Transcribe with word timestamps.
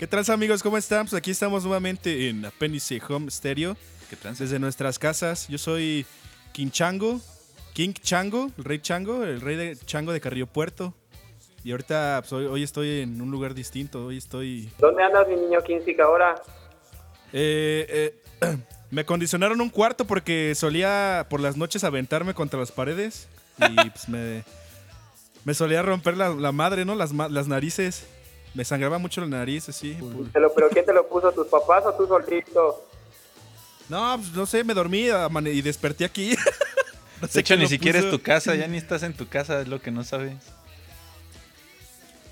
¿Qué 0.00 0.06
tal 0.06 0.24
amigos? 0.30 0.62
¿Cómo 0.62 0.78
están? 0.78 1.04
Pues 1.04 1.12
aquí 1.12 1.30
estamos 1.30 1.62
nuevamente 1.62 2.30
en 2.30 2.42
Apéndice 2.46 3.02
Home 3.06 3.30
Stereo. 3.30 3.76
¿Qué 4.08 4.16
trans? 4.16 4.38
Desde 4.38 4.58
nuestras 4.58 4.98
casas. 4.98 5.46
Yo 5.46 5.58
soy 5.58 6.06
King 6.52 6.70
Chango. 6.70 7.20
King 7.74 7.92
Chango, 7.92 8.50
el 8.56 8.64
rey 8.64 8.78
Chango, 8.78 9.24
el 9.24 9.42
rey 9.42 9.56
de 9.56 9.76
Chango 9.76 10.12
de 10.12 10.20
Carrillo 10.22 10.46
Puerto. 10.46 10.94
Y 11.64 11.72
ahorita, 11.72 12.20
pues, 12.22 12.32
hoy, 12.32 12.46
hoy 12.46 12.62
estoy 12.62 13.00
en 13.00 13.20
un 13.20 13.30
lugar 13.30 13.52
distinto. 13.52 14.06
Hoy 14.06 14.16
estoy. 14.16 14.70
¿Dónde 14.78 15.02
andas, 15.02 15.28
mi 15.28 15.36
niño 15.36 15.60
Kinsic, 15.62 16.00
ahora? 16.00 16.34
Eh, 17.34 18.14
eh, 18.40 18.56
me 18.90 19.02
acondicionaron 19.02 19.60
un 19.60 19.68
cuarto 19.68 20.06
porque 20.06 20.54
solía 20.54 21.26
por 21.28 21.40
las 21.40 21.58
noches 21.58 21.84
aventarme 21.84 22.32
contra 22.32 22.58
las 22.58 22.72
paredes. 22.72 23.28
Y 23.58 23.90
pues 23.90 24.08
me, 24.08 24.44
me 25.44 25.52
solía 25.52 25.82
romper 25.82 26.16
la, 26.16 26.30
la 26.30 26.52
madre, 26.52 26.86
¿no? 26.86 26.94
Las 26.94 27.12
narices. 27.12 28.06
Me 28.54 28.64
sangraba 28.64 28.98
mucho 28.98 29.20
la 29.20 29.26
nariz, 29.28 29.68
así. 29.68 29.94
por- 29.94 30.28
¿Te 30.30 30.40
lo- 30.40 30.52
¿Pero 30.52 30.68
quién 30.70 30.84
te 30.84 30.92
lo 30.92 31.08
puso, 31.08 31.30
tus 31.32 31.46
papás 31.46 31.84
o 31.86 31.94
tú 31.94 32.06
solito? 32.06 32.84
No, 33.88 34.16
pues 34.18 34.32
no 34.32 34.46
sé, 34.46 34.64
me 34.64 34.74
dormí 34.74 35.08
y 35.52 35.62
desperté 35.62 36.04
aquí. 36.04 36.34
No 37.20 37.26
sé 37.28 37.34
De 37.34 37.40
hecho, 37.40 37.56
ni 37.56 37.66
siquiera 37.68 37.98
es 37.98 38.10
tu 38.10 38.18
casa, 38.22 38.54
ya 38.54 38.66
ni 38.68 38.78
estás 38.78 39.02
en 39.02 39.12
tu 39.12 39.28
casa, 39.28 39.60
es 39.60 39.68
lo 39.68 39.82
que 39.82 39.90
no 39.90 40.04
sabes. 40.04 40.32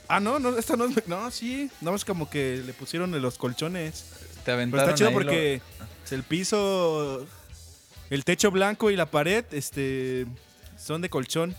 Ah, 0.09 0.19
no, 0.21 0.39
no, 0.39 0.57
esta 0.57 0.77
no 0.77 0.87
es. 0.87 1.07
No, 1.07 1.31
sí. 1.31 1.71
No, 1.83 1.95
es 1.95 2.07
como 2.07 2.31
que 2.31 2.63
le 2.65 2.73
pusieron 2.73 3.15
en 3.15 3.21
los 3.21 3.37
colchones. 3.37 4.05
Te 4.37 4.45
Pero 4.47 4.55
aventaron 4.55 4.85
está 4.89 4.97
chido 4.97 5.11
lo- 5.11 5.17
porque 5.17 5.61
el 6.11 6.23
piso, 6.23 7.27
el 8.09 8.25
techo 8.25 8.51
blanco 8.51 8.91
y 8.91 8.97
la 8.97 9.05
pared, 9.11 9.45
este, 9.51 10.25
son 10.79 11.03
de 11.03 11.11
colchón. 11.11 11.55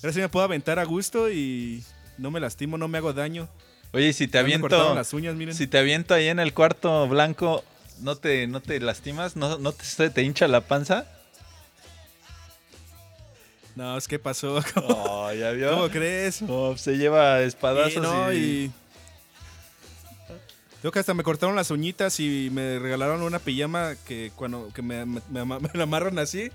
Ahora 0.00 0.12
sí 0.12 0.20
me 0.20 0.28
puedo 0.28 0.44
aventar 0.44 0.78
a 0.78 0.84
gusto 0.84 1.28
y 1.32 1.82
no 2.16 2.30
me 2.30 2.38
lastimo, 2.38 2.78
no 2.78 2.86
me 2.86 2.98
hago 2.98 3.12
daño. 3.12 3.48
Oye, 3.92 4.12
si 4.12 4.28
te 4.28 4.38
aviento, 4.38 4.94
las 4.94 5.12
uñas, 5.14 5.34
miren. 5.34 5.54
si 5.54 5.66
te 5.66 5.78
aviento 5.78 6.14
ahí 6.14 6.28
en 6.28 6.38
el 6.38 6.52
cuarto 6.52 7.08
blanco, 7.08 7.64
¿no 8.00 8.16
te, 8.16 8.46
no 8.46 8.60
te 8.60 8.78
lastimas? 8.80 9.34
¿No, 9.36 9.58
no 9.58 9.72
te, 9.72 10.10
te 10.10 10.22
hincha 10.22 10.46
la 10.48 10.60
panza? 10.60 11.06
No, 13.76 13.96
es 13.96 14.08
que 14.08 14.18
pasó. 14.18 14.62
¿Cómo, 14.74 14.86
Oh, 14.90 15.32
¿ya 15.32 15.50
vio? 15.52 15.70
cómo 15.70 15.88
crees? 15.88 16.42
Oh, 16.48 16.76
se 16.76 16.96
lleva 16.98 17.40
espadazos 17.42 17.94
Y 17.94 18.00
no, 18.00 18.32
y... 18.32 18.36
y... 18.36 18.72
Creo 20.80 20.92
que 20.92 21.00
hasta 21.00 21.12
me 21.14 21.24
cortaron 21.24 21.56
las 21.56 21.72
uñitas 21.72 22.20
y 22.20 22.50
me 22.52 22.78
regalaron 22.78 23.22
una 23.22 23.40
pijama 23.40 23.96
que 24.06 24.30
cuando 24.36 24.68
que 24.72 24.80
me, 24.80 25.04
me- 25.06 25.20
me 25.28 25.40
ama- 25.40 25.58
me 25.60 25.70
la 25.74 25.82
amarran 25.84 26.18
así. 26.18 26.50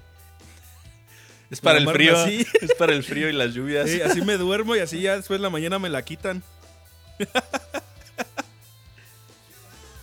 Es 1.50 1.60
para 1.62 1.78
el 1.80 1.90
frío, 1.90 2.18
así. 2.18 2.46
es 2.62 2.74
para 2.76 2.94
el 2.94 3.04
frío 3.04 3.30
y 3.30 3.34
las 3.34 3.54
lluvias. 3.54 3.90
Sí, 3.90 4.02
así 4.02 4.22
me 4.22 4.38
duermo 4.38 4.76
y 4.76 4.80
así 4.80 5.02
ya 5.02 5.16
después 5.18 5.38
en 5.38 5.42
la 5.44 5.50
mañana 5.50 5.78
me 5.80 5.90
la 5.90 6.04
quitan. 6.04 6.42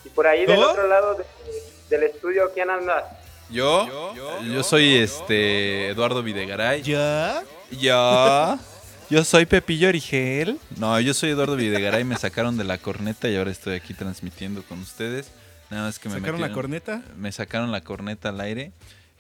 Y 0.05 0.09
por 0.11 0.27
ahí 0.27 0.47
del 0.47 0.59
otro 0.63 0.87
lado 0.87 1.15
de- 1.15 1.25
del 1.91 2.05
estudio, 2.05 2.51
¿quién 2.55 2.71
anda? 2.71 3.19
¿Yo? 3.51 4.15
Yo, 4.45 4.63
soy 4.63 4.95
este 4.97 5.89
Eduardo 5.89 6.23
Videgaray. 6.23 6.83
¿Ya? 6.83 7.43
Yo. 7.73 8.59
Yo 9.11 9.25
soy 9.25 9.45
Pepillo 9.45 9.89
Origel. 9.89 10.59
No, 10.77 11.01
yo 11.01 11.13
soy 11.15 11.31
Eduardo 11.31 11.57
Videgaray. 11.57 12.05
Me 12.05 12.17
sacaron 12.17 12.57
de 12.57 12.63
la 12.63 12.79
corneta 12.79 13.29
y 13.29 13.37
ahora 13.37 13.51
estoy 13.51 13.75
aquí 13.75 13.93
transmitiendo 13.93 14.63
con 14.63 14.79
ustedes. 14.81 15.33
Nada 15.69 15.85
más 15.87 15.99
que 15.99 16.09
me 16.09 16.17
¿Sacaron 16.17 16.41
la 16.41 16.53
corneta? 16.53 17.03
Me 17.17 17.33
sacaron 17.33 17.73
la 17.73 17.81
corneta 17.81 18.29
al 18.29 18.41
aire. 18.41 18.71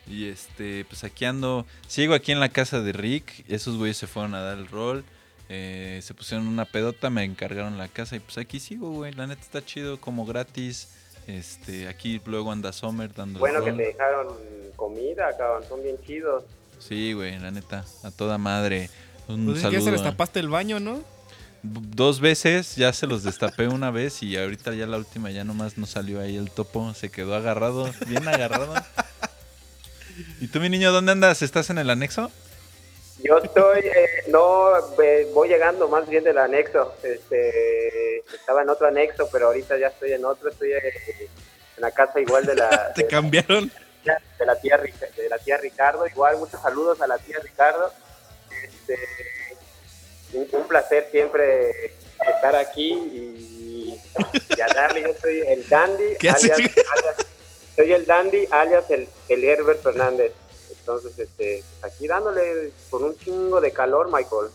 Y 0.06 0.28
este, 0.28 0.84
pues 0.89 1.02
aquí 1.02 1.24
ando. 1.24 1.67
Sigo 1.89 2.14
aquí 2.14 2.30
en 2.30 2.39
la 2.39 2.48
casa 2.50 2.80
de 2.80 2.92
Rick. 2.92 3.45
Esos 3.48 3.77
güeyes 3.77 3.96
se 3.96 4.06
fueron 4.06 4.34
a 4.36 4.40
dar 4.42 4.58
el 4.58 4.68
rol. 4.68 5.05
Eh, 5.52 5.98
se 6.00 6.14
pusieron 6.14 6.46
una 6.46 6.64
pedota, 6.64 7.11
me 7.11 7.24
encargaron 7.24 7.77
la 7.77 7.88
casa 7.88 8.14
y 8.14 8.20
pues 8.20 8.38
aquí 8.38 8.61
sigo, 8.61 8.92
güey. 8.92 9.12
La 9.12 9.27
neta 9.27 9.42
está 9.42 9.64
chido, 9.64 10.00
como 10.00 10.24
gratis. 10.24 10.88
Este, 11.27 11.88
aquí 11.88 12.20
luego 12.24 12.52
anda 12.52 12.72
Sommer 12.72 13.12
dando 13.12 13.40
Bueno, 13.40 13.62
que 13.64 13.72
te 13.72 13.83
dejaron 13.83 14.28
comida, 14.77 15.36
cabrón, 15.36 15.64
son 15.68 15.83
bien 15.83 15.96
chidos. 16.06 16.44
Sí, 16.78 17.14
güey, 17.14 17.36
la 17.40 17.50
neta, 17.50 17.84
a 18.05 18.12
toda 18.12 18.38
madre. 18.38 18.90
Un 19.27 19.46
Pues 19.46 19.58
es 19.58 19.64
que 19.64 19.72
ya 19.72 19.78
se 19.80 19.84
saludo. 19.86 20.02
les 20.02 20.02
tapaste 20.05 20.38
el 20.38 20.48
baño, 20.48 20.78
¿no? 20.78 21.02
Dos 21.64 22.20
veces, 22.20 22.77
ya 22.77 22.92
se 22.92 23.08
los 23.08 23.24
destapé 23.24 23.67
una 23.67 23.90
vez 23.90 24.22
y 24.22 24.36
ahorita 24.36 24.72
ya 24.74 24.86
la 24.86 24.98
última 24.98 25.32
ya 25.32 25.42
nomás 25.42 25.77
no 25.77 25.86
salió 25.86 26.20
ahí 26.20 26.36
el 26.36 26.52
topo, 26.52 26.94
se 26.94 27.11
quedó 27.11 27.34
agarrado, 27.34 27.90
bien 28.06 28.27
agarrado. 28.28 28.72
¿Y 30.40 30.46
tú, 30.46 30.61
mi 30.61 30.68
niño, 30.68 30.92
dónde 30.92 31.11
andas? 31.11 31.42
¿Estás 31.42 31.70
en 31.70 31.78
el 31.78 31.90
anexo? 31.90 32.30
Yo 33.22 33.36
estoy, 33.38 33.80
eh, 33.80 34.20
no, 34.30 34.70
voy 35.33 35.48
llegando 35.48 35.89
más 35.89 36.08
bien 36.08 36.24
del 36.24 36.39
anexo. 36.39 36.95
Este, 37.02 38.18
estaba 38.35 38.63
en 38.63 38.68
otro 38.70 38.86
anexo, 38.86 39.29
pero 39.30 39.46
ahorita 39.48 39.77
ya 39.79 39.89
estoy 39.89 40.13
en 40.13 40.24
otro. 40.24 40.51
Estoy 40.51 40.73
en 40.73 40.80
la 41.79 41.91
casa 41.91 42.20
igual 42.20 42.45
de 42.46 42.55
la, 42.55 42.92
Te 42.95 43.02
de, 43.02 43.08
cambiaron. 43.08 43.70
de 44.39 44.46
la 44.46 44.57
tía 44.61 44.79
de 44.79 45.29
la 45.29 45.39
tía 45.39 45.57
Ricardo. 45.57 46.07
Igual 46.07 46.39
muchos 46.39 46.61
saludos 46.61 47.01
a 47.01 47.07
la 47.07 47.18
tía 47.18 47.39
Ricardo. 47.42 47.92
Este, 48.64 48.98
un, 50.33 50.48
un 50.52 50.68
placer 50.68 51.08
siempre 51.11 51.95
estar 52.35 52.55
aquí 52.57 52.92
y, 52.92 54.01
y 54.57 54.61
a 54.61 54.67
darle. 54.74 55.02
Yo 55.02 55.14
soy 55.20 55.41
el 55.41 55.68
Dandy, 55.68 56.17
¿Qué 56.18 56.30
alias, 56.30 56.58
alias- 56.58 57.27
soy 57.77 57.92
el 57.92 58.05
Dandy, 58.07 58.47
alias 58.51 58.85
el, 58.91 59.08
el 59.29 59.45
Herbert 59.45 59.83
Fernández. 59.83 60.33
Entonces, 60.80 61.18
este, 61.18 61.63
aquí 61.83 62.07
dándole 62.08 62.73
con 62.91 63.05
un 63.05 63.17
chingo 63.18 63.61
de 63.61 63.73
calor, 63.73 64.07
Michael. 64.07 64.51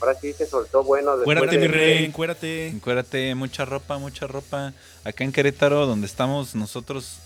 Ahora 0.00 0.14
sí 0.20 0.32
se 0.32 0.46
soltó 0.46 0.82
bueno. 0.82 1.16
después 1.16 1.36
Cuérate, 1.38 1.58
de- 1.58 1.68
mi 1.68 1.72
rey, 1.72 2.04
encuérate. 2.04 2.68
Encuérdate, 2.68 3.34
mucha 3.34 3.64
ropa, 3.64 3.98
mucha 3.98 4.26
ropa. 4.26 4.72
Acá 5.04 5.24
en 5.24 5.32
Querétaro, 5.32 5.86
donde 5.86 6.06
estamos 6.06 6.54
nosotros, 6.54 7.18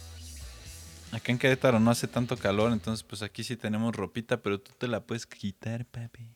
acá 1.12 1.32
en 1.32 1.38
Querétaro 1.38 1.80
no 1.80 1.90
hace 1.90 2.06
tanto 2.08 2.36
calor, 2.36 2.72
entonces 2.72 3.02
pues 3.02 3.22
aquí 3.22 3.42
sí 3.42 3.56
tenemos 3.56 3.96
ropita, 3.96 4.36
pero 4.38 4.60
tú 4.60 4.72
te 4.78 4.86
la 4.86 5.00
puedes 5.00 5.26
quitar, 5.26 5.84
papi. 5.86 6.28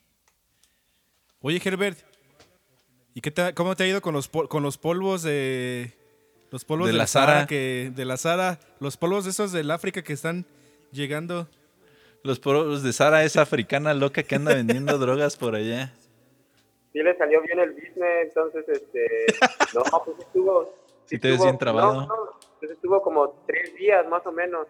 Oye, 1.40 1.60
Herbert. 1.62 1.98
¿Y 3.14 3.20
qué 3.20 3.30
te, 3.30 3.52
cómo 3.54 3.76
te 3.76 3.84
ha 3.84 3.86
ido 3.88 4.00
con 4.00 4.14
los, 4.14 4.28
pol- 4.28 4.48
con 4.48 4.62
los 4.62 4.78
polvos 4.78 5.22
de. 5.22 5.92
Los 6.50 6.64
polvos 6.64 6.86
De 6.86 6.92
de, 6.92 6.98
la? 6.98 7.06
Sara. 7.06 7.46
Que, 7.46 7.92
de 7.94 8.04
la 8.04 8.16
Sara. 8.16 8.58
Los 8.80 8.96
polvos 8.96 9.26
esos 9.26 9.52
del 9.52 9.70
África 9.70 10.02
que 10.02 10.12
están 10.14 10.46
llegando. 10.92 11.48
Los 12.24 12.38
poros 12.38 12.82
de 12.82 12.92
Sara, 12.92 13.24
esa 13.24 13.42
africana 13.42 13.94
loca 13.94 14.22
que 14.22 14.36
anda 14.36 14.54
vendiendo 14.54 14.96
drogas 14.98 15.36
por 15.36 15.54
allá. 15.54 15.92
Sí 16.92 16.98
le 17.02 17.16
salió 17.16 17.40
bien 17.42 17.58
el 17.58 17.70
business, 17.72 18.28
entonces, 18.28 18.68
este, 18.68 19.26
no, 19.74 19.82
pues 20.04 20.18
estuvo... 20.18 20.74
Sí 21.06 21.18
te 21.18 21.30
ves 21.32 21.42
bien 21.42 21.58
trabado. 21.58 21.92
No, 21.94 22.06
no, 22.06 22.14
pues 22.60 22.70
estuvo 22.70 23.02
como 23.02 23.30
tres 23.46 23.74
días 23.74 24.06
más 24.08 24.24
o 24.24 24.32
menos. 24.32 24.66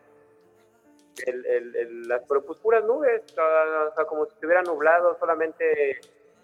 El, 1.27 1.45
el, 1.45 1.77
el- 1.77 2.03
las, 2.09 2.23
pero 2.27 2.43
pues 2.43 2.59
puras 2.59 2.83
nubes, 2.85 3.21
o 3.33 3.95
sea, 3.95 4.05
como 4.07 4.25
si 4.25 4.33
estuviera 4.33 4.63
nublado, 4.63 5.17
solamente 5.21 6.01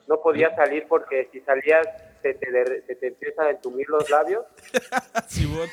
no 0.07 0.21
podías 0.21 0.55
salir 0.55 0.85
porque 0.89 1.29
si 1.33 1.41
salías 1.41 1.87
se 2.23 2.35
te, 2.35 2.83
se 2.87 2.95
te 2.97 3.07
empieza 3.09 3.43
a 3.45 3.51
entumir 3.51 3.89
los 3.89 4.09
labios. 4.11 4.45
Simón. 5.29 5.69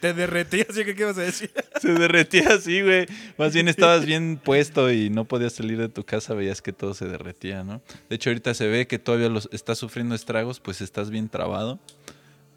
Te 0.00 0.14
derretías, 0.14 0.68
¿sí? 0.74 0.84
¿qué 0.84 0.94
qué 0.94 1.02
ibas 1.02 1.18
a 1.18 1.22
decir? 1.22 1.52
Se 1.80 1.92
derretía 1.92 2.54
así, 2.54 2.82
güey. 2.82 3.06
Más 3.36 3.52
bien 3.52 3.68
estabas 3.68 4.04
bien 4.04 4.38
puesto 4.44 4.90
y 4.92 5.10
no 5.10 5.24
podías 5.24 5.54
salir 5.54 5.78
de 5.78 5.88
tu 5.88 6.04
casa, 6.04 6.34
veías 6.34 6.62
que 6.62 6.72
todo 6.72 6.94
se 6.94 7.06
derretía, 7.06 7.64
¿no? 7.64 7.80
De 8.08 8.16
hecho, 8.16 8.30
ahorita 8.30 8.54
se 8.54 8.68
ve 8.68 8.86
que 8.86 8.98
todavía 8.98 9.28
los 9.28 9.48
estás 9.52 9.78
sufriendo 9.78 10.14
estragos, 10.14 10.60
pues 10.60 10.80
estás 10.80 11.10
bien 11.10 11.28
trabado. 11.28 11.78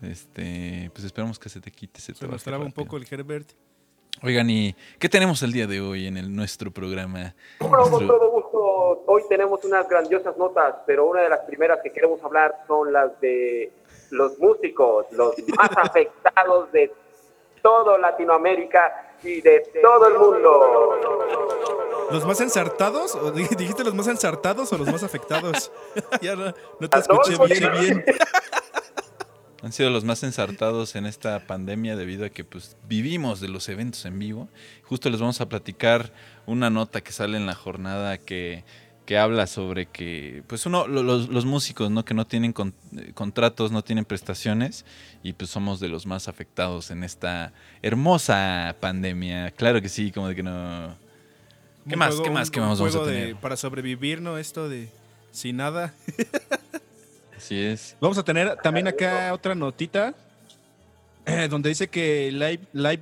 Este, 0.02 0.90
pues 0.94 1.06
esperamos 1.06 1.38
que 1.38 1.50
se 1.50 1.62
te 1.62 1.72
quite, 1.72 2.02
se, 2.02 2.14
te 2.14 2.20
Se 2.20 2.28
nos 2.28 2.44
traba 2.44 2.66
un 2.66 2.72
poco 2.72 2.98
el 2.98 3.06
Herbert. 3.10 3.52
Oigan, 4.24 4.50
¿y 4.50 4.76
qué 5.00 5.10
tenemos 5.10 5.42
el 5.42 5.52
día 5.52 5.66
de 5.66 5.82
hoy 5.82 6.06
en 6.06 6.18
el, 6.18 6.36
nuestro 6.36 6.70
programa? 6.70 7.34
Bueno, 7.60 7.90
con 7.90 8.06
todo 8.06 8.30
gusto, 8.30 9.04
hoy 9.08 9.24
tenemos 9.30 9.64
unas 9.64 9.88
grandiosas 9.88 10.38
notas, 10.38 10.76
pero 10.86 11.08
una 11.08 11.22
de 11.22 11.30
las 11.30 11.40
primeras 11.40 11.80
que 11.82 11.92
queremos 11.92 12.24
hablar 12.24 12.54
son 12.68 12.94
las 12.94 13.20
de 13.20 13.72
los 14.12 14.38
músicos, 14.38 15.08
los 15.12 15.34
más 15.58 15.70
afectados 15.78 16.72
de 16.72 16.92
todo 17.62 17.98
Latinoamérica 17.98 19.16
y 19.24 19.42
de 19.42 19.60
todo 19.82 20.08
el 20.08 20.14
mundo. 20.18 20.98
¿Los 22.12 22.26
más 22.26 22.42
ensartados? 22.42 23.16
¿O 23.16 23.32
di- 23.32 23.48
¿Dijiste 23.58 23.84
los 23.84 23.94
más 23.94 24.08
ensartados 24.08 24.72
o 24.74 24.78
los 24.78 24.88
más 24.92 25.04
afectados? 25.04 25.72
ya 26.22 26.36
no, 26.36 26.54
no 26.80 26.90
te 26.90 27.00
escuché 27.00 27.36
bien. 27.46 27.72
bien. 27.80 28.06
Han 29.64 29.72
sido 29.72 29.92
los 29.92 30.04
más 30.04 30.24
ensartados 30.24 30.96
en 30.96 31.06
esta 31.06 31.46
pandemia 31.46 31.96
debido 31.96 32.26
a 32.26 32.30
que 32.30 32.44
pues 32.44 32.76
vivimos 32.88 33.40
de 33.42 33.48
los 33.48 33.70
eventos 33.70 34.06
en 34.06 34.18
vivo. 34.18 34.48
Justo 34.84 35.08
les 35.12 35.20
vamos 35.20 35.40
a 35.40 35.48
platicar 35.50 36.12
una 36.48 36.72
nota 36.72 37.02
que 37.02 37.12
sale 37.12 37.38
en 37.38 37.46
la 37.46 37.54
jornada 37.54 38.18
que, 38.18 38.64
que 39.06 39.18
habla 39.18 39.48
sobre 39.48 39.88
que 39.88 40.44
pues 40.48 40.66
uno 40.66 40.88
lo- 40.88 41.04
los, 41.04 41.28
los 41.30 41.44
músicos 41.46 41.90
no 41.92 42.06
que 42.06 42.14
no 42.14 42.26
tienen 42.28 42.54
con- 42.54 42.74
eh, 42.98 43.12
contratos, 43.14 43.72
no 43.72 43.84
tienen 43.84 44.06
prestaciones 44.06 44.86
y 45.24 45.34
pues 45.34 45.50
somos 45.50 45.80
de 45.80 45.90
los 45.90 46.06
más 46.06 46.28
afectados 46.28 46.92
en 46.92 47.04
esta 47.04 47.52
hermosa 47.82 48.76
pandemia. 48.80 49.52
Claro 49.52 49.82
que 49.82 49.90
sí, 49.90 50.12
como 50.12 50.28
de 50.30 50.36
que 50.36 50.44
no 50.44 50.96
¿Qué 51.88 51.94
Un 51.96 52.00
más? 52.00 52.10
juego- 52.10 52.24
¿Qué 52.24 52.30
más? 52.30 52.48
un- 52.48 52.52
¿Qué 52.54 52.60
un 52.62 52.68
más 52.68 52.80
vamos 52.80 52.96
a 52.96 53.00
de- 53.00 53.06
tener? 53.22 53.36
para 53.38 53.58
sobrevivir, 53.58 54.22
¿no? 54.22 54.38
Esto 54.38 54.70
de 54.70 54.88
sin 55.32 55.58
nada. 55.58 55.94
Así 57.38 57.60
es. 57.60 57.96
Vamos 58.00 58.18
a 58.18 58.24
tener 58.24 58.56
también 58.58 58.88
acá 58.88 59.34
otra 59.34 59.56
notita 59.56 60.14
eh, 61.26 61.48
donde 61.50 61.70
dice 61.70 61.88
que 61.88 62.32
Live, 62.32 62.60
Live 62.74 63.02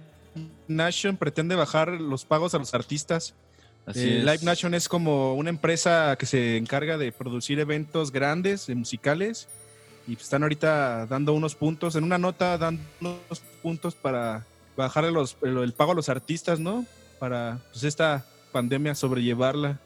Nation 0.68 1.18
pretende 1.18 1.56
bajar 1.56 1.90
los 1.90 2.24
pagos 2.26 2.54
a 2.54 2.58
los 2.58 2.74
artistas. 2.74 3.34
Así 3.90 4.00
Eh, 4.02 4.20
es. 4.20 4.24
Live 4.26 4.40
Nation 4.44 4.74
es 4.74 4.88
como 4.88 5.34
una 5.36 5.50
empresa 5.50 6.16
que 6.18 6.26
se 6.26 6.58
encarga 6.58 6.98
de 6.98 7.12
producir 7.12 7.60
eventos 7.60 8.12
grandes, 8.12 8.70
musicales, 8.70 9.48
y 10.08 10.14
pues 10.14 10.24
están 10.26 10.44
ahorita 10.44 11.06
dando 11.08 11.34
unos 11.34 11.56
puntos, 11.56 11.96
en 11.96 12.04
una 12.04 12.18
nota 12.18 12.58
dando 12.58 12.82
unos 13.02 13.40
puntos 13.62 13.96
para 13.96 14.46
bajar 14.78 15.04
los, 15.06 15.36
el, 15.42 15.58
el 15.58 15.74
pago 15.74 15.92
a 15.92 15.96
los 15.96 16.08
artistas, 16.10 16.60
¿no? 16.60 16.86
Para 17.20 17.60
pues 17.72 17.84
esta 17.84 18.26
pandemia 18.52 18.96
sobrellevarla. 18.96 19.80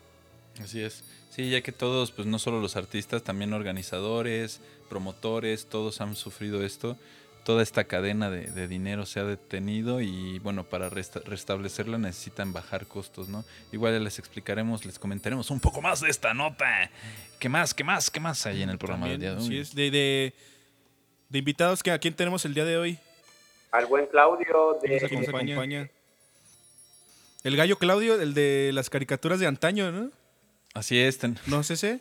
Así 0.61 0.81
es. 0.81 1.03
Sí, 1.31 1.49
ya 1.49 1.61
que 1.61 1.71
todos, 1.71 2.11
pues 2.11 2.27
no 2.27 2.37
solo 2.37 2.61
los 2.61 2.75
artistas, 2.75 3.23
también 3.23 3.53
organizadores, 3.53 4.61
promotores, 4.87 5.65
todos 5.65 5.99
han 5.99 6.15
sufrido 6.15 6.63
esto. 6.63 6.95
Toda 7.43 7.61
esta 7.61 7.83
cadena 7.83 8.29
de, 8.29 8.47
de 8.51 8.67
dinero 8.69 9.05
se 9.05 9.19
ha 9.19 9.25
detenido 9.25 9.99
y 9.99 10.39
bueno, 10.39 10.63
para 10.63 10.89
resta- 10.89 11.21
restablecerla 11.25 11.97
necesitan 11.97 12.53
bajar 12.53 12.87
costos, 12.87 13.27
¿no? 13.27 13.43
Igual 13.73 13.93
ya 13.93 13.99
les 13.99 14.17
explicaremos, 14.17 14.85
les 14.85 14.97
comentaremos 14.97 15.51
un 15.51 15.59
poco 15.59 15.81
más 15.81 15.99
de 15.99 16.09
esta 16.09 16.33
nota. 16.33 16.89
¿Qué 17.39 17.49
más, 17.49 17.73
qué 17.73 17.83
más, 17.83 18.09
qué 18.09 18.21
más 18.21 18.45
hay 18.45 18.63
en 18.63 18.69
el 18.69 18.77
programa 18.77 19.09
del 19.09 19.19
día 19.19 19.31
de 19.31 19.37
hoy? 19.37 19.43
Así 19.45 19.57
es, 19.57 19.75
de, 19.75 19.91
de, 19.91 20.33
de 21.27 21.39
invitados 21.39 21.83
que 21.83 21.91
a 21.91 21.99
quién 21.99 22.13
tenemos 22.13 22.45
el 22.45 22.53
día 22.53 22.63
de 22.63 22.77
hoy. 22.77 22.97
Al 23.71 23.87
buen 23.87 24.05
Claudio 24.07 24.77
que 24.81 25.01
nos 25.01 25.01
de, 25.11 25.27
acompaña. 25.27 25.89
El 27.43 27.57
gallo 27.57 27.77
Claudio, 27.77 28.21
el 28.21 28.33
de 28.33 28.71
las 28.73 28.89
caricaturas 28.89 29.39
de 29.41 29.47
antaño, 29.47 29.91
¿no? 29.91 30.11
Así 30.73 30.97
es, 30.97 31.17
ten- 31.17 31.37
¿No 31.47 31.59
es 31.59 31.71
ese? 31.71 31.99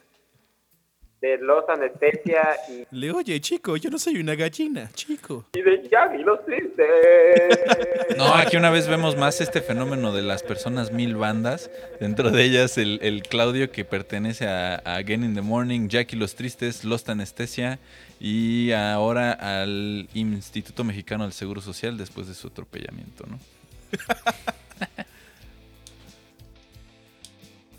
De 1.22 1.38
Los 1.38 1.66
Anestesia 1.68 2.42
y, 2.68 2.84
Le 2.90 3.12
oye, 3.12 3.40
chico, 3.40 3.76
yo 3.76 3.88
no 3.90 3.98
soy 3.98 4.16
una 4.18 4.34
gallina, 4.34 4.90
chico. 4.92 5.46
y 5.54 5.62
de 5.62 5.88
Yagi 5.88 6.22
los 6.24 6.44
tristes. 6.44 6.86
No, 8.18 8.34
aquí 8.34 8.56
una 8.56 8.70
vez 8.70 8.88
vemos 8.88 9.16
más 9.16 9.40
este 9.40 9.62
fenómeno 9.62 10.12
de 10.12 10.22
las 10.22 10.42
personas 10.42 10.92
mil 10.92 11.16
bandas. 11.16 11.70
Dentro 11.98 12.30
de 12.30 12.44
ellas 12.44 12.76
el, 12.76 12.98
el 13.02 13.22
Claudio 13.22 13.70
que 13.72 13.84
pertenece 13.84 14.46
a, 14.46 14.74
a 14.84 14.96
Again 14.96 15.24
in 15.24 15.34
the 15.34 15.40
Morning, 15.40 15.88
Jackie 15.88 16.16
Los 16.16 16.34
Tristes, 16.34 16.84
Lost 16.84 17.08
Anestesia 17.08 17.78
y 18.20 18.72
ahora 18.72 19.32
al 19.32 20.08
Instituto 20.14 20.84
Mexicano 20.84 21.24
del 21.24 21.32
Seguro 21.32 21.60
Social 21.60 21.96
después 21.96 22.28
de 22.28 22.34
su 22.34 22.48
atropellamiento, 22.48 23.24
¿no? 23.26 23.38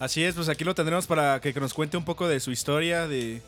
Así 0.03 0.21
es, 0.21 0.35
pues 0.35 0.49
aquí 0.49 0.65
lo 0.65 0.75
tendremos 0.75 1.07
para 1.07 1.39
que 1.39 1.53
nos 1.53 1.73
cuente 1.73 1.95
un 1.95 2.03
poco 2.03 2.27
de 2.27 2.41
su 2.41 2.51
historia, 2.51 3.07
de 3.07 3.41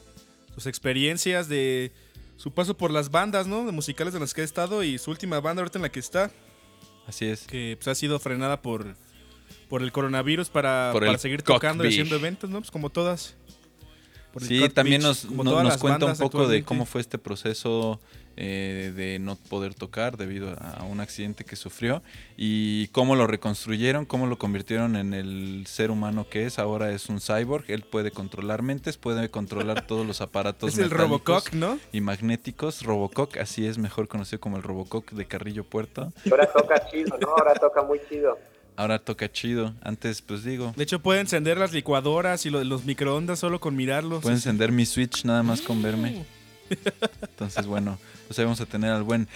sus 0.54 0.68
experiencias, 0.68 1.50
de 1.50 1.92
su 2.38 2.54
paso 2.54 2.78
por 2.78 2.92
las 2.92 3.12
bandas, 3.12 3.46
¿no? 3.46 3.66
De 3.66 3.74
musicales 3.74 4.14
en 4.14 4.22
las 4.22 4.34
que 4.34 4.40
ha 4.40 4.46
estado 4.46 4.82
y 4.82 4.98
su 4.98 5.12
última 5.12 5.42
banda 5.42 5.64
ahorita 5.64 5.80
en 5.80 5.82
la 5.82 5.92
que 5.92 6.00
está, 6.00 6.32
Así 7.08 7.26
es. 7.26 7.42
que 7.46 7.76
pues, 7.78 7.90
ha 7.90 7.96
sido 7.96 8.20
frenada 8.20 8.62
por, 8.62 8.96
por 9.68 9.84
el 9.84 9.92
coronavirus 9.92 10.50
para, 10.50 10.92
Por 10.94 11.06
para 11.06 11.18
seguir 11.18 11.42
tocando 11.44 11.84
y 11.84 11.90
haciendo 11.90 12.16
eventos, 12.16 12.50
¿no? 12.50 12.60
Pues 12.60 12.72
como 12.72 12.90
todas. 12.90 13.36
Por 14.32 14.42
Sí, 14.42 14.70
también 14.70 15.02
Beach, 15.02 15.26
nos, 15.26 15.78
cuenta 15.78 16.06
un 16.06 16.16
poco 16.16 16.48
de 16.48 16.64
cómo 16.64 16.86
fue 16.86 17.02
este 17.02 17.18
proceso 17.18 18.00
eh, 18.38 18.92
de 18.96 19.20
no 19.20 19.36
poder 19.36 19.74
tocar 19.74 20.18
debido 20.18 20.56
a 20.60 20.84
un 20.84 21.00
accidente 21.00 21.46
que 21.46 21.56
sufrió 21.56 22.02
y 22.38 22.88
cómo 22.90 23.16
lo 23.16 23.28
reconstruyeron, 23.28 24.06
cómo 24.06 24.28
lo 24.28 24.38
convirtieron 24.38 24.96
en 24.96 25.14
el 25.14 25.66
ser 25.68 25.92
humano 25.92 26.28
que 26.30 26.46
es. 26.46 26.60
Ahora 26.60 26.92
es 26.92 27.08
un 27.10 27.20
cyborg, 27.22 27.66
él 27.70 27.84
puede 27.84 28.12
controlar 28.12 28.62
mentes, 28.62 28.98
puede 28.98 29.30
controlar 29.30 29.82
todos 29.88 30.06
los 30.06 30.22
aparatos 30.22 30.74
Es 30.74 30.80
el 30.80 30.90
Robocock, 30.90 31.54
¿no? 31.54 31.80
y 31.92 32.02
magnéticos. 32.02 32.84
Robocock, 32.84 33.38
así 33.38 33.66
es 33.66 33.78
mejor 33.78 34.08
conocido 34.08 34.40
como 34.40 34.58
el 34.58 34.64
Robocock 34.64 35.12
de 35.12 35.26
Carrillo 35.26 35.64
Puerto. 35.64 36.12
Ahora 36.30 36.46
toca 36.52 36.88
chido, 36.90 37.18
¿no? 37.20 37.30
Ahora 37.30 37.54
toca 37.54 37.84
muy 37.84 38.00
chido. 38.10 38.38
Ahora 38.78 39.00
toca 39.00 39.32
chido. 39.32 39.74
Antes, 39.82 40.22
pues 40.22 40.44
digo, 40.44 40.74
De 40.76 40.84
hecho, 40.84 41.00
puede 41.00 41.22
encender 41.22 41.58
las 41.58 41.72
licuadoras 41.72 42.46
y 42.46 42.50
lo- 42.50 42.62
los 42.66 42.84
microondas 42.84 43.40
solo 43.40 43.62
con 43.62 43.76
mirarlos. 43.78 44.22
Puedo 44.22 44.36
encender 44.36 44.74
mi 44.74 44.86
Switch 44.86 45.24
nada 45.24 45.44
más 45.44 45.62
con 45.62 45.82
verme. 45.82 46.26
Entonces, 47.22 47.66
bueno, 47.66 47.98
pues 48.28 48.40
ahí 48.40 48.46
vamos 48.46 48.62
a 48.62 48.66
tener 48.66 48.92
al 48.92 49.04
buen 49.04 49.28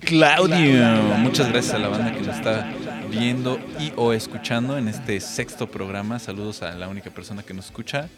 Claudio. 0.00 0.84
Muchas 1.18 1.50
gracias 1.52 1.74
a 1.74 1.78
la 1.78 1.88
banda 1.88 2.12
que 2.12 2.20
nos 2.20 2.36
está 2.36 2.72
viendo 3.10 3.58
y 3.78 3.92
o 3.96 4.12
escuchando 4.12 4.78
en 4.78 4.88
este 4.88 5.20
sexto 5.20 5.70
programa. 5.70 6.18
Saludos 6.18 6.62
a 6.62 6.74
la 6.74 6.88
única 6.88 7.10
persona 7.10 7.42
que 7.42 7.54
nos 7.54 7.66
escucha, 7.66 8.08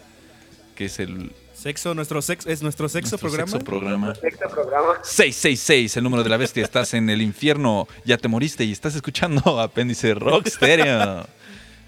que 0.75 0.85
es 0.85 0.99
el 0.99 1.31
Sexo, 1.59 1.93
nuestro 1.93 2.21
sex, 2.21 2.45
es 2.45 2.63
nuestro 2.63 2.87
sexo 2.87 3.17
nuestro 3.17 3.29
programa. 3.29 3.51
sexto 3.51 3.65
programa. 3.65 4.15
Sexto 4.15 4.47
programa. 4.47 4.93
666, 5.03 5.97
el 5.97 6.03
número 6.05 6.23
de 6.23 6.29
la 6.29 6.37
bestia. 6.37 6.63
Estás 6.63 6.93
en 6.93 7.09
el 7.09 7.21
infierno, 7.21 7.85
ya 8.05 8.17
te 8.17 8.29
moriste 8.29 8.63
y 8.63 8.71
estás 8.71 8.95
escuchando 8.95 9.59
Apéndice 9.59 10.13
Rock 10.13 10.47
Stereo. 10.47 11.27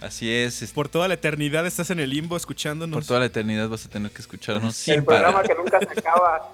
Así 0.01 0.31
es, 0.31 0.61
es- 0.63 0.71
Por 0.71 0.89
toda 0.89 1.07
la 1.07 1.13
eternidad 1.13 1.65
estás 1.67 1.89
en 1.91 1.99
el 1.99 2.09
limbo 2.09 2.35
escuchándonos. 2.35 2.93
por 2.95 3.05
toda 3.05 3.19
la 3.21 3.27
eternidad 3.27 3.69
vas 3.69 3.85
a 3.85 3.89
tener 3.89 4.11
que 4.11 4.21
escucharnos 4.21 4.87
El 4.87 4.95
sin 4.95 5.05
programa 5.05 5.41
parar. 5.41 5.47
que 5.47 5.55
nunca 5.55 5.79
se 5.79 5.99
acaba. 5.99 6.49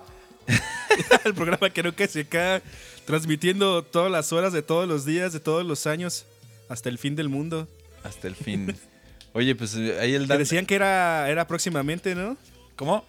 el 1.25 1.33
programa 1.33 1.69
que 1.69 1.83
nunca 1.83 2.07
se 2.07 2.21
acaba 2.21 2.61
transmitiendo 3.05 3.83
todas 3.83 4.11
las 4.11 4.33
horas 4.33 4.51
de 4.53 4.61
todos 4.61 4.87
los 4.87 5.05
días, 5.05 5.31
de 5.33 5.39
todos 5.39 5.65
los 5.65 5.87
años, 5.87 6.25
hasta 6.69 6.89
el 6.89 6.97
fin 6.97 7.15
del 7.15 7.29
mundo. 7.29 7.67
Hasta 8.03 8.27
el 8.27 8.35
fin. 8.35 8.75
Oye, 9.33 9.55
pues 9.55 9.75
eh, 9.75 9.97
ahí 9.99 10.13
el 10.13 10.27
Dan... 10.27 10.39
decían 10.39 10.65
que 10.65 10.75
era, 10.75 11.29
era 11.29 11.47
próximamente, 11.47 12.15
¿no? 12.15 12.35
¿Cómo? 12.75 13.05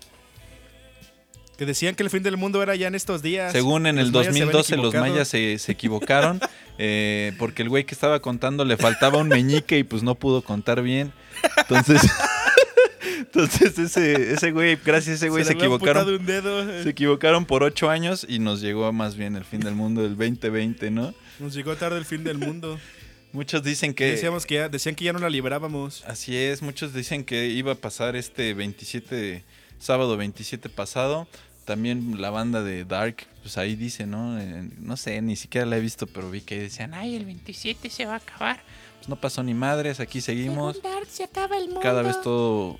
Que 1.58 1.66
decían 1.66 1.96
que 1.96 2.04
el 2.04 2.10
fin 2.10 2.22
del 2.22 2.36
mundo 2.36 2.62
era 2.62 2.76
ya 2.76 2.86
en 2.86 2.94
estos 2.94 3.20
días. 3.20 3.50
Según 3.50 3.88
en 3.88 3.98
el 3.98 4.12
mayas 4.12 4.26
se 4.26 4.30
habían 4.30 4.52
2012 4.52 4.76
los 4.76 4.94
mayas 4.94 5.26
se, 5.26 5.58
se 5.58 5.72
equivocaron 5.72 6.40
eh, 6.78 7.32
porque 7.36 7.62
el 7.62 7.68
güey 7.68 7.84
que 7.84 7.94
estaba 7.94 8.20
contando 8.20 8.64
le 8.64 8.76
faltaba 8.76 9.18
un 9.18 9.26
meñique 9.26 9.76
y 9.76 9.82
pues 9.82 10.04
no 10.04 10.14
pudo 10.14 10.42
contar 10.42 10.82
bien. 10.82 11.12
Entonces, 11.56 12.00
entonces 13.18 13.76
ese, 13.76 14.34
ese 14.34 14.52
güey, 14.52 14.78
gracias 14.84 15.14
a 15.14 15.16
ese 15.16 15.28
güey 15.30 15.44
se, 15.44 15.54
equivocaron. 15.54 16.08
un 16.08 16.24
dedo. 16.24 16.62
eh. 16.62 16.84
Se 16.84 16.90
equivocaron 16.90 17.44
por 17.44 17.64
ocho 17.64 17.90
años 17.90 18.24
y 18.28 18.38
nos 18.38 18.60
llegó 18.60 18.92
más 18.92 19.16
bien 19.16 19.34
el 19.34 19.44
fin 19.44 19.58
del 19.58 19.74
mundo 19.74 20.02
del 20.02 20.16
2020, 20.16 20.92
¿no? 20.92 21.12
Nos 21.40 21.54
llegó 21.54 21.74
tarde 21.74 21.98
el 21.98 22.04
fin 22.04 22.22
del 22.22 22.38
mundo. 22.38 22.78
Muchos 23.32 23.64
dicen 23.64 23.94
que... 23.94 24.12
Decíamos 24.12 24.46
que 24.46 24.54
ya, 24.54 24.68
decían 24.68 24.94
que 24.94 25.04
ya 25.04 25.12
no 25.12 25.18
la 25.18 25.28
librábamos. 25.28 26.04
Así 26.06 26.36
es, 26.36 26.62
muchos 26.62 26.94
dicen 26.94 27.24
que 27.24 27.48
iba 27.48 27.72
a 27.72 27.74
pasar 27.74 28.16
este 28.16 28.54
27, 28.54 29.44
sábado 29.78 30.16
27 30.16 30.68
pasado. 30.70 31.28
También 31.68 32.18
la 32.18 32.30
banda 32.30 32.62
de 32.62 32.86
Dark, 32.86 33.26
pues 33.42 33.58
ahí 33.58 33.76
dice, 33.76 34.06
¿no? 34.06 34.40
Eh, 34.40 34.70
no 34.78 34.96
sé, 34.96 35.20
ni 35.20 35.36
siquiera 35.36 35.66
la 35.66 35.76
he 35.76 35.80
visto, 35.80 36.06
pero 36.06 36.30
vi 36.30 36.40
que 36.40 36.58
decían, 36.58 36.94
ay, 36.94 37.14
el 37.14 37.26
27 37.26 37.90
se 37.90 38.06
va 38.06 38.14
a 38.14 38.16
acabar. 38.16 38.60
Pues 38.96 39.10
no 39.10 39.16
pasó 39.16 39.42
ni 39.42 39.52
madres, 39.52 40.00
aquí 40.00 40.22
seguimos. 40.22 40.76
Según 40.76 40.90
Dark, 40.90 41.06
se 41.08 41.24
acaba 41.24 41.58
el 41.58 41.66
mundo. 41.66 41.80
Cada 41.82 42.00
vez 42.00 42.22
todo, 42.22 42.78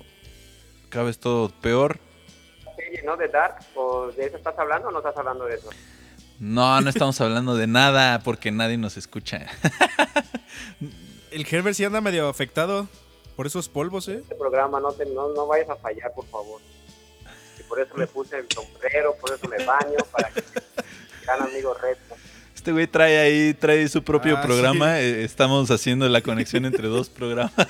cada 0.89 1.05
vez 1.05 1.19
todo 1.19 1.49
peor. 1.49 1.99
Serie, 2.75 3.03
¿no? 3.03 3.15
De 3.15 3.27
Dark. 3.27 3.59
¿O 3.75 4.07
de 4.07 4.25
eso 4.25 4.37
estás 4.37 4.57
hablando 4.57 4.87
o 4.87 4.91
no 4.91 4.97
estás 4.97 5.15
hablando 5.17 5.45
de 5.45 5.57
eso? 5.57 5.69
No, 6.39 6.81
no 6.81 6.89
estamos 6.89 7.21
hablando 7.21 7.55
de 7.55 7.67
nada 7.67 8.23
porque 8.23 8.49
nadie 8.49 8.79
nos 8.79 8.97
escucha. 8.97 9.45
El 11.29 11.45
Herbert 11.45 11.75
sí 11.75 11.85
anda 11.85 12.01
medio 12.01 12.27
afectado 12.27 12.87
por 13.35 13.45
esos 13.45 13.69
polvos, 13.69 14.07
¿eh? 14.07 14.17
Este 14.23 14.33
programa 14.33 14.79
no, 14.79 14.91
te, 14.93 15.05
no, 15.05 15.31
no 15.33 15.45
vayas 15.45 15.69
a 15.69 15.75
fallar, 15.75 16.11
por 16.15 16.25
favor. 16.25 16.59
Por 17.69 17.79
eso 17.79 17.93
me 17.95 18.07
puse 18.07 18.37
el 18.39 18.47
sombrero, 18.53 19.15
por 19.21 19.31
eso 19.33 19.47
me 19.47 19.63
baño, 19.63 19.97
para 20.11 20.29
que 20.31 20.43
gran 21.23 21.41
amigo 21.43 21.73
reto. 21.75 22.15
Este 22.53 22.73
güey 22.73 22.87
trae 22.87 23.17
ahí, 23.19 23.53
trae 23.53 23.87
su 23.87 24.03
propio 24.03 24.37
Ah, 24.37 24.41
programa. 24.41 24.99
eh, 24.99 25.23
Estamos 25.23 25.71
haciendo 25.71 26.09
la 26.09 26.19
conexión 26.21 26.65
entre 26.65 26.87
dos 26.89 27.07
programas. 27.09 27.53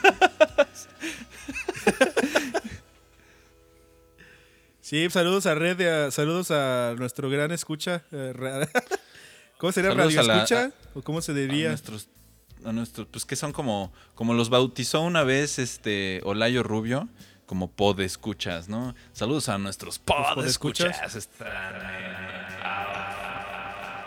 Sí, 4.82 5.08
saludos 5.12 5.46
a 5.46 5.53
Red, 5.56 5.82
a- 5.82 6.12
saludos 6.12 6.50
a 6.51 6.96
nuestro 6.98 7.29
gran 7.29 7.51
escucha. 7.51 8.03
eh, 8.12 8.34
¿Cómo 9.58 9.72
sería 9.72 9.91
Saludos 9.91 10.15
radio 10.15 10.20
a 10.22 10.24
la- 10.24 10.36
escucha? 10.44 10.72
¿O 10.96 11.01
cómo 11.03 11.22
se 11.22 11.32
a 11.32 11.36
diría? 11.36 11.70
nuestros, 11.70 12.08
a 12.65 12.72
nuestros, 12.72 13.08
pues 13.12 13.25
que 13.25 13.36
son 13.36 13.51
como, 13.51 13.94
como 14.15 14.34
los 14.34 14.50
bautizó 14.50 15.01
una 15.01 15.24
vez 15.24 15.60
este 15.60 16.22
Olayo 16.24 16.63
Rubio, 16.63 17.08
como 17.50 17.68
pod 17.68 18.00
escuchas, 18.01 18.70
¿no? 18.70 18.94
Saludos 19.12 19.50
a 19.50 19.58
nuestros 19.58 19.98
pod 19.98 20.36
podescuchas. 20.36 21.15
escuchas. 21.15 21.29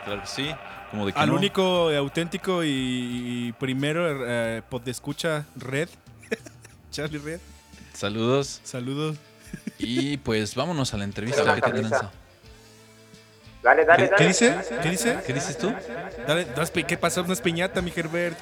Claro 0.05 0.21
que 0.21 0.27
sí, 0.27 0.55
como 0.91 1.05
de 1.05 1.11
que 1.11 1.19
Al 1.19 1.27
no. 1.27 1.35
único 1.35 1.89
auténtico 1.89 2.63
y, 2.63 2.69
y 2.69 3.51
primero 3.59 4.25
eh, 4.25 4.61
escucha 4.85 5.45
Red. 5.57 5.89
Charlie 6.91 7.17
Red. 7.17 7.41
Saludos 7.93 8.61
Saludos. 8.63 9.17
y 9.77 10.15
pues 10.15 10.55
vámonos 10.55 10.93
a 10.93 10.97
la 10.97 11.03
entrevista. 11.03 11.43
Una 11.43 11.55
¿Qué 11.55 11.69
te 11.69 11.81
lanza? 11.81 12.11
Dale, 13.61 13.83
dale, 13.83 14.03
¿Qué, 14.05 14.09
dale. 14.09 14.15
qué 14.19 14.27
dice? 14.29 14.57
¿Qué 14.81 14.89
dice? 14.89 15.19
¿Qué 15.27 15.33
dices 15.33 15.57
tú? 15.57 15.73
Dale, 16.25 16.47
¿Qué 16.87 16.97
pasó? 16.97 17.21
No 17.25 17.33
es 17.33 17.41
piñata, 17.41 17.81
mi 17.81 17.91
Herbert. 17.93 18.37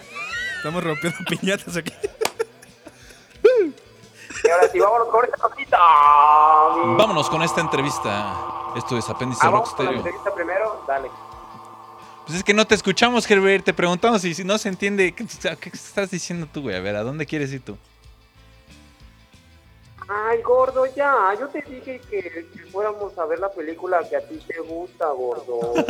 Estamos 0.57 0.83
rompiendo 0.83 1.17
piñatas 1.27 1.75
aquí. 1.75 1.91
¿Qué 4.51 4.55
ahora 4.55 4.69
sí, 4.69 4.79
vámonos 4.81 5.07
con 5.07 5.23
esta 5.23 5.37
cosita. 5.37 5.77
Vámonos 6.97 7.29
con 7.29 7.41
esta 7.41 7.61
entrevista. 7.61 8.35
Esto 8.75 8.97
es 8.97 9.09
Apéndice 9.09 9.39
Ah, 9.43 9.49
Rock 9.49 9.53
vamos 9.53 9.73
con 9.75 9.85
la 9.85 9.91
entrevista 9.93 10.35
primero, 10.35 10.83
dale. 10.85 11.09
Pues 12.25 12.37
es 12.39 12.43
que 12.43 12.53
no 12.53 12.67
te 12.67 12.75
escuchamos, 12.75 13.31
Herbert. 13.31 13.63
Te 13.63 13.73
preguntamos 13.73 14.25
y 14.25 14.33
si 14.33 14.43
no 14.43 14.57
se 14.57 14.67
entiende, 14.67 15.13
¿qué, 15.13 15.25
qué 15.25 15.69
estás 15.69 16.11
diciendo 16.11 16.49
tú, 16.51 16.63
güey? 16.63 16.75
A 16.75 16.81
ver, 16.81 16.97
¿a 16.97 17.03
dónde 17.03 17.25
quieres 17.25 17.53
ir 17.53 17.63
tú? 17.63 17.77
Ay, 20.09 20.41
gordo, 20.41 20.85
ya. 20.87 21.33
Yo 21.39 21.47
te 21.47 21.61
dije 21.61 22.01
que, 22.09 22.21
que 22.21 22.65
fuéramos 22.73 23.17
a 23.17 23.23
ver 23.23 23.39
la 23.39 23.49
película 23.49 24.01
que 24.09 24.17
a 24.17 24.27
ti 24.27 24.37
te 24.45 24.59
gusta, 24.59 25.07
gordo. 25.11 25.73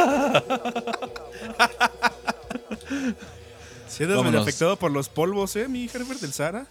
Si 3.87 4.03
eres 4.03 4.23
medio 4.23 4.39
afectado 4.39 4.77
por 4.77 4.91
los 4.91 5.09
polvos, 5.09 5.55
¿eh, 5.57 5.67
mi 5.67 5.89
Herbert 5.93 6.21
del 6.21 6.31
Sara? 6.31 6.65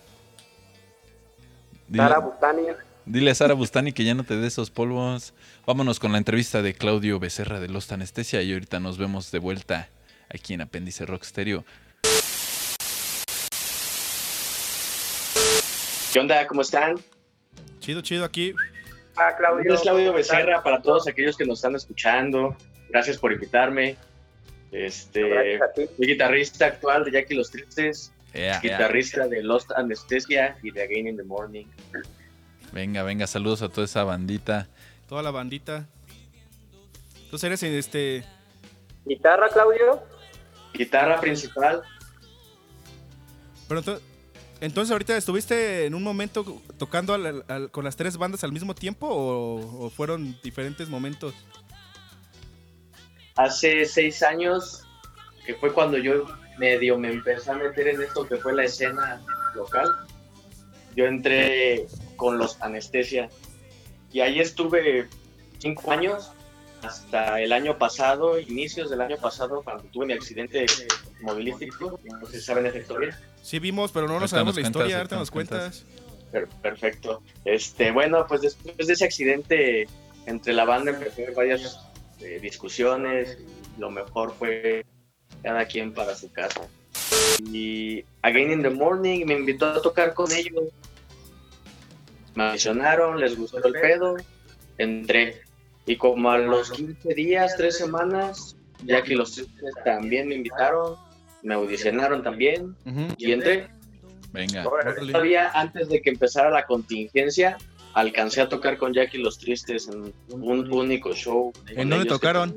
Dile, 1.91 2.05
Sara 2.05 2.19
Bustani. 2.21 2.63
dile 3.05 3.31
a 3.31 3.35
Sara 3.35 3.55
Bustani 3.55 3.93
que 3.93 4.05
ya 4.05 4.15
no 4.15 4.23
te 4.25 4.37
dé 4.37 4.47
esos 4.47 4.71
polvos. 4.71 5.35
Vámonos 5.67 5.99
con 5.99 6.13
la 6.13 6.19
entrevista 6.19 6.63
de 6.63 6.73
Claudio 6.75 7.19
Becerra 7.19 7.59
de 7.59 7.69
Lost 7.69 7.91
Anestesia 7.91 8.43
y 8.43 8.53
ahorita 8.53 8.79
nos 8.79 8.97
vemos 8.97 9.31
de 9.33 9.41
vuelta 9.41 9.89
aquí 10.33 10.55
en 10.55 10.61
Apéndice 10.61 11.05
Rock 11.05 11.25
Stereo. 11.25 11.65
¿Qué 16.13 16.19
onda? 16.19 16.47
¿Cómo 16.47 16.63
están? 16.63 16.97
Chido, 17.81 18.01
chido 18.03 18.25
aquí. 18.25 18.53
Ah, 19.17 19.31
Mi 19.33 19.37
Claudio. 19.39 19.75
es 19.75 19.81
Claudio. 19.81 20.13
Becerra 20.13 20.63
para 20.63 20.81
todos 20.83 21.07
aquellos 21.09 21.37
que 21.37 21.45
nos 21.45 21.59
están 21.59 21.75
escuchando. 21.77 22.57
Gracias 22.89 23.19
por 23.19 23.33
invitarme. 23.33 23.97
Este, 24.73 25.29
Gracias 25.29 25.63
a 25.63 25.73
ti. 25.73 25.83
soy 25.97 26.07
guitarrista 26.07 26.67
actual 26.67 27.05
de 27.05 27.11
Jackie 27.13 27.35
Los 27.35 27.51
Tristes, 27.51 28.13
Guitarrista 28.33 29.27
de 29.29 29.43
Lost 29.43 29.71
Anesthesia 29.73 30.57
y 30.63 30.71
de 30.71 30.83
Again 30.83 31.09
in 31.09 31.17
the 31.17 31.25
Morning. 31.25 31.67
Venga, 32.73 33.03
venga, 33.03 33.27
saludos 33.27 33.63
a 33.63 33.69
toda 33.69 33.85
esa 33.85 34.05
bandita. 34.05 34.69
Toda 35.09 35.23
la 35.23 35.31
bandita. 35.33 35.89
Entonces 37.25 37.45
eres 37.45 37.63
este. 37.63 38.25
¿Guitarra, 39.05 39.49
Claudio? 39.49 40.03
Guitarra 40.75 41.21
principal. 41.21 41.83
Pero 43.69 43.83
ento- 43.83 44.01
entonces 44.61 44.93
ahorita 44.93 45.17
estuviste 45.17 45.87
en 45.87 45.95
un 45.95 46.03
momento 46.05 46.61
tocando 46.79 47.15
al- 47.15 47.45
al- 47.49 47.71
con 47.71 47.85
las 47.85 47.97
tres 47.97 48.17
bandas 48.17 48.45
al 48.45 48.53
mismo 48.53 48.75
tiempo 48.75 49.09
o, 49.09 49.87
o 49.87 49.91
fueron 49.91 50.39
diferentes 50.43 50.89
momentos? 50.89 51.35
Hace 53.37 53.85
seis 53.87 54.23
años, 54.23 54.85
que 55.47 55.55
fue 55.55 55.73
cuando 55.73 55.99
yo 55.99 56.27
medio 56.61 56.99
me 56.99 57.09
empecé 57.11 57.51
a 57.51 57.55
meter 57.55 57.89
en 57.89 58.03
esto 58.03 58.27
que 58.29 58.37
fue 58.37 58.55
la 58.55 58.65
escena 58.65 59.21
local, 59.55 59.89
yo 60.95 61.07
entré 61.07 61.87
con 62.17 62.39
los 62.39 62.61
Anestesia. 62.61 63.29
Y 64.13 64.21
ahí 64.21 64.41
estuve 64.41 65.09
cinco 65.59 65.91
años, 65.91 66.31
hasta 66.83 67.41
el 67.41 67.53
año 67.53 67.79
pasado, 67.79 68.39
inicios 68.39 68.91
del 68.91 69.01
año 69.01 69.17
pasado, 69.17 69.63
cuando 69.63 69.85
tuve 69.85 70.07
mi 70.07 70.13
accidente 70.13 70.67
movilístico. 71.23 71.99
No 72.05 72.27
sé 72.27 72.41
si 72.41 72.45
saben 72.45 72.67
esa 72.67 72.79
historia. 72.79 73.19
Sí 73.43 73.59
vimos, 73.59 73.91
pero 73.93 74.07
no 74.07 74.21
nos 74.21 74.31
sabemos 74.31 74.55
la 74.57 74.63
historia, 74.63 74.97
ahorita 74.99 75.17
nos 75.17 75.31
cuentas. 75.31 75.85
cuentas. 75.85 76.31
Per- 76.33 76.49
Perfecto. 76.63 77.23
Este, 77.45 77.91
bueno, 77.91 78.27
pues 78.29 78.43
después 78.43 78.87
de 78.87 78.93
ese 78.93 79.05
accidente, 79.05 79.89
entre 80.27 80.53
la 80.53 80.65
banda 80.65 80.93
haber 80.93 81.35
varias 81.35 81.81
eh, 82.21 82.39
discusiones. 82.41 83.39
Lo 83.79 83.91
mejor 83.91 84.35
fue 84.39 84.85
cada 85.43 85.65
quien 85.67 85.93
para 85.93 86.15
su 86.15 86.31
casa. 86.33 86.61
Y 87.53 88.05
Again 88.23 88.53
in 88.53 88.63
the 88.63 88.71
Morning 88.71 89.25
me 89.27 89.35
invitó 89.35 89.67
a 89.67 89.81
tocar 89.83 90.15
con 90.15 90.31
ellos. 90.33 90.65
Me 92.35 92.51
mencionaron, 92.51 93.19
les 93.21 93.37
gustó 93.37 93.63
el 93.65 93.73
pedo, 93.73 94.17
entré. 94.79 95.41
Y 95.87 95.97
como 95.97 96.31
a 96.31 96.39
los 96.39 96.71
15 96.71 97.15
días, 97.15 97.57
3 97.57 97.77
semanas, 97.77 98.57
ya 98.85 99.03
que 99.03 99.15
los 99.15 99.33
Tristes 99.33 99.75
también 99.85 100.29
me 100.29 100.37
invitaron, 100.37 100.97
me 101.43 101.55
audicionaron 101.55 102.23
también 102.23 102.77
Ujú. 102.87 103.15
y 103.19 103.33
entré. 103.33 103.69
Venga. 104.33 104.63
Todavía 104.63 105.51
antes 105.55 105.89
de 105.89 106.01
que 106.01 106.11
empezara 106.11 106.51
la 106.51 106.67
contingencia, 106.67 107.59
alcancé 107.95 108.41
a 108.43 108.49
tocar 108.49 108.79
con 108.79 108.93
Jackie 108.95 109.19
Los 109.19 109.39
Tristes 109.39 109.89
en 109.89 110.13
un 110.29 110.73
único 110.73 111.13
show. 111.15 111.53
¿En 111.69 111.89
dónde 111.91 112.07
tocaron? 112.07 112.55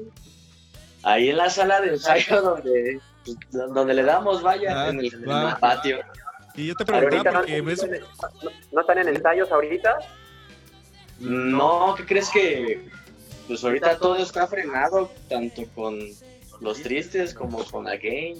Ahí 1.04 1.30
en 1.30 1.38
la 1.38 1.50
sala 1.50 1.82
de 1.82 1.90
ensayo 1.90 2.42
donde, 2.42 3.00
pues, 3.26 3.38
donde 3.52 3.94
le 3.94 4.04
damos, 4.04 4.42
vaya, 4.42 4.84
Ah, 4.86 4.90
en, 4.90 5.00
el, 5.00 5.14
en 5.14 5.30
va. 5.30 5.52
el 5.52 5.58
patio. 5.58 6.00
Y 6.56 6.68
yo 6.68 6.76
te 6.76 6.84
Ahorita 6.84 7.08
preguntaba 7.10 7.34
no, 7.34 7.40
porque 7.42 7.62
ves. 7.62 7.84
no- 8.44 8.50
no 8.72 8.82
están 8.82 8.98
en 9.00 9.08
ensayos 9.10 9.52
ahorita. 9.52 9.98
No, 11.20 11.96
¿qué 11.96 12.06
crees 12.06 12.30
que? 12.30 12.88
Pues 13.48 13.64
ahorita 13.64 13.98
todo 13.98 14.18
está 14.18 14.48
frenado, 14.48 15.12
tanto 15.30 15.64
con 15.76 16.00
Los 16.62 16.82
Tristes 16.82 17.34
como 17.34 17.64
con 17.66 17.88
Again. 17.88 18.38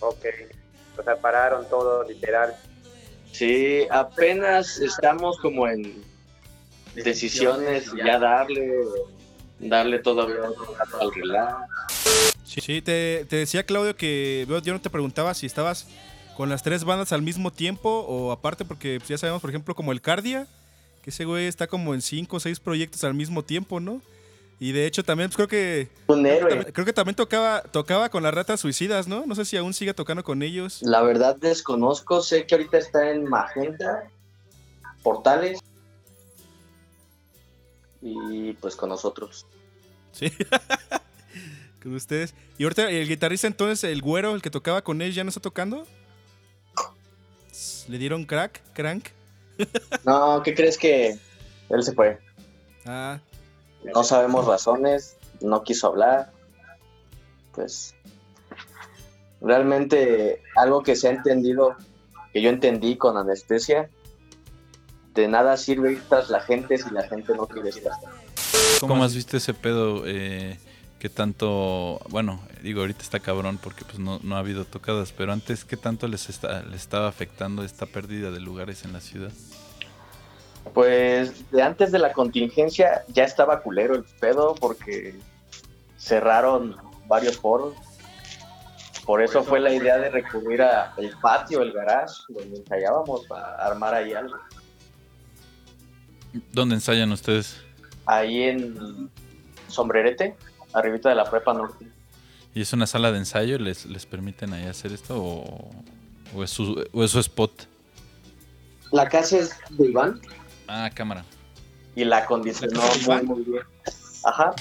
Ok. 0.00 0.24
O 0.98 1.02
sea, 1.02 1.16
pararon 1.16 1.68
todo, 1.68 2.02
literal. 2.04 2.54
Sí, 3.30 3.86
apenas 3.90 4.78
estamos 4.78 5.38
como 5.38 5.68
en 5.68 6.02
decisiones, 6.94 7.92
ya 8.04 8.18
darle, 8.18 8.74
darle 9.60 9.98
todavía 9.98 10.36
otro 10.48 10.74
rato 10.76 11.00
al 11.00 11.14
relax. 11.14 11.56
Sí, 12.44 12.60
sí, 12.60 12.82
te, 12.82 13.26
te 13.28 13.36
decía 13.36 13.64
Claudio 13.64 13.96
que 13.96 14.46
yo 14.64 14.72
no 14.72 14.80
te 14.80 14.90
preguntaba 14.90 15.34
si 15.34 15.46
estabas 15.46 15.86
con 16.36 16.48
las 16.48 16.62
tres 16.62 16.84
bandas 16.84 17.12
al 17.12 17.22
mismo 17.22 17.52
tiempo 17.52 18.00
o 18.08 18.30
aparte, 18.32 18.64
porque 18.64 18.98
pues, 18.98 19.08
ya 19.08 19.18
sabemos, 19.18 19.40
por 19.40 19.50
ejemplo, 19.50 19.74
como 19.74 19.92
el 19.92 20.00
Cardia, 20.00 20.46
que 21.02 21.10
ese 21.10 21.24
güey 21.24 21.46
está 21.46 21.66
como 21.66 21.94
en 21.94 22.00
cinco 22.02 22.36
o 22.36 22.40
seis 22.40 22.60
proyectos 22.60 23.02
al 23.04 23.14
mismo 23.14 23.42
tiempo, 23.42 23.80
¿no? 23.80 24.00
Y 24.60 24.72
de 24.72 24.86
hecho 24.86 25.04
también 25.04 25.30
pues, 25.30 25.36
creo 25.36 25.48
que 25.48 25.88
Un 26.08 26.26
héroe. 26.26 26.72
creo 26.72 26.84
que 26.84 26.92
también 26.92 27.14
tocaba 27.14 27.62
tocaba 27.62 28.08
con 28.08 28.22
las 28.24 28.34
ratas 28.34 28.60
suicidas, 28.60 29.06
¿no? 29.06 29.24
No 29.26 29.34
sé 29.34 29.44
si 29.44 29.56
aún 29.56 29.72
sigue 29.72 29.94
tocando 29.94 30.24
con 30.24 30.42
ellos. 30.42 30.80
La 30.82 31.02
verdad 31.02 31.36
desconozco, 31.36 32.22
sé 32.22 32.46
que 32.46 32.56
ahorita 32.56 32.78
está 32.78 33.10
en 33.10 33.24
Magenta, 33.24 34.04
Portales 35.02 35.60
y 38.02 38.52
pues 38.54 38.76
con 38.76 38.88
nosotros. 38.88 39.46
Sí. 40.12 40.32
con 41.82 41.94
ustedes. 41.94 42.34
Y 42.58 42.64
ahorita 42.64 42.90
el 42.90 43.08
guitarrista 43.08 43.46
entonces, 43.46 43.84
el 43.90 44.02
güero, 44.02 44.34
el 44.34 44.42
que 44.42 44.50
tocaba 44.50 44.82
con 44.82 45.02
él, 45.02 45.12
¿ya 45.12 45.24
no 45.24 45.28
está 45.28 45.40
tocando? 45.40 45.86
¿Le 47.88 47.98
dieron 47.98 48.24
crack? 48.24 48.60
¿Crank? 48.74 49.08
No, 50.04 50.42
¿qué 50.44 50.54
crees 50.54 50.78
que 50.78 51.18
él 51.68 51.82
se 51.82 51.92
fue? 51.92 52.20
Ah, 52.86 53.18
No 53.92 54.04
sabemos 54.04 54.46
razones, 54.46 55.16
no 55.40 55.64
quiso 55.64 55.88
hablar. 55.88 56.30
Pues 57.52 57.94
realmente 59.40 60.42
algo 60.56 60.82
que 60.82 60.94
se 60.96 61.08
ha 61.08 61.10
entendido, 61.10 61.76
que 62.32 62.40
yo 62.40 62.50
entendí 62.50 62.96
con 62.96 63.16
anestesia, 63.16 63.90
de 65.18 65.28
nada 65.28 65.56
sirve 65.56 65.92
ir 65.92 66.02
tras 66.08 66.30
la 66.30 66.40
gente 66.40 66.78
si 66.78 66.90
la 66.90 67.02
gente 67.02 67.34
no 67.34 67.46
quiere 67.46 67.70
estar. 67.70 67.92
¿Cómo 68.80 69.02
has 69.02 69.14
visto 69.14 69.36
ese 69.36 69.52
pedo? 69.52 70.04
Eh, 70.06 70.58
que 71.00 71.08
tanto, 71.08 72.00
bueno, 72.08 72.40
digo, 72.62 72.80
ahorita 72.80 73.02
está 73.02 73.20
cabrón 73.20 73.58
porque 73.62 73.84
pues 73.84 73.98
no, 73.98 74.20
no 74.22 74.36
ha 74.36 74.40
habido 74.40 74.64
tocadas, 74.64 75.12
pero 75.12 75.32
antes, 75.32 75.64
¿qué 75.64 75.76
tanto 75.76 76.06
les, 76.08 76.28
está, 76.28 76.62
les 76.62 76.80
estaba 76.80 77.08
afectando 77.08 77.62
esta 77.64 77.86
pérdida 77.86 78.30
de 78.30 78.40
lugares 78.40 78.84
en 78.84 78.92
la 78.92 79.00
ciudad? 79.00 79.32
Pues 80.74 81.50
de 81.50 81.62
antes 81.62 81.92
de 81.92 81.98
la 81.98 82.12
contingencia 82.12 83.04
ya 83.08 83.24
estaba 83.24 83.62
culero 83.62 83.94
el 83.94 84.04
pedo 84.04 84.54
porque 84.54 85.14
cerraron 85.96 86.76
varios 87.06 87.38
foros. 87.38 87.74
Por 89.04 89.22
eso 89.22 89.42
fue 89.42 89.58
la 89.58 89.72
idea 89.72 89.96
de 89.98 90.10
recurrir 90.10 90.60
a 90.62 90.92
el 90.98 91.16
patio, 91.20 91.62
el 91.62 91.72
garage, 91.72 92.14
donde 92.28 92.58
ensayábamos 92.58 93.26
para 93.26 93.54
armar 93.54 93.94
ahí 93.94 94.12
algo. 94.12 94.36
¿Dónde 96.52 96.74
ensayan 96.76 97.10
ustedes? 97.12 97.56
Ahí 98.06 98.42
en 98.44 99.10
Sombrerete, 99.68 100.36
arribita 100.72 101.08
de 101.08 101.14
la 101.14 101.28
Prepa 101.30 101.52
Norte. 101.54 101.86
¿Y 102.54 102.62
es 102.62 102.72
una 102.72 102.86
sala 102.86 103.12
de 103.12 103.18
ensayo? 103.18 103.58
¿Les, 103.58 103.86
les 103.86 104.06
permiten 104.06 104.52
ahí 104.52 104.64
hacer 104.66 104.92
esto 104.92 105.22
o, 105.22 105.70
o 106.34 106.42
es 106.44 106.50
su, 106.50 106.84
o 106.92 107.04
es 107.04 107.10
su 107.10 107.20
spot? 107.20 107.52
La 108.90 109.08
casa 109.08 109.38
es 109.38 109.54
de 109.70 109.86
Iván 109.88 110.20
Ah, 110.66 110.90
cámara. 110.94 111.24
y 111.94 112.04
la 112.04 112.18
acondicionó 112.18 112.80
¿La 112.80 112.88
casa 112.88 113.16
de 113.18 113.22
muy, 113.24 113.36
muy 113.36 113.44
bien. 113.52 113.62
Ajá, 114.24 114.54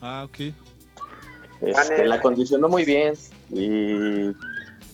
ah, 0.00 0.26
ok. 0.28 0.52
Este, 1.62 2.04
la 2.06 2.16
acondicionó 2.16 2.68
muy 2.68 2.84
bien 2.84 3.14
y 3.50 4.30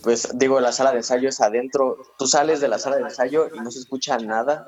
pues 0.03 0.29
digo, 0.39 0.61
la 0.61 0.73
sala 0.73 0.91
de 0.93 0.99
ensayo 0.99 1.29
es 1.29 1.41
adentro. 1.41 1.97
Tú 2.19 2.27
sales 2.27 2.61
de 2.61 2.69
la 2.69 2.79
sala 2.79 2.97
de 2.97 3.03
ensayo 3.03 3.49
y 3.55 3.59
no 3.61 3.71
se 3.71 3.79
escucha 3.81 4.19
nada, 4.19 4.65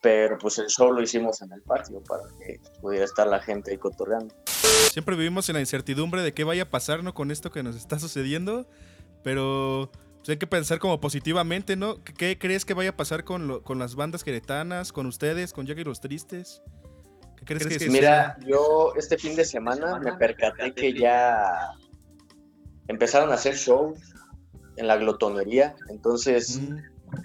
pero 0.00 0.38
pues 0.38 0.58
el 0.58 0.66
show 0.68 0.92
lo 0.92 1.02
hicimos 1.02 1.42
en 1.42 1.52
el 1.52 1.62
patio 1.62 2.02
para 2.04 2.22
que 2.38 2.60
pudiera 2.80 3.04
estar 3.04 3.26
la 3.26 3.40
gente 3.40 3.70
ahí 3.72 3.78
cotorreando. 3.78 4.34
Siempre 4.92 5.14
vivimos 5.16 5.48
en 5.48 5.54
la 5.54 5.60
incertidumbre 5.60 6.22
de 6.22 6.32
qué 6.32 6.44
vaya 6.44 6.62
a 6.64 6.70
pasar, 6.70 7.02
¿no? 7.04 7.14
Con 7.14 7.30
esto 7.30 7.50
que 7.50 7.62
nos 7.62 7.76
está 7.76 7.98
sucediendo. 7.98 8.66
Pero, 9.22 9.90
pues, 10.18 10.30
hay 10.30 10.36
que 10.38 10.46
pensar 10.46 10.78
como 10.78 11.00
positivamente, 11.00 11.76
¿no? 11.76 12.02
¿Qué, 12.02 12.14
qué 12.14 12.38
crees 12.38 12.64
que 12.64 12.72
vaya 12.74 12.90
a 12.90 12.96
pasar 12.96 13.24
con, 13.24 13.46
lo- 13.46 13.62
con 13.62 13.78
las 13.78 13.94
bandas 13.94 14.24
queretanas, 14.24 14.92
con 14.92 15.06
ustedes, 15.06 15.52
con 15.52 15.66
Jack 15.66 15.78
y 15.78 15.84
los 15.84 16.00
Tristes? 16.00 16.62
¿Qué 17.36 17.44
crees 17.44 17.78
que 17.78 17.90
Mira, 17.90 18.38
yo 18.46 18.92
este 18.96 19.16
fin 19.18 19.34
de 19.36 19.44
semana 19.44 19.98
me 19.98 20.12
percaté 20.14 20.72
que 20.74 20.92
ya 20.92 21.70
empezaron 22.88 23.30
a 23.30 23.34
hacer 23.34 23.54
shows 23.56 23.98
en 24.76 24.86
la 24.86 24.96
glotonería, 24.96 25.74
entonces 25.88 26.58
Mm, 26.60 26.76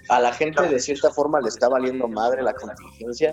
a 0.08 0.20
la 0.20 0.32
gente 0.32 0.62
de 0.68 0.78
cierta 0.78 1.10
forma 1.10 1.40
le 1.40 1.48
está 1.48 1.68
valiendo 1.68 2.08
madre 2.08 2.42
la 2.42 2.54
contingencia. 2.54 3.32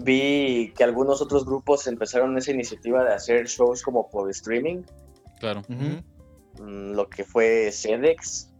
Vi 0.00 0.72
que 0.76 0.84
algunos 0.84 1.22
otros 1.22 1.46
grupos 1.46 1.86
empezaron 1.86 2.36
esa 2.36 2.50
iniciativa 2.50 3.02
de 3.04 3.14
hacer 3.14 3.46
shows 3.46 3.82
como 3.82 4.10
por 4.10 4.28
streaming, 4.30 4.82
Claro. 5.40 5.62
mm, 5.68 6.92
lo 6.92 7.08
que 7.08 7.24
fue 7.24 7.70
Sedex, 7.72 8.52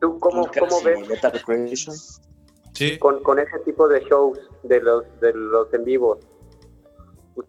¿Tú 0.00 0.18
cómo, 0.18 0.48
cómo 0.58 0.80
y 0.80 0.84
ves 0.84 1.08
Metal 1.08 1.42
Creation. 1.44 1.94
Sí. 2.72 2.98
con, 2.98 3.22
con 3.22 3.38
ese 3.38 3.56
tipo 3.60 3.86
de 3.86 4.00
shows 4.04 4.36
de 4.64 4.80
los 4.80 5.04
de 5.20 5.32
los 5.32 5.72
en 5.72 5.84
vivos? 5.84 6.18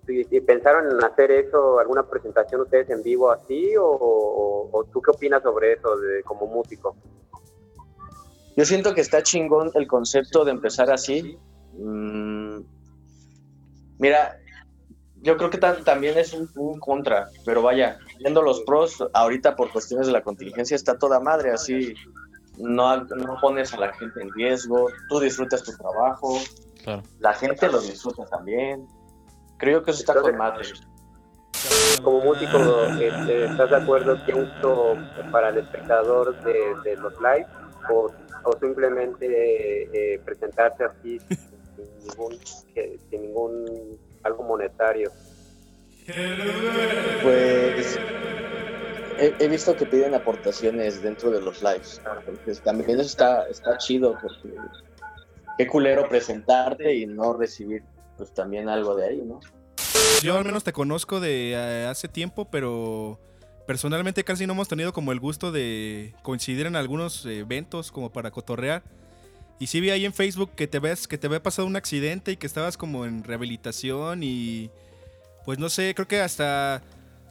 ¿Y, 0.07 0.37
y 0.37 0.41
pensaron 0.41 0.91
en 0.91 1.03
hacer 1.03 1.31
eso, 1.31 1.79
alguna 1.79 2.03
presentación 2.07 2.61
ustedes 2.61 2.89
en 2.91 3.01
vivo 3.01 3.31
así? 3.31 3.75
¿O, 3.75 3.85
o- 3.87 4.69
o 4.71 4.83
tú 4.85 5.01
qué 5.01 5.11
opinas 5.11 5.41
sobre 5.41 5.73
eso 5.73 5.97
de, 5.97 6.21
como 6.23 6.45
músico? 6.45 6.95
Yo 8.57 8.65
siento 8.65 8.93
que 8.93 9.01
está 9.01 9.21
chingón 9.23 9.71
el 9.73 9.87
concepto 9.87 10.45
de 10.45 10.51
empezar 10.51 10.89
así. 10.91 11.37
Mm, 11.77 12.59
mira, 13.99 14.37
yo 15.21 15.37
creo 15.37 15.49
que 15.49 15.59
tam- 15.59 15.83
también 15.83 16.17
es 16.17 16.33
un, 16.33 16.49
un 16.55 16.79
contra, 16.79 17.27
pero 17.45 17.61
vaya, 17.61 17.97
viendo 18.19 18.41
los 18.41 18.61
pros, 18.61 19.03
ahorita 19.13 19.55
por 19.55 19.71
cuestiones 19.71 20.07
de 20.07 20.13
la 20.13 20.21
contingencia 20.21 20.75
está 20.75 20.97
toda 20.97 21.19
madre, 21.19 21.51
así 21.51 21.95
no, 22.57 23.03
no 23.03 23.37
pones 23.41 23.73
a 23.73 23.77
la 23.79 23.93
gente 23.93 24.21
en 24.21 24.31
riesgo, 24.33 24.87
tú 25.09 25.19
disfrutas 25.19 25.63
tu 25.63 25.71
trabajo, 25.75 26.39
Claro. 26.83 27.01
la 27.19 27.33
gente 27.33 27.67
lo 27.67 27.81
disfruta 27.81 28.25
también. 28.27 28.87
Creo 29.57 29.81
que 29.83 29.91
eso 29.91 30.01
está 30.01 30.13
con 30.21 30.37
madre. 30.37 30.65
Como 32.03 32.19
músico, 32.23 32.57
este, 32.99 33.45
¿estás 33.45 33.69
de 33.71 33.75
acuerdo 33.77 34.23
que 34.25 34.33
uso 34.35 34.95
para 35.31 35.49
el 35.49 35.57
espectador 35.57 36.39
de, 36.43 36.53
de 36.83 36.95
los 36.97 37.13
live 37.15 37.47
o, 37.91 38.11
o 38.45 38.57
simplemente 38.59 40.13
eh, 40.13 40.19
presentarse 40.23 40.83
así 40.83 41.19
sin 41.75 41.89
ningún, 42.07 42.39
que- 42.73 42.97
sin 43.09 43.21
ningún 43.23 43.99
algo 44.23 44.43
monetario? 44.43 45.11
Pues 47.21 47.99
he, 49.17 49.33
he 49.39 49.47
visto 49.47 49.75
que 49.75 49.85
piden 49.85 50.13
aportaciones 50.13 51.01
dentro 51.01 51.31
de 51.31 51.41
los 51.41 51.61
lives. 51.61 52.01
Entonces 52.27 52.61
también 52.61 52.91
eso 52.91 53.01
está, 53.01 53.47
está 53.49 53.77
chido 53.77 54.17
porque 54.21 54.55
qué 55.57 55.67
culero 55.67 56.07
presentarte 56.07 56.93
y 56.93 57.05
no 57.05 57.33
recibir 57.33 57.83
pues 58.17 58.33
también 58.33 58.69
algo 58.69 58.95
de 58.95 59.07
ahí, 59.07 59.21
¿no? 59.21 59.39
Yo 60.21 60.37
al 60.37 60.45
menos 60.45 60.63
te 60.63 60.71
conozco 60.73 61.19
de 61.19 61.51
eh, 61.51 61.85
hace 61.85 62.07
tiempo, 62.07 62.45
pero 62.49 63.19
personalmente 63.65 64.23
casi 64.23 64.45
no 64.45 64.53
hemos 64.53 64.67
tenido 64.67 64.93
como 64.93 65.11
el 65.11 65.19
gusto 65.19 65.51
de 65.51 66.13
coincidir 66.21 66.65
en 66.65 66.75
algunos 66.75 67.25
eventos 67.25 67.91
como 67.91 68.11
para 68.11 68.31
cotorrear. 68.31 68.83
Y 69.59 69.67
sí 69.67 69.79
vi 69.79 69.89
ahí 69.89 70.05
en 70.05 70.13
Facebook 70.13 70.51
que 70.55 70.67
te 70.67 70.79
ves 70.79 71.07
que 71.07 71.17
te 71.17 71.27
había 71.27 71.41
pasado 71.41 71.67
un 71.67 71.75
accidente 71.75 72.33
y 72.33 72.37
que 72.37 72.45
estabas 72.45 72.77
como 72.77 73.05
en 73.05 73.23
rehabilitación 73.23 74.21
y 74.21 74.69
pues 75.45 75.59
no 75.59 75.69
sé, 75.69 75.93
creo 75.95 76.07
que 76.07 76.19
hasta 76.19 76.81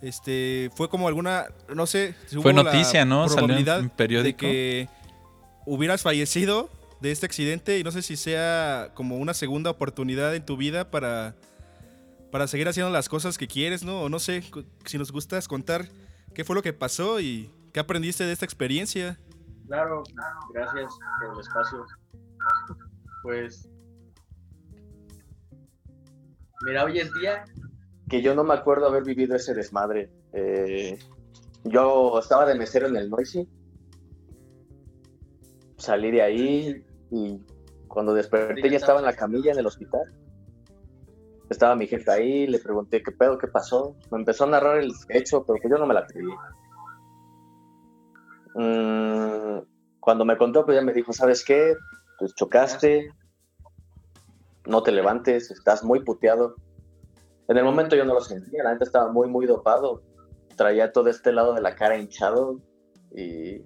este 0.01 0.71
fue 0.75 0.89
como 0.89 1.07
alguna 1.07 1.47
no 1.75 1.87
sé, 1.87 2.15
si 2.27 2.37
Fue 2.37 2.53
hubo 2.53 2.63
la 2.63 2.73
noticia, 2.73 3.05
¿no? 3.05 3.29
Salió 3.29 3.57
en 3.57 3.69
un 3.69 3.83
de 3.83 3.89
periódico. 3.91 4.39
que 4.39 4.89
hubieras 5.67 6.03
fallecido 6.03 6.71
de 7.01 7.13
este 7.13 7.27
accidente 7.27 7.79
y 7.79 7.85
no 7.85 7.91
sé 7.91 8.01
si 8.01 8.17
sea 8.17 8.91
como 8.95 9.19
una 9.19 9.35
segunda 9.35 9.71
oportunidad 9.71 10.35
en 10.35 10.47
tu 10.47 10.57
vida 10.57 10.91
para 10.91 11.35
para 12.31 12.49
seguir 12.49 12.67
haciendo 12.67 12.91
las 12.91 13.09
cosas 13.09 13.39
que 13.39 13.47
quieres, 13.47 13.85
¿no? 13.85 14.03
O 14.03 14.09
no 14.09 14.19
sé, 14.19 14.43
si 14.87 14.99
nos 14.99 15.13
gustas 15.13 15.47
contar 15.47 15.89
qué 16.35 16.45
fue 16.45 16.57
lo 16.57 16.63
que 16.63 16.73
pasó 16.73 17.21
y 17.21 17.51
qué 17.73 17.81
aprendiste 17.81 18.25
de 18.25 18.33
esta 18.33 18.45
experiencia. 18.45 19.19
Claro, 19.67 20.03
gracias 20.53 20.93
por 21.21 21.35
el 21.35 21.41
espacio. 21.41 21.87
Pues 23.23 23.69
mira, 26.67 26.85
hoy 26.85 26.99
es 26.99 27.13
día 27.15 27.45
que 28.09 28.21
yo 28.21 28.35
no 28.35 28.45
me 28.45 28.55
acuerdo 28.55 28.87
haber 28.87 29.05
vivido 29.05 29.35
ese 29.35 29.55
desmadre. 29.55 30.11
Eh, 30.33 30.99
yo 31.65 32.19
estaba 32.19 32.45
de 32.45 32.57
mesero 32.57 32.89
en 32.89 32.97
el 32.97 33.09
Noisy. 33.09 33.49
Salí 35.79 36.11
de 36.11 36.23
ahí 36.23 36.85
y 37.11 37.41
cuando 37.89 38.13
desperté 38.13 38.69
ya 38.69 38.77
estaba 38.77 38.99
en 38.99 39.07
la 39.07 39.15
camilla 39.15 39.53
en 39.53 39.59
el 39.59 39.67
hospital. 39.67 40.03
Estaba 41.55 41.77
mi 41.77 41.87
jefe 41.87 42.11
ahí, 42.11 42.47
le 42.49 42.59
pregunté 42.59 43.01
qué 43.01 43.13
pedo, 43.13 43.39
qué 43.39 43.47
pasó. 43.47 43.95
Me 44.11 44.19
empezó 44.19 44.43
a 44.43 44.49
narrar 44.49 44.79
el 44.79 44.91
hecho, 45.09 45.45
pero 45.47 45.61
pues 45.63 45.71
yo 45.71 45.79
no 45.79 45.87
me 45.87 45.95
la 45.95 46.05
creí. 46.05 46.27
Mm, 48.57 49.65
cuando 50.01 50.25
me 50.25 50.37
contó, 50.37 50.65
pues 50.65 50.77
ya 50.77 50.83
me 50.83 50.93
dijo, 50.93 51.13
¿sabes 51.13 51.45
qué? 51.45 51.77
Pues 52.19 52.35
chocaste, 52.35 53.09
no 54.67 54.83
te 54.83 54.91
levantes, 54.91 55.53
estás 55.53 55.85
muy 55.85 56.03
puteado. 56.03 56.57
En 57.47 57.57
el 57.57 57.65
momento 57.65 57.95
yo 57.95 58.05
no 58.05 58.15
lo 58.15 58.21
sentía, 58.21 58.65
la 58.65 58.73
neta 58.73 58.85
estaba 58.85 59.13
muy, 59.13 59.29
muy 59.29 59.47
dopado. 59.47 60.03
Traía 60.57 60.91
todo 60.91 61.09
este 61.09 61.31
lado 61.31 61.55
de 61.55 61.63
la 61.63 61.77
cara 61.77 61.97
hinchado 61.97 62.59
y 63.13 63.61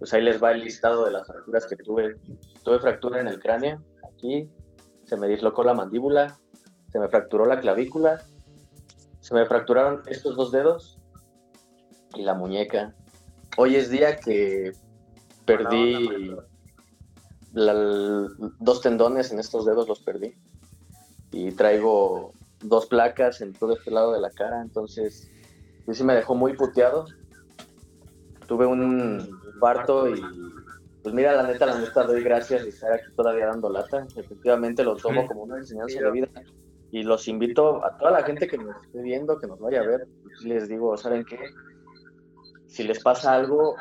pues 0.00 0.12
ahí 0.14 0.22
les 0.22 0.42
va 0.42 0.50
el 0.50 0.62
listado 0.62 1.04
de 1.04 1.12
las 1.12 1.28
fracturas 1.28 1.64
que 1.68 1.76
tuve. 1.76 2.16
Tuve 2.64 2.80
fractura 2.80 3.20
en 3.20 3.28
el 3.28 3.38
cráneo, 3.38 3.84
aquí, 4.12 4.50
se 5.04 5.16
me 5.16 5.28
dislocó 5.28 5.62
la 5.62 5.74
mandíbula, 5.74 6.36
se 6.92 6.98
me 6.98 7.08
fracturó 7.08 7.46
la 7.46 7.60
clavícula, 7.60 8.22
se 9.20 9.34
me 9.34 9.46
fracturaron 9.46 10.02
estos 10.06 10.36
dos 10.36 10.52
dedos 10.52 10.98
y 12.14 12.22
la 12.22 12.34
muñeca. 12.34 12.94
Hoy 13.56 13.76
es 13.76 13.88
día 13.90 14.16
que 14.18 14.72
perdí 15.46 16.36
la- 17.52 18.28
dos 18.58 18.80
tendones 18.82 19.32
en 19.32 19.38
estos 19.38 19.64
dedos, 19.64 19.88
los 19.88 20.00
perdí. 20.00 20.34
Y 21.30 21.52
traigo 21.52 22.32
dos 22.60 22.86
placas 22.86 23.40
en 23.40 23.52
todo 23.54 23.74
este 23.74 23.90
lado 23.90 24.12
de 24.12 24.20
la 24.20 24.30
cara, 24.30 24.60
entonces 24.60 25.30
pues 25.84 25.98
sí 25.98 26.04
me 26.04 26.14
dejó 26.14 26.34
muy 26.34 26.54
puteado. 26.54 27.06
Tuve 28.46 28.66
un 28.66 29.40
parto 29.60 30.08
y 30.08 30.22
pues 31.02 31.14
mira, 31.14 31.32
la 31.34 31.42
neta, 31.44 31.66
la 31.66 31.78
neta, 31.78 32.04
doy 32.04 32.22
gracias 32.22 32.62
de 32.62 32.68
estar 32.68 32.92
aquí 32.92 33.06
todavía 33.16 33.46
dando 33.46 33.68
lata. 33.70 34.06
Efectivamente 34.14 34.84
lo 34.84 34.96
tomo 34.96 35.22
como 35.26 35.42
una 35.42 35.56
enseñanza 35.58 35.98
de 35.98 36.10
vida. 36.12 36.28
Y 36.92 37.02
los 37.02 37.26
invito 37.26 37.84
a 37.84 37.96
toda 37.96 38.12
la 38.12 38.22
gente 38.22 38.46
que 38.46 38.58
nos 38.58 38.76
esté 38.84 39.00
viendo, 39.02 39.40
que 39.40 39.46
nos 39.46 39.58
vaya 39.58 39.80
a 39.80 39.86
ver, 39.86 40.06
les 40.44 40.68
digo, 40.68 40.96
¿saben 40.96 41.24
qué? 41.24 41.38
Si 42.66 42.84
les 42.84 43.02
pasa 43.02 43.34
algo 43.34 43.74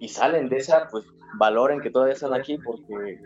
y 0.00 0.08
salen 0.08 0.48
de 0.48 0.56
esa, 0.56 0.88
pues 0.88 1.04
valoren 1.38 1.80
que 1.80 1.90
todavía 1.90 2.14
están 2.14 2.34
aquí 2.34 2.58
porque 2.58 3.20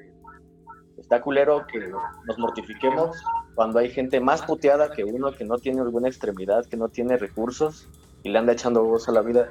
está 0.98 1.22
culero 1.22 1.66
que 1.66 1.80
nos 2.26 2.38
mortifiquemos 2.38 3.16
cuando 3.54 3.78
hay 3.78 3.88
gente 3.88 4.20
más 4.20 4.42
puteada 4.42 4.92
que 4.92 5.02
uno 5.02 5.33
que 5.33 5.44
no 5.44 5.56
tiene 5.56 5.80
alguna 5.80 6.09
extremidad, 6.09 6.66
que 6.66 6.76
no 6.76 6.88
tiene 6.88 7.16
recursos 7.16 7.88
y 8.22 8.28
le 8.28 8.38
anda 8.38 8.52
echando 8.52 8.85
gozo 8.85 9.11
a 9.11 9.14
la 9.14 9.22
vida. 9.22 9.48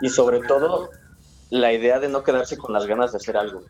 Y 0.00 0.08
sobre 0.08 0.40
todo, 0.40 0.88
la 1.50 1.72
idea 1.72 2.00
de 2.00 2.08
no 2.08 2.22
quedarse 2.22 2.56
con 2.56 2.72
las 2.72 2.86
ganas 2.86 3.12
de 3.12 3.18
hacer 3.18 3.36
algo. 3.36 3.62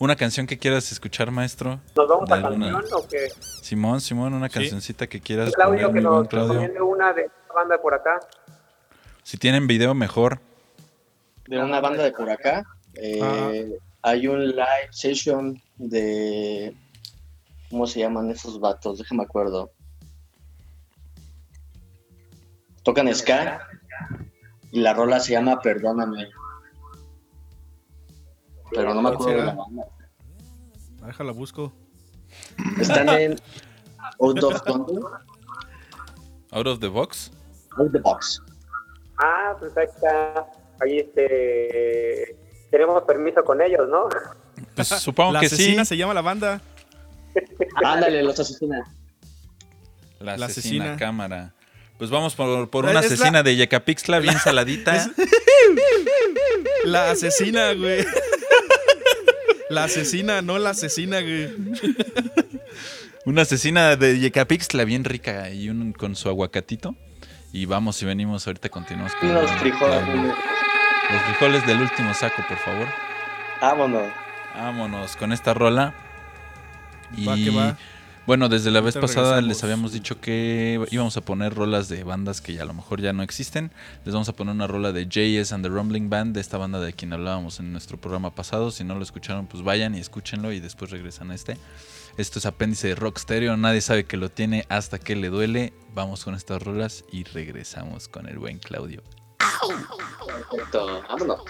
Una 0.00 0.16
canción 0.16 0.46
que 0.46 0.58
quieras 0.58 0.90
escuchar, 0.92 1.30
maestro. 1.30 1.78
¿Nos 1.94 2.08
vamos 2.08 2.30
a 2.30 2.34
alguna- 2.36 2.72
canción 2.72 2.98
o 2.98 3.06
qué? 3.06 3.28
Simón, 3.60 4.00
Simón, 4.00 4.32
una 4.32 4.48
cancioncita 4.48 5.06
que 5.06 5.20
quieras 5.20 5.52
Claudio, 5.52 5.88
poner, 5.88 5.94
que 5.94 6.00
nos 6.00 6.26
Claudio. 6.28 6.52
recomiende 6.54 6.80
una 6.80 7.12
de 7.12 7.30
banda 7.54 7.76
por 7.82 7.92
acá. 7.92 8.18
Si 9.22 9.36
tienen 9.36 9.66
video, 9.66 9.92
mejor. 9.94 10.40
De 11.46 11.62
una 11.62 11.80
banda 11.82 12.02
de 12.02 12.12
por 12.12 12.30
acá, 12.30 12.64
eh, 12.94 13.76
hay 14.00 14.26
un 14.26 14.46
live 14.48 14.88
session 14.90 15.60
de... 15.76 16.74
¿Cómo 17.68 17.86
se 17.86 18.00
llaman 18.00 18.30
esos 18.30 18.58
vatos? 18.58 18.98
Déjame 19.00 19.24
acuerdo. 19.24 19.70
Tocan 22.84 23.14
ska 23.14 23.68
y 24.72 24.80
la 24.80 24.94
rola 24.94 25.20
se 25.20 25.32
llama 25.32 25.60
Perdóname 25.60 26.26
pero 28.74 28.94
no 28.94 29.02
me 29.02 29.10
acuerdo 29.10 29.38
de 29.38 29.44
la 29.44 29.54
banda. 29.54 29.84
Ah. 29.86 30.00
Ah, 31.02 31.06
déjala, 31.06 31.32
busco. 31.32 31.72
Están 32.80 33.08
en 33.20 33.36
Out 34.20 34.42
of 34.42 34.62
Control. 34.62 35.04
Out 36.52 36.66
of 36.66 36.80
the 36.80 36.88
Box. 36.88 37.30
Out 37.76 37.86
of 37.86 37.92
the 37.92 37.98
Box. 37.98 38.42
Ah, 39.18 39.56
pues 39.58 39.76
ahí 39.76 39.86
está. 39.86 40.46
Ahí 40.80 40.98
este. 40.98 42.36
Tenemos 42.70 43.02
permiso 43.04 43.42
con 43.44 43.60
ellos, 43.60 43.88
¿no? 43.88 44.08
Pues 44.74 44.88
supongo 44.88 45.32
la 45.32 45.40
que 45.40 45.46
asesina 45.46 45.84
se 45.84 45.96
llama 45.96 46.14
la 46.14 46.22
banda. 46.22 46.60
Ándale, 47.84 48.22
los 48.22 48.38
asesinas. 48.38 48.88
La, 50.20 50.36
la 50.36 50.46
asesina, 50.46 50.96
cámara. 50.96 51.54
Pues 51.98 52.10
vamos 52.10 52.34
por, 52.34 52.70
por 52.70 52.86
una 52.86 53.00
asesina 53.00 53.42
de 53.42 53.56
Yecapixtla 53.56 54.20
bien 54.20 54.38
saladita. 54.44 54.96
Es... 54.96 55.10
la 56.84 57.10
asesina, 57.10 57.72
güey. 57.74 58.06
La 59.70 59.84
asesina, 59.84 60.42
no 60.42 60.58
la 60.58 60.70
asesina, 60.70 61.20
güey. 61.20 61.48
Una 63.24 63.42
asesina 63.42 63.94
de 63.94 64.18
Yecapixtla 64.18 64.84
bien 64.84 65.04
rica 65.04 65.50
y 65.50 65.68
un 65.70 65.92
con 65.92 66.16
su 66.16 66.28
aguacatito. 66.28 66.96
Y 67.52 67.66
vamos 67.66 68.02
y 68.02 68.06
venimos, 68.06 68.46
ahorita 68.46 68.68
continuamos 68.68 69.14
con 69.14 69.32
los 69.32 69.50
frijoles. 69.52 70.02
Los 70.08 71.22
frijoles 71.22 71.66
del 71.68 71.80
último 71.82 72.12
saco, 72.14 72.44
por 72.48 72.58
favor. 72.58 72.88
Vámonos. 73.60 74.12
Vámonos 74.56 75.16
con 75.16 75.32
esta 75.32 75.54
rola. 75.54 75.94
Y 77.16 77.26
va 77.26 77.34
que 77.36 77.50
va. 77.50 77.78
Bueno, 78.26 78.48
desde 78.48 78.70
la 78.70 78.80
vez 78.80 78.96
pasada 78.96 79.40
les 79.40 79.64
habíamos 79.64 79.92
dicho 79.92 80.20
que 80.20 80.86
íbamos 80.90 81.16
a 81.16 81.20
poner 81.20 81.54
rolas 81.54 81.88
de 81.88 82.04
bandas 82.04 82.40
que 82.40 82.60
a 82.60 82.64
lo 82.64 82.74
mejor 82.74 83.00
ya 83.00 83.12
no 83.12 83.22
existen. 83.22 83.72
Les 84.04 84.14
vamos 84.14 84.28
a 84.28 84.34
poner 84.34 84.54
una 84.54 84.66
rola 84.66 84.92
de 84.92 85.06
JS 85.06 85.52
and 85.52 85.64
the 85.64 85.68
Rumbling 85.68 86.10
Band, 86.10 86.34
de 86.34 86.40
esta 86.40 86.58
banda 86.58 86.80
de 86.80 86.92
quien 86.92 87.12
hablábamos 87.12 87.58
en 87.60 87.72
nuestro 87.72 88.00
programa 88.00 88.34
pasado. 88.34 88.70
Si 88.70 88.84
no 88.84 88.94
lo 88.94 89.02
escucharon, 89.02 89.46
pues 89.46 89.64
vayan 89.64 89.94
y 89.94 90.00
escúchenlo 90.00 90.52
y 90.52 90.60
después 90.60 90.90
regresan 90.90 91.30
a 91.30 91.34
este. 91.34 91.56
Esto 92.18 92.38
es 92.38 92.46
apéndice 92.46 92.88
de 92.88 92.94
Rock 92.94 93.18
Stereo, 93.18 93.56
nadie 93.56 93.80
sabe 93.80 94.04
que 94.04 94.16
lo 94.16 94.28
tiene 94.28 94.66
hasta 94.68 94.98
que 94.98 95.16
le 95.16 95.28
duele. 95.28 95.72
Vamos 95.94 96.24
con 96.24 96.34
estas 96.34 96.62
rolas 96.62 97.04
y 97.10 97.24
regresamos 97.24 98.08
con 98.08 98.28
el 98.28 98.38
buen 98.38 98.58
Claudio. 98.58 99.02
Vámonos. 101.08 101.42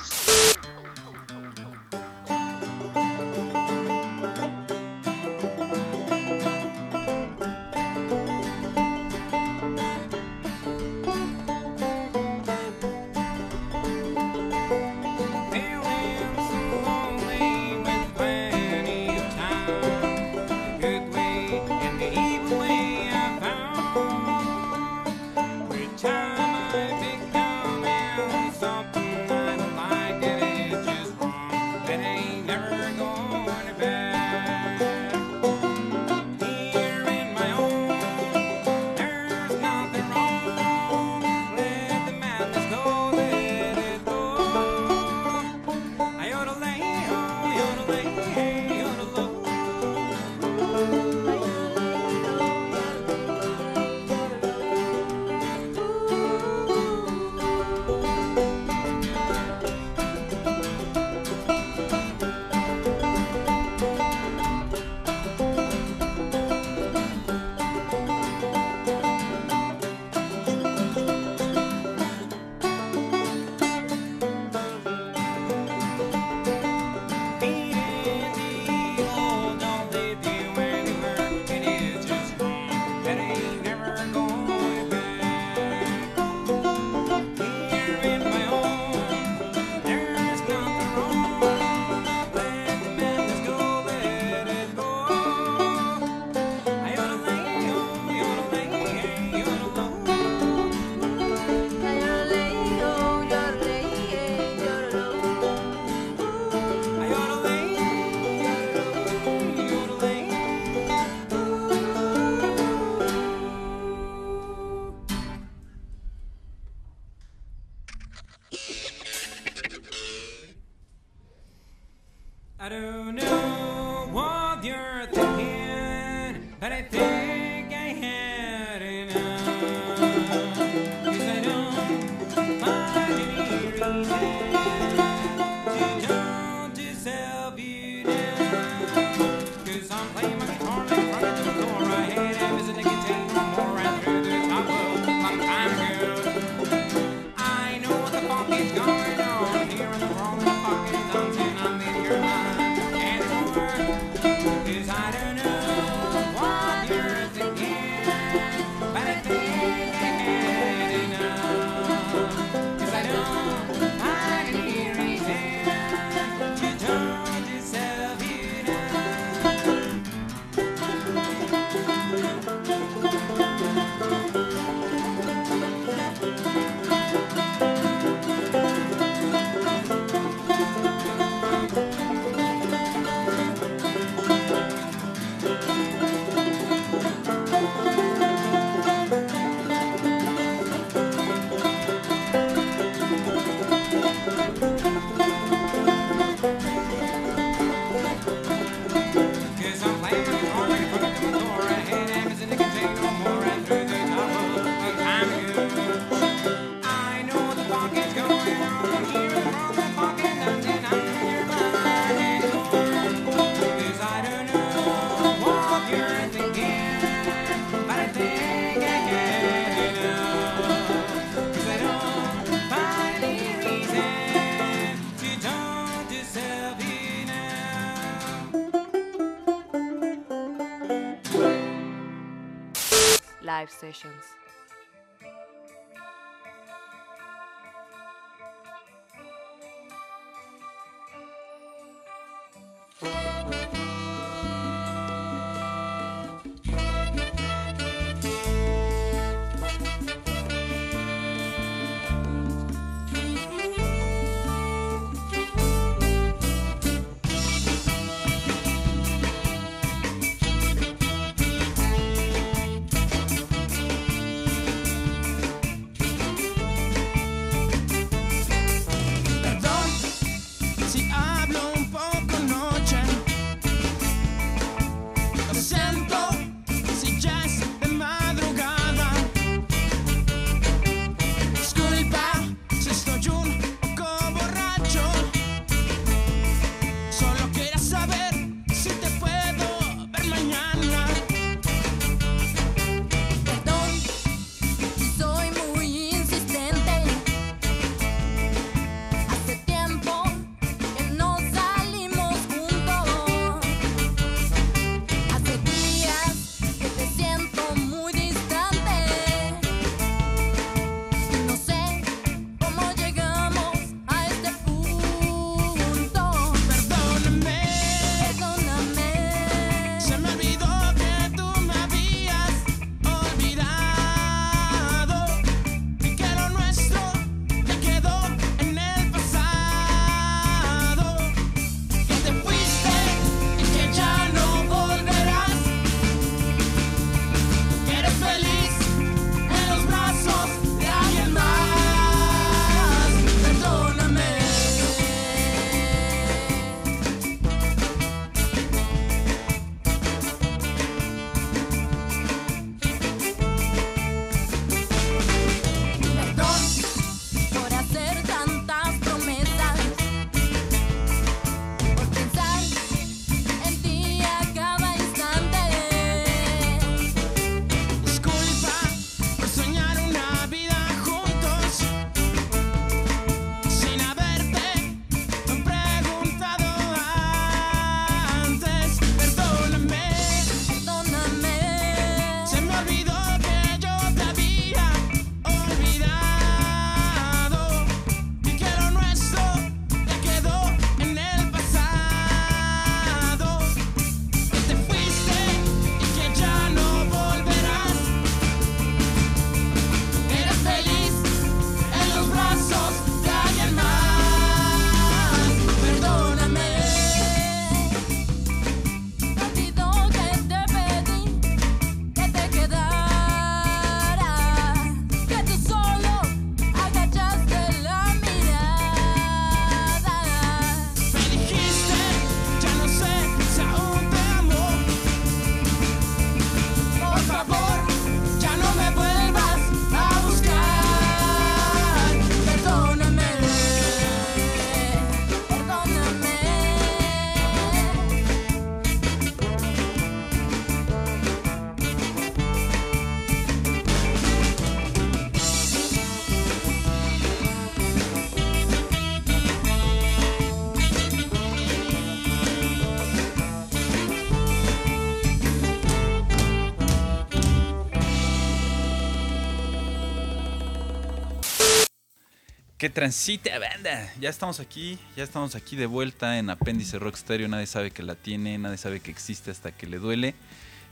¿Qué 462.81 462.89
transita, 462.89 463.59
banda? 463.59 464.11
Ya 464.19 464.31
estamos 464.31 464.59
aquí, 464.59 464.99
ya 465.15 465.23
estamos 465.23 465.55
aquí 465.55 465.77
de 465.77 465.85
vuelta 465.85 466.39
en 466.39 466.49
Apéndice 466.49 466.99
Rock 466.99 467.15
Stereo. 467.17 467.47
Nadie 467.47 467.67
sabe 467.67 467.91
que 467.91 468.03
la 468.03 468.15
tiene, 468.15 468.57
nadie 468.57 468.79
sabe 468.79 469.01
que 469.01 469.11
existe 469.11 469.51
hasta 469.51 469.71
que 469.71 469.87
le 469.87 469.99
duele. 469.99 470.35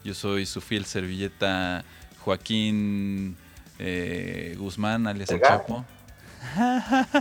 Yo 0.05 0.13
soy 0.13 0.45
su 0.45 0.61
fiel 0.61 0.85
servilleta 0.85 1.87
Joaquín 2.19 3.39
eh, 3.79 4.55
Guzmán, 4.59 5.07
alias 5.07 5.31
El. 5.31 5.41
Chapo. 5.41 5.83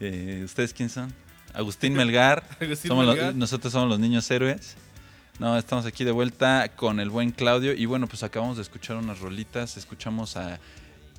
Eh, 0.00 0.42
¿Ustedes 0.44 0.74
quién 0.74 0.88
son? 0.90 1.14
Agustín 1.54 1.94
Melgar. 1.94 2.42
Agustín 2.60 2.88
Somos 2.88 3.06
los- 3.06 3.14
Melgar. 3.14 3.36
nosotros 3.36 3.72
somos 3.72 3.88
los 3.88 4.00
niños 4.00 4.28
héroes. 4.32 4.74
No, 5.38 5.56
estamos 5.56 5.86
aquí 5.86 6.02
de 6.02 6.10
vuelta 6.10 6.72
con 6.74 6.98
el 6.98 7.08
buen 7.08 7.30
Claudio. 7.30 7.72
Y 7.72 7.86
bueno, 7.86 8.08
pues 8.08 8.24
acabamos 8.24 8.56
de 8.56 8.62
escuchar 8.64 8.96
unas 8.96 9.20
rolitas. 9.20 9.76
Escuchamos 9.76 10.36
a 10.36 10.58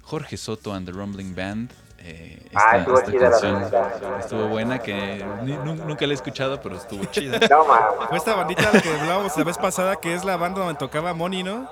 Jorge 0.01 0.35
Soto 0.35 0.73
and 0.73 0.85
the 0.85 0.91
Rumbling 0.91 1.33
Band. 1.33 1.71
Eh, 2.01 2.35
Ah, 2.55 2.77
estuvo 2.77 2.99
chida 3.05 3.29
la 3.29 4.47
buena, 4.47 4.79
que 4.79 5.23
ni- 5.43 5.55
nunca 5.55 6.07
la 6.07 6.13
he 6.13 6.15
escuchado, 6.15 6.59
pero 6.59 6.77
estuvo 6.77 7.05
chida. 7.11 7.39
No. 7.47 7.65
Fue 8.07 8.17
esta 8.17 8.35
bandita 8.35 8.71
de 8.71 8.73
la 8.77 8.81
que 8.81 8.89
hablábamos 8.89 9.37
la 9.37 9.43
vez 9.43 9.57
pasada, 9.59 9.97
que 9.97 10.15
es 10.15 10.25
la 10.25 10.35
banda 10.35 10.61
donde 10.61 10.73
tocaba 10.79 11.13
Moni, 11.13 11.43
¿no? 11.43 11.69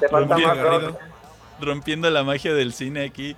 Te 0.00 0.08
falta 0.08 0.34
Bien 0.34 0.48
más 0.48 0.56
Garrido. 0.58 0.88
rock. 0.90 0.98
Rompiendo 1.60 2.10
la 2.10 2.24
magia 2.24 2.52
del 2.52 2.72
cine 2.72 3.04
aquí. 3.04 3.36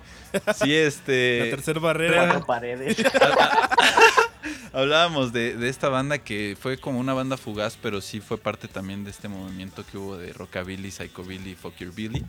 Sí, 0.55 0.69
La 0.69 0.87
este. 0.87 1.47
tercera 1.51 1.79
barrera. 1.79 2.23
Cuatro 2.25 2.45
paredes. 2.47 2.97
Hablábamos 4.73 5.31
de, 5.31 5.55
de 5.55 5.69
esta 5.69 5.89
banda 5.89 6.17
que 6.17 6.57
fue 6.59 6.77
como 6.79 6.99
una 6.99 7.13
banda 7.13 7.37
fugaz, 7.37 7.77
pero 7.81 8.01
sí 8.01 8.19
fue 8.19 8.37
parte 8.37 8.67
también 8.67 9.03
de 9.03 9.11
este 9.11 9.27
movimiento 9.27 9.83
que 9.89 9.97
hubo 9.97 10.17
de 10.17 10.33
Rockabilly, 10.33 10.91
Psychobilly, 10.91 11.55
Fuck 11.55 11.77
Your 11.77 11.93
Billy. 11.93 12.25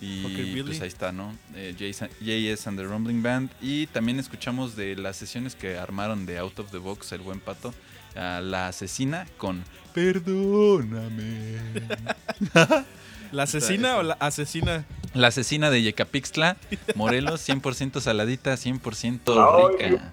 Y 0.00 0.62
pues 0.62 0.80
ahí 0.82 0.88
está, 0.88 1.12
¿no? 1.12 1.34
Eh, 1.54 1.74
JS 1.78 2.66
and 2.66 2.78
the 2.78 2.84
Rumbling 2.84 3.22
Band. 3.22 3.50
Y 3.60 3.86
también 3.88 4.18
escuchamos 4.18 4.76
de 4.76 4.94
las 4.96 5.16
sesiones 5.16 5.54
que 5.54 5.78
armaron 5.78 6.26
de 6.26 6.38
Out 6.38 6.58
of 6.58 6.70
the 6.70 6.78
Box, 6.78 7.12
el 7.12 7.20
buen 7.20 7.40
pato, 7.40 7.72
a 8.14 8.40
La 8.40 8.68
Asesina 8.68 9.26
con 9.38 9.64
Perdóname. 9.94 11.60
¿La 13.32 13.42
asesina 13.44 13.96
o 13.96 14.02
la 14.02 14.14
asesina? 14.20 14.84
La 15.14 15.28
Asesina 15.28 15.70
de 15.70 15.82
Yecapixtla, 15.82 16.58
Morelos, 16.94 17.48
100% 17.48 18.00
saladita, 18.00 18.54
100% 18.54 19.78
Ay, 19.80 19.88
rica. 19.88 20.12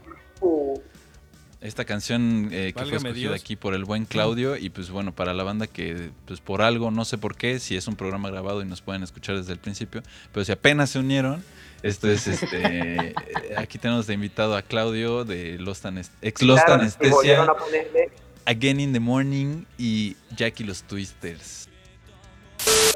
Esta 1.63 1.85
canción 1.85 2.49
eh, 2.51 2.73
que 2.75 2.83
fue 2.85 2.97
escogida 2.97 3.13
Dios. 3.31 3.41
aquí 3.41 3.55
por 3.55 3.73
el 3.73 3.85
buen 3.85 4.03
Claudio 4.05 4.57
y 4.57 4.69
pues 4.69 4.89
bueno, 4.89 5.13
para 5.15 5.33
la 5.33 5.43
banda 5.43 5.65
que 5.65 6.11
pues 6.27 6.41
por 6.41 6.61
algo, 6.61 6.91
no 6.91 7.05
sé 7.05 7.17
por 7.17 7.35
qué, 7.37 7.57
si 7.59 7.77
es 7.77 7.87
un 7.87 7.95
programa 7.95 8.29
grabado 8.29 8.61
y 8.61 8.65
nos 8.65 8.81
pueden 8.81 9.01
escuchar 9.01 9.37
desde 9.37 9.53
el 9.53 9.59
principio, 9.59 10.03
pero 10.33 10.43
si 10.43 10.51
apenas 10.51 10.89
se 10.89 10.99
unieron, 10.99 11.41
esto 11.81 12.09
es 12.09 12.27
este, 12.27 13.15
aquí 13.57 13.77
tenemos 13.77 14.07
de 14.07 14.13
invitado 14.13 14.57
a 14.57 14.61
Claudio 14.61 15.23
de 15.23 15.57
Lost 15.57 15.85
Anest- 15.85 16.11
ex 16.21 16.41
Lost 16.41 16.65
claro, 16.65 16.81
y 16.81 16.83
Anesthesia, 16.83 17.13
volvieron 17.15 17.49
a 17.49 17.53
ponerle 17.55 18.11
Again 18.45 18.79
in 18.81 18.91
the 18.91 18.99
Morning 18.99 19.63
y 19.77 20.17
Jackie 20.35 20.65
los 20.65 20.83
Twisters. 20.83 21.69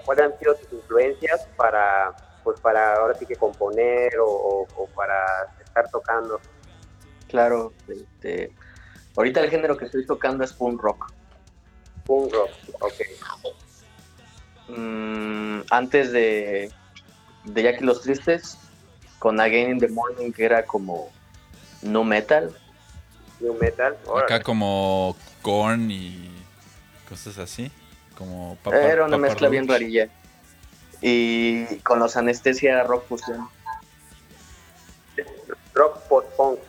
cuáles 0.04 0.26
han 0.26 0.40
sido 0.40 0.56
tus 0.56 0.74
influencias 0.74 1.48
para, 1.56 2.14
pues 2.44 2.60
para 2.60 2.96
ahora 2.98 3.14
sí 3.18 3.26
que 3.26 3.38
componer 3.38 4.18
o, 4.20 4.26
o- 4.30 4.68
o 4.76 4.88
para 4.88 5.24
estar 5.64 5.90
tocando. 5.90 6.42
Claro, 7.28 7.74
este, 7.88 8.52
ahorita 9.16 9.42
el 9.42 9.50
género 9.50 9.78
que 9.78 9.86
estoy 9.86 10.06
tocando 10.06 10.44
es 10.44 10.54
punk 10.54 10.82
rock. 10.82 11.12
Punk 12.06 12.34
rock, 12.34 12.50
ok. 12.80 12.94
Mm, 14.70 15.62
antes 15.70 16.12
de, 16.12 16.72
de 17.44 17.64
Jackie 17.64 17.84
los 17.84 18.02
Tristes, 18.02 18.58
con 19.20 19.40
Again 19.40 19.72
in 19.72 19.80
the 19.80 19.88
Morning, 19.88 20.32
que 20.32 20.46
era 20.46 20.64
como 20.66 21.12
no 21.82 22.04
metal. 22.04 22.56
New 23.40 23.58
metal. 23.60 23.98
Acá 24.24 24.42
como 24.42 25.16
Korn 25.42 25.92
y 25.92 26.32
cosas 27.08 27.38
así, 27.38 27.72
como 28.18 28.58
Papa, 28.64 28.78
era 28.78 29.06
una 29.06 29.18
Papa 29.18 29.28
mezcla 29.28 29.50
bien 29.50 29.68
rarilla. 29.68 30.10
Y 31.02 31.78
con 31.80 32.00
los 32.00 32.18
anestesia 32.18 32.72
era 32.72 32.84
rock 32.84 33.06
fusión. 33.08 33.48
Rock 35.74 36.00
post-punk. 36.08 36.60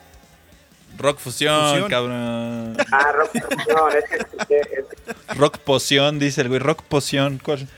Rock 0.99 1.19
fusión, 1.19 1.71
Fusión. 1.71 1.89
cabrón. 1.89 2.77
Ah, 2.93 3.13
rock 3.13 3.31
post-punk. 3.33 3.95
es 3.95 4.05
que 4.11 4.17
escuché, 4.17 4.61
es 4.61 4.69
que 4.69 5.35
Rock 5.35 5.59
poción, 5.59 6.19
dice 6.19 6.41
el 6.43 6.49
güey. 6.49 6.59
Rock 6.61 6.83
poción. 6.83 7.39
¿Cuál? 7.43 7.69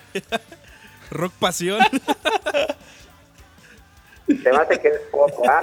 Rock 1.11 1.33
pasión. 1.38 1.80
se 4.26 4.35
me 4.52 4.56
hace 4.56 4.80
que 4.80 4.88
es 4.88 5.00
poco, 5.11 5.42
¿ah? 5.48 5.61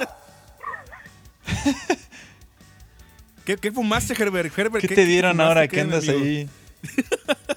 ¿Qué, 3.44 3.56
qué 3.56 3.72
fumaste, 3.72 4.12
Herbert? 4.20 4.56
Herbert 4.58 4.86
¿Qué 4.86 4.94
te 4.94 5.04
dieron 5.04 5.32
fumaste? 5.32 5.48
ahora 5.48 5.68
¿Qué, 5.68 5.76
que 5.76 5.80
andas 5.80 6.08
amigo? 6.08 6.24
ahí? 6.24 6.48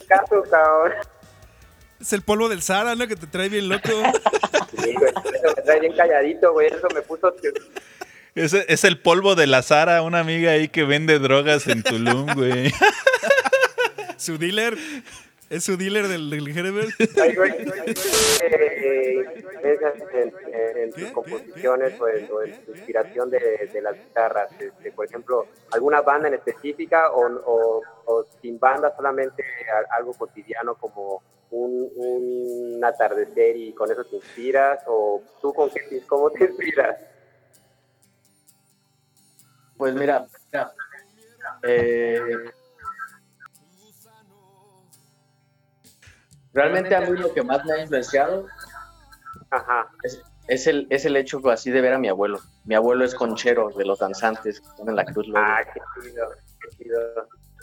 Caso, 0.08 0.42
cabrón. 0.50 0.94
Es 2.00 2.14
el 2.14 2.22
polvo 2.24 2.50
del 2.50 2.62
Sahara, 2.64 2.96
¿no? 2.96 3.08
Que 3.08 3.16
te 3.16 3.28
trae 3.28 3.50
bien 3.50 3.70
loco. 3.70 3.90
Sí, 3.90 4.94
güey, 4.98 5.12
eso 5.12 5.54
me 5.56 5.62
trae 5.64 5.80
bien 5.82 5.94
calladito, 5.96 6.54
güey. 6.54 6.68
Eso 6.68 6.88
me 6.96 7.02
puso. 7.02 7.34
Es, 8.36 8.54
es 8.54 8.84
el 8.86 9.02
polvo 9.02 9.36
de 9.36 9.46
la 9.48 9.62
Sara, 9.62 10.02
una 10.04 10.20
amiga 10.20 10.52
ahí 10.52 10.70
que 10.70 10.84
vende 10.84 11.20
drogas 11.20 11.67
en 11.67 11.84
Tulum, 11.84 12.28
güey. 12.34 12.72
su 14.17 14.38
dealer. 14.38 14.78
Es 15.50 15.65
su 15.65 15.76
dealer 15.76 16.08
del, 16.08 16.30
del 16.30 16.48
Herbert. 16.58 16.91
Ay, 17.22 17.36
güey, 17.36 17.52
eh, 17.52 18.39
eh, 18.41 19.44
piensas 19.62 19.94
en, 20.13 20.91
¿Qué? 20.94 21.12
composiciones 21.12 22.00
o 22.00 22.08
en, 22.08 22.30
o 22.32 22.41
en 22.41 22.65
tu 22.65 22.72
inspiración 22.72 23.30
de, 23.30 23.70
de 23.74 23.82
las 23.82 23.96
guitarras? 23.98 24.50
Este, 24.58 24.94
por 24.94 25.06
ejemplo, 25.08 25.48
¿alguna 25.72 26.00
banda 26.02 26.30
en 26.30 26.36
específica 26.36 27.12
o, 27.12 27.26
o- 27.46 27.82
o 28.06 28.26
sin 28.41 28.60
banda 28.60 28.96
solamente 28.96 29.44
algo 29.98 30.13
cotidiano 30.13 30.76
como 30.76 31.22
un, 31.50 31.89
un 31.98 32.86
atardecer 32.86 33.58
y 33.58 33.74
con 33.74 33.91
eso 33.91 34.06
te 34.06 34.15
inspiras? 34.15 34.80
¿O 34.88 35.22
tú 35.41 35.54
con 35.54 35.70
qué, 35.70 36.02
cómo 36.08 36.30
te 36.30 36.46
inspiras? 36.46 36.96
Pues 39.82 39.96
mira, 39.96 40.28
mira, 40.52 40.72
eh, 41.63 42.22
realmente 46.54 46.96
a 46.96 47.02
mí 47.02 47.17
lo 47.17 47.34
que 47.34 47.41
más 47.41 47.65
me 47.65 47.74
ha 47.74 47.82
influenciado 47.82 48.46
Ajá. 49.50 49.89
es, 50.04 50.22
es 50.48 50.67
el, 50.67 50.86
es 50.91 51.06
el 51.06 51.17
hecho 51.17 51.41
así 51.50 51.72
de 51.72 51.82
ver 51.82 51.94
a 51.94 51.98
mi 51.98 52.10
abuelo. 52.10 52.41
Mi 52.63 52.76
abuelo 52.76 53.04
es 53.04 53.15
conchero 53.15 53.70
de 53.76 53.84
los 53.84 53.98
danzantes 53.98 54.62
que 54.62 54.67
están 54.67 54.89
en 54.89 54.98
la 54.98 55.04
cruz. 55.04 55.28
luego. 55.28 55.44
Ah, 55.44 55.63
qué 55.74 55.82
chido, 56.04 56.26
qué 56.62 56.78
chido. 56.78 57.00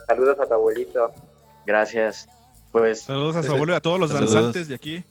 Saludos 0.08 0.40
a 0.40 0.46
tu 0.46 0.54
abuelito. 0.54 1.12
Gracias. 1.66 2.28
Pues 2.72 3.02
Saludos 3.02 3.36
a 3.36 3.44
su 3.44 3.52
abuelo 3.52 3.74
y 3.74 3.76
a 3.76 3.80
todos 3.80 4.00
los 4.00 4.10
Saludos. 4.10 4.34
danzantes 4.34 4.66
de 4.66 4.74
aquí. 4.74 5.04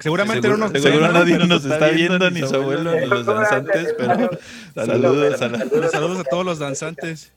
Seguramente 0.00 0.42
seguro, 0.42 0.58
no 0.66 0.72
nos 0.72 0.82
seguro 0.82 1.12
nadie 1.12 1.38
nos 1.38 1.64
está 1.64 1.88
viendo, 1.88 2.30
ni 2.30 2.40
su 2.40 2.54
abuelo, 2.54 2.92
ni 2.94 3.06
los 3.06 3.26
danzantes, 3.26 3.94
pero 3.98 4.30
saludos 4.74 5.42
a 5.42 5.48
la... 5.48 5.64
Pero 5.70 5.90
saludos 5.90 6.20
a 6.20 6.24
todos 6.24 6.44
los 6.44 6.58
danzantes. 6.60 7.32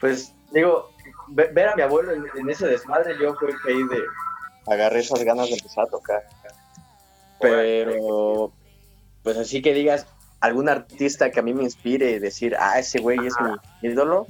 pues 0.00 0.32
digo, 0.52 0.90
ve- 1.28 1.50
ver 1.52 1.68
a 1.68 1.76
mi 1.76 1.82
abuelo 1.82 2.12
en, 2.12 2.24
en 2.36 2.50
ese 2.50 2.66
desmadre, 2.66 3.14
yo 3.20 3.34
creo 3.36 3.54
que 3.64 3.72
ahí 3.72 3.82
de 3.84 4.02
agarré 4.72 5.00
esas 5.00 5.22
ganas 5.24 5.48
de 5.48 5.54
empezar 5.54 5.84
a 5.84 5.90
tocar. 5.90 6.22
Pero, 7.40 8.52
pues 9.22 9.36
así 9.36 9.60
que 9.62 9.74
digas, 9.74 10.06
algún 10.40 10.68
artista 10.68 11.30
que 11.30 11.40
a 11.40 11.42
mí 11.42 11.52
me 11.54 11.64
inspire, 11.64 12.18
decir, 12.20 12.56
ah, 12.58 12.78
ese 12.78 13.00
güey 13.00 13.18
es 13.26 13.34
mi 13.40 13.88
ídolo, 13.88 14.26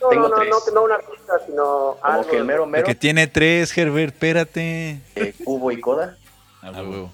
No, 0.00 0.08
Tengo 0.08 0.28
no, 0.28 0.36
no, 0.36 0.36
tres. 0.36 0.50
no, 0.50 0.72
no 0.74 0.82
un 0.84 0.92
artista, 0.92 1.32
sino 1.46 1.62
como 1.64 1.98
algo. 2.02 2.30
que 2.30 2.36
el 2.38 2.44
mero 2.44 2.64
El 2.64 2.70
mero, 2.70 2.86
que 2.86 2.94
tiene 2.94 3.26
tres, 3.26 3.76
Herbert, 3.76 4.14
espérate. 4.14 5.00
eh, 5.14 5.34
Cubo 5.44 5.70
y 5.72 5.80
Coda. 5.80 6.16
A 6.62 6.70
huevo. 6.72 7.10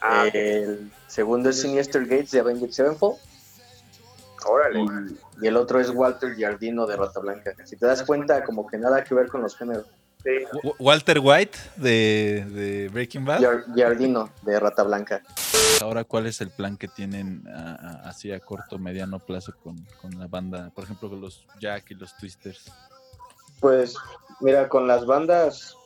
Ah, 0.00 0.24
ok. 0.28 0.34
El 0.34 0.90
segundo 1.06 1.50
es 1.50 1.60
Sinister 1.60 2.02
Gates 2.04 2.32
de 2.32 2.40
Avenged 2.40 2.70
Sevenfold. 2.70 3.18
Órale. 4.44 4.80
Y, 4.80 5.44
y 5.44 5.48
el 5.48 5.56
otro 5.56 5.80
es 5.80 5.90
Walter 5.90 6.34
Giardino 6.34 6.86
de 6.86 6.96
Rata 6.96 7.20
Blanca. 7.20 7.52
Si 7.64 7.76
te 7.76 7.86
das 7.86 8.02
cuenta, 8.02 8.44
como 8.44 8.66
que 8.66 8.78
nada 8.78 9.02
que 9.02 9.14
ver 9.14 9.28
con 9.28 9.42
los 9.42 9.56
géneros. 9.56 9.86
Sí. 10.22 10.30
Walter 10.80 11.20
White 11.20 11.58
de, 11.76 12.44
de 12.50 12.88
Breaking 12.88 13.24
Bad. 13.24 13.40
Giar- 13.40 13.64
Giardino 13.74 14.30
de 14.42 14.58
Rata 14.60 14.82
Blanca. 14.82 15.22
Ahora, 15.80 16.04
¿cuál 16.04 16.26
es 16.26 16.40
el 16.40 16.50
plan 16.50 16.76
que 16.76 16.88
tienen 16.88 17.46
a- 17.48 17.74
a- 17.74 18.08
así 18.08 18.32
a 18.32 18.40
corto, 18.40 18.78
mediano 18.78 19.18
plazo 19.18 19.52
con, 19.62 19.76
con 20.00 20.18
la 20.18 20.26
banda? 20.26 20.70
Por 20.74 20.84
ejemplo, 20.84 21.08
con 21.10 21.20
los 21.20 21.44
Jack 21.60 21.90
y 21.90 21.94
los 21.94 22.16
Twisters. 22.16 22.72
Pues, 23.60 23.94
mira, 24.40 24.68
con 24.68 24.86
las 24.86 25.06
bandas, 25.06 25.76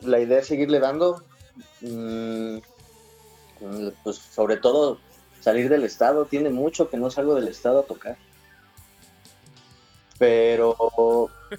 la 0.00 0.18
idea 0.20 0.38
es 0.40 0.46
seguirle 0.46 0.80
dando. 0.80 1.24
mm, 1.82 2.56
mm, 3.60 3.88
pues, 4.02 4.16
sobre 4.16 4.56
todo, 4.56 4.98
salir 5.40 5.68
del 5.68 5.84
estado. 5.84 6.24
Tiene 6.24 6.48
mucho 6.50 6.88
que 6.88 6.96
no 6.96 7.10
salgo 7.10 7.34
del 7.34 7.48
estado 7.48 7.80
a 7.80 7.84
tocar. 7.84 8.16
Pero, 10.22 10.76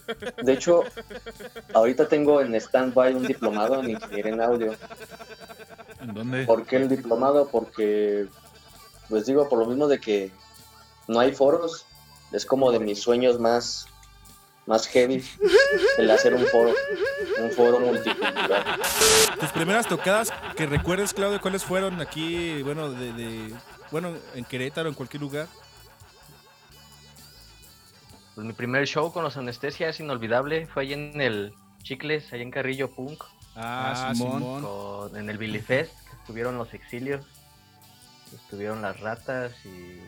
de 0.41 0.53
hecho, 0.53 0.83
ahorita 1.73 2.07
tengo 2.07 2.39
en 2.39 2.55
stand-by 2.55 3.13
un 3.13 3.27
diplomado 3.27 3.81
en 3.81 3.89
ingeniería 3.89 4.31
en 4.31 4.39
audio. 4.41 4.75
¿En 5.99 6.13
dónde? 6.13 6.45
¿Por 6.45 6.65
qué 6.65 6.77
el 6.77 6.87
diplomado? 6.87 7.49
Porque 7.49 8.27
pues 9.09 9.25
digo, 9.25 9.49
por 9.49 9.59
lo 9.59 9.65
mismo 9.65 9.89
de 9.89 9.99
que 9.99 10.31
no 11.09 11.19
hay 11.19 11.33
foros, 11.33 11.85
es 12.31 12.45
como 12.45 12.71
de 12.71 12.79
mis 12.79 13.01
sueños 13.01 13.37
más, 13.37 13.85
más 14.65 14.87
heavy 14.87 15.21
el 15.97 16.09
hacer 16.09 16.33
un 16.33 16.45
foro, 16.45 16.73
un 17.41 17.51
foro 17.51 17.81
multicultural. 17.81 18.63
Tus 19.41 19.49
primeras 19.51 19.87
tocadas 19.87 20.31
que 20.55 20.67
recuerdes, 20.67 21.13
Claudio, 21.13 21.41
¿cuáles 21.41 21.65
fueron 21.65 21.99
aquí, 21.99 22.61
bueno, 22.63 22.89
de, 22.91 23.11
de- 23.11 23.53
bueno, 23.91 24.13
en 24.35 24.45
Querétaro, 24.45 24.87
en 24.87 24.95
cualquier 24.95 25.19
lugar? 25.21 25.47
Pues 28.35 28.47
mi 28.47 28.53
primer 28.53 28.85
show 28.87 29.11
con 29.11 29.23
los 29.23 29.37
anestesia 29.37 29.89
es 29.89 29.99
inolvidable. 29.99 30.65
Fue 30.67 30.83
ahí 30.83 30.93
en 30.93 31.21
el 31.21 31.53
Chicles, 31.83 32.31
ahí 32.33 32.41
en 32.41 32.51
Carrillo 32.51 32.89
Punk, 32.91 33.23
Ah, 33.55 34.11
Simón. 34.15 34.61
con- 34.63 35.15
en 35.17 35.29
el 35.29 35.37
Billy 35.37 35.59
Fest. 35.59 35.93
que 36.09 36.15
Estuvieron 36.17 36.57
los 36.57 36.73
exilios, 36.73 37.25
estuvieron 38.33 38.81
las 38.81 38.99
ratas 38.99 39.51
y 39.65 39.99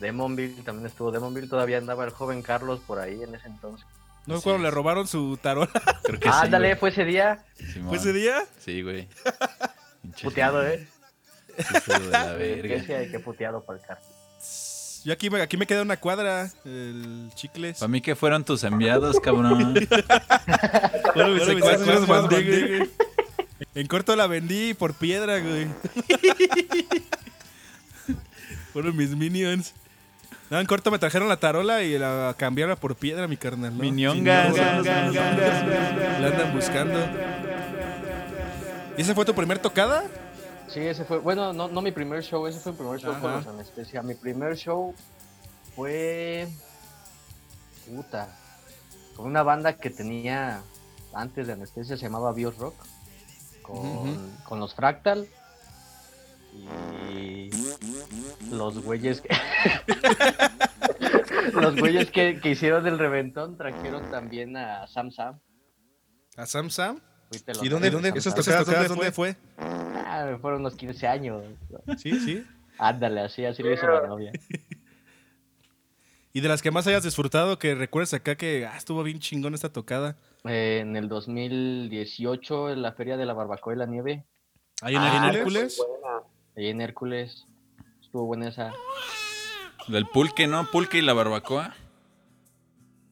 Demonville. 0.00 0.62
También 0.62 0.86
estuvo 0.86 1.10
Demonville. 1.10 1.48
Todavía 1.48 1.78
andaba 1.78 2.04
el 2.04 2.10
joven 2.10 2.42
Carlos 2.42 2.80
por 2.86 2.98
ahí 2.98 3.22
en 3.22 3.34
ese 3.34 3.48
entonces. 3.48 3.86
¿No 4.24 4.36
es 4.36 4.42
cuando 4.44 4.62
le 4.62 4.70
robaron 4.70 5.06
su 5.08 5.36
tarola? 5.36 5.68
Creo 6.04 6.20
que 6.20 6.28
Ah, 6.28 6.32
sí, 6.40 6.44
ándale, 6.46 6.68
güey. 6.68 6.78
fue 6.78 6.88
ese 6.90 7.04
día. 7.04 7.44
Simón. 7.72 7.88
¿Fue 7.88 7.98
ese 7.98 8.12
día? 8.12 8.44
Sí, 8.60 8.82
güey. 8.82 9.08
Puteado, 10.22 10.64
¿eh? 10.66 10.86
hijo 11.58 11.92
de 11.98 12.10
la 12.10 12.22
Qué, 12.38 12.62
verga. 12.62 12.86
qué, 12.86 13.08
qué 13.10 13.18
puteado 13.18 13.64
para 13.64 13.78
el 13.80 13.84
Carlos. 13.84 14.06
Yo 15.04 15.12
aquí, 15.12 15.30
me- 15.30 15.40
aquí 15.42 15.56
me 15.56 15.66
queda 15.66 15.82
una 15.82 15.96
cuadra, 15.96 16.48
el 16.64 17.30
chicles. 17.34 17.78
Para 17.78 17.88
mí 17.88 18.00
que 18.00 18.14
fueron 18.14 18.44
tus 18.44 18.62
enviados, 18.64 19.18
cabrón. 19.20 19.74
Bueno, 21.14 21.34
mis 21.34 21.40
Bueno, 21.40 21.54
mis 21.54 21.64
secuaces 21.64 21.80
secuaces 21.80 21.86
los 21.86 22.08
mandé, 22.08 22.42
güey. 22.42 22.90
En 23.74 23.86
corto 23.86 24.16
la 24.16 24.26
vendí 24.26 24.72
por 24.74 24.94
piedra, 24.94 25.40
güey. 25.40 25.66
Fueron 28.72 28.96
mis 28.96 29.10
minions. 29.14 29.74
No, 30.50 30.58
en 30.60 30.66
corto 30.66 30.90
me 30.90 30.98
trajeron 30.98 31.28
la 31.28 31.36
tarola 31.36 31.82
y 31.82 31.98
la 31.98 32.34
cambiaron 32.38 32.76
por 32.76 32.94
piedra, 32.96 33.28
mi 33.28 33.36
carnal. 33.36 33.76
¿no? 33.76 33.82
La 36.20 36.26
andan 36.28 36.54
buscando. 36.54 36.98
¿Y 38.96 39.02
esa 39.02 39.14
fue 39.14 39.24
tu 39.24 39.34
primer 39.34 39.58
tocada? 39.58 40.04
Sí, 40.72 40.80
ese 40.80 41.04
fue, 41.04 41.18
bueno, 41.18 41.52
no, 41.52 41.68
no 41.68 41.82
mi 41.82 41.92
primer 41.92 42.22
show, 42.22 42.46
ese 42.46 42.58
fue 42.58 42.72
mi 42.72 42.78
primer 42.78 42.98
show 42.98 43.20
con 43.20 43.30
los 43.30 43.46
anestesia. 43.46 44.02
Mi 44.02 44.14
primer 44.14 44.56
show 44.56 44.94
fue. 45.76 46.48
Puta. 47.86 48.34
Con 49.14 49.26
una 49.26 49.42
banda 49.42 49.74
que 49.74 49.90
tenía 49.90 50.62
antes 51.12 51.46
de 51.46 51.52
anestesia, 51.52 51.98
se 51.98 52.04
llamaba 52.04 52.32
Bios 52.32 52.56
Rock. 52.56 52.74
Con 53.62 54.60
los 54.60 54.74
Fractal. 54.74 55.28
Y. 57.10 57.50
Los 58.50 58.82
güeyes 58.82 59.20
que. 59.20 59.28
los 61.52 61.78
güeyes 61.78 62.10
que, 62.10 62.40
que 62.40 62.50
hicieron 62.50 62.86
el 62.86 62.98
reventón 62.98 63.58
trajeron 63.58 64.10
también 64.10 64.56
a 64.56 64.86
Sam 64.86 65.10
Sam. 65.10 65.38
¿A 66.38 66.46
Sam 66.46 66.70
Sam? 66.70 67.02
Lo 67.54 67.64
¿Y 67.64 67.68
dónde, 67.68 67.90
dónde, 67.90 68.12
esas 68.14 68.34
tocadas, 68.34 68.66
dónde, 68.66 68.88
dónde 68.88 69.12
fue? 69.12 69.36
Ah, 69.58 70.36
fueron 70.40 70.60
unos 70.60 70.76
15 70.76 71.06
años. 71.06 71.42
Sí, 71.98 72.18
sí. 72.20 72.44
Ándale, 72.78 73.20
así, 73.22 73.44
así 73.44 73.62
le 73.62 73.74
hizo 73.74 73.86
la 73.86 74.06
novia. 74.06 74.32
Y 76.34 76.40
de 76.40 76.48
las 76.48 76.62
que 76.62 76.70
más 76.70 76.86
hayas 76.86 77.02
disfrutado, 77.02 77.58
que 77.58 77.74
recuerdes 77.74 78.14
acá 78.14 78.36
que 78.36 78.64
ah, 78.64 78.74
estuvo 78.78 79.02
bien 79.02 79.18
chingón 79.18 79.52
esta 79.52 79.70
tocada. 79.70 80.16
Eh, 80.44 80.78
en 80.80 80.96
el 80.96 81.06
2018, 81.06 82.70
en 82.70 82.80
la 82.80 82.92
Feria 82.92 83.18
de 83.18 83.26
la 83.26 83.34
Barbacoa 83.34 83.74
y 83.74 83.76
la 83.76 83.84
Nieve, 83.84 84.24
Ahí 84.82 84.96
en, 84.96 85.00
Ah, 85.00 85.28
en 85.28 85.34
Hércules. 85.36 85.80
Ahí 86.56 86.68
en 86.68 86.80
Hércules. 86.80 87.46
Estuvo 88.02 88.26
buena 88.26 88.48
esa. 88.48 88.72
Del 89.88 90.06
pulque, 90.06 90.46
¿no? 90.46 90.66
Pulque 90.70 90.98
y 90.98 91.02
la 91.02 91.12
barbacoa. 91.12 91.74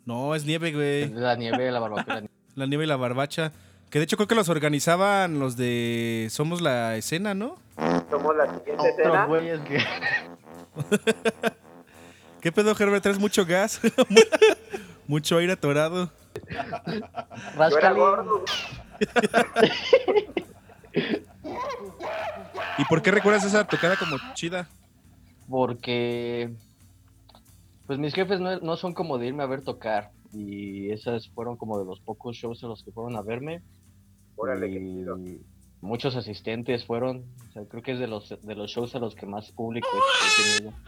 No, 0.04 0.34
es 0.34 0.44
nieve, 0.44 0.72
güey. 0.72 1.08
La 1.10 1.36
nieve 1.36 1.70
la 1.70 1.78
Barbacoa 1.78 2.04
y 2.04 2.08
la 2.08 2.20
Nieve. 2.20 2.34
La 2.56 2.66
nieve 2.66 2.84
y 2.84 2.86
la 2.88 2.96
barbacha. 2.96 3.52
Que 3.91 3.99
de 3.99 4.05
hecho 4.05 4.16
creo 4.16 4.28
que 4.28 4.36
los 4.36 4.49
organizaban 4.49 5.41
los 5.41 5.57
de 5.57 6.28
Somos 6.30 6.61
la 6.61 6.97
Escena, 6.97 7.34
¿no? 7.34 7.57
Somos 8.09 8.36
la 8.36 8.47
siguiente 8.47 8.88
escena. 8.88 9.26
Que. 9.64 9.78
¿Qué 12.41 12.53
pedo, 12.53 12.70
Herbert? 12.78 13.03
¿Traes 13.03 13.18
mucho 13.18 13.45
gas? 13.45 13.80
mucho 15.09 15.38
aire 15.38 15.55
atorado. 15.55 16.09
Gordo. 17.97 18.45
¿Y 22.78 22.84
por 22.84 23.03
qué 23.03 23.11
recuerdas 23.11 23.45
esa 23.45 23.66
tocada 23.66 23.97
como 23.97 24.18
chida? 24.34 24.68
Porque. 25.49 26.55
Pues 27.88 27.99
mis 27.99 28.14
jefes 28.14 28.38
no, 28.38 28.61
no 28.61 28.76
son 28.76 28.95
como 28.95 29.18
de 29.18 29.26
irme 29.26 29.43
a 29.43 29.47
ver 29.47 29.62
tocar. 29.62 30.12
Y 30.32 30.93
esas 30.93 31.28
fueron 31.30 31.57
como 31.57 31.76
de 31.76 31.84
los 31.84 31.99
pocos 31.99 32.36
shows 32.36 32.62
en 32.62 32.68
los 32.68 32.84
que 32.84 32.93
fueron 32.93 33.16
a 33.16 33.22
verme. 33.22 33.62
Órale, 34.37 34.68
qué 34.70 34.76
y 34.78 34.87
chido. 34.87 35.18
muchos 35.81 36.16
asistentes 36.16 36.85
fueron. 36.87 37.24
O 37.49 37.53
sea, 37.53 37.62
creo 37.68 37.83
que 37.83 37.93
es 37.93 37.99
de 37.99 38.07
los, 38.07 38.28
de 38.43 38.55
los 38.55 38.70
shows 38.70 38.95
a 38.95 38.99
los 38.99 39.14
que 39.14 39.26
más 39.26 39.51
público 39.53 39.89
he 39.89 40.59
tenido. 40.59 40.72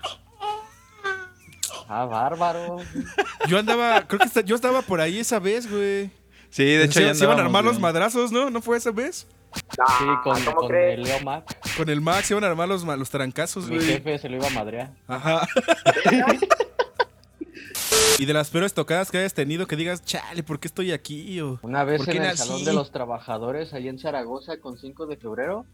Ah, 1.88 2.06
bárbaro. 2.06 2.78
Yo 3.48 3.58
andaba, 3.58 4.06
creo 4.06 4.18
que 4.20 4.44
yo 4.44 4.54
estaba 4.54 4.80
por 4.80 5.00
ahí 5.02 5.18
esa 5.18 5.38
vez, 5.38 5.70
güey. 5.70 6.10
Sí, 6.48 6.64
de 6.64 6.84
hecho 6.84 7.00
se, 7.00 7.04
ya 7.06 7.14
se 7.14 7.24
iban 7.24 7.38
a 7.38 7.42
armar 7.42 7.64
los 7.64 7.78
madrazos, 7.78 8.32
¿no? 8.32 8.48
¿No 8.48 8.62
fue 8.62 8.78
esa 8.78 8.92
vez? 8.92 9.26
Ah, 9.78 9.96
Sí, 9.98 10.04
con, 10.24 10.42
¿cómo 10.44 10.56
con 10.56 10.68
crees? 10.68 10.94
el 10.98 11.02
Leo 11.04 11.20
Mac. 11.20 11.54
Con 11.76 11.90
el 11.90 12.00
Max 12.00 12.26
se 12.28 12.34
iban 12.34 12.44
a 12.44 12.46
armar 12.46 12.66
los, 12.68 12.84
los 12.84 13.10
trancazos, 13.10 13.68
Mi 13.68 13.76
güey. 13.76 13.88
jefe 13.88 14.18
se 14.18 14.28
lo 14.30 14.36
iba 14.36 14.46
a 14.46 14.50
madrear. 14.50 14.94
Ajá. 15.06 15.46
Y 18.22 18.24
de 18.24 18.34
las 18.34 18.50
peores 18.50 18.72
tocadas 18.72 19.10
que 19.10 19.18
hayas 19.18 19.34
tenido, 19.34 19.66
que 19.66 19.74
digas, 19.74 20.04
chale, 20.04 20.44
¿por 20.44 20.60
qué 20.60 20.68
estoy 20.68 20.92
aquí? 20.92 21.40
O, 21.40 21.58
Una 21.62 21.82
vez 21.82 21.98
¿Por 21.98 22.06
qué 22.06 22.18
en 22.18 22.22
el 22.22 22.28
nací? 22.28 22.38
Salón 22.46 22.64
de 22.64 22.72
los 22.72 22.92
Trabajadores, 22.92 23.74
ahí 23.74 23.88
en 23.88 23.98
Zaragoza, 23.98 24.58
con 24.58 24.78
5 24.78 25.06
de 25.06 25.16
febrero. 25.16 25.66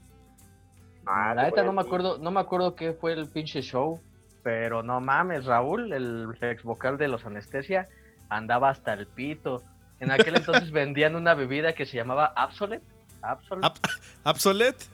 Ah, 1.07 1.35
La 1.35 1.43
neta 1.45 1.63
no 1.63 1.73
me 1.75 1.83
acuerdo, 1.83 2.17
no 2.17 2.31
me 2.31 2.41
acuerdo 2.41 2.75
qué 2.75 2.95
fue 2.95 3.13
el 3.13 3.29
pinche 3.29 3.61
show, 3.61 4.01
pero 4.43 4.83
no 4.83 4.99
mames, 5.01 5.45
Raúl, 5.45 5.93
el 5.93 6.27
ex 6.41 6.63
vocal 6.63 6.97
de 6.97 7.09
los 7.09 7.27
Anestesia, 7.27 7.87
andaba 8.31 8.71
hasta 8.71 8.95
el 8.95 9.07
pito. 9.07 9.63
En 10.01 10.11
aquel 10.11 10.37
entonces 10.37 10.71
vendían 10.71 11.17
una 11.17 11.35
bebida 11.35 11.75
que 11.75 11.85
se 11.85 11.99
llamaba 11.99 12.33
Absolute. 12.35 12.83
Absolute. 13.21 13.67
Ap- 13.67 13.79
¿Obsolete? 14.25 14.87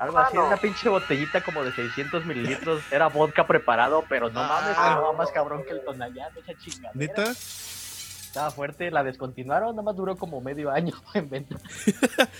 Algo 0.00 0.18
así, 0.18 0.36
una 0.36 0.56
pinche 0.56 0.88
botellita 0.88 1.42
como 1.42 1.62
de 1.64 1.72
600 1.72 2.24
mililitros. 2.26 2.82
Era 2.90 3.08
vodka 3.08 3.46
preparado, 3.46 4.04
pero 4.08 4.28
no 4.28 4.40
mames, 4.42 4.76
Ah. 4.76 4.90
estaba 4.90 5.12
más 5.12 5.30
cabrón 5.30 5.62
que 5.64 5.72
el 5.72 5.84
Tonayán, 5.84 6.30
esa 6.36 6.58
chingadera. 6.58 6.90
¿Neta? 6.94 7.30
Estaba 7.30 8.50
fuerte, 8.50 8.90
la 8.90 9.04
descontinuaron, 9.04 9.70
nada 9.76 9.82
más 9.82 9.94
duró 9.96 10.16
como 10.16 10.40
medio 10.40 10.70
año 10.70 10.92
en 11.14 11.30
venta. 11.30 11.56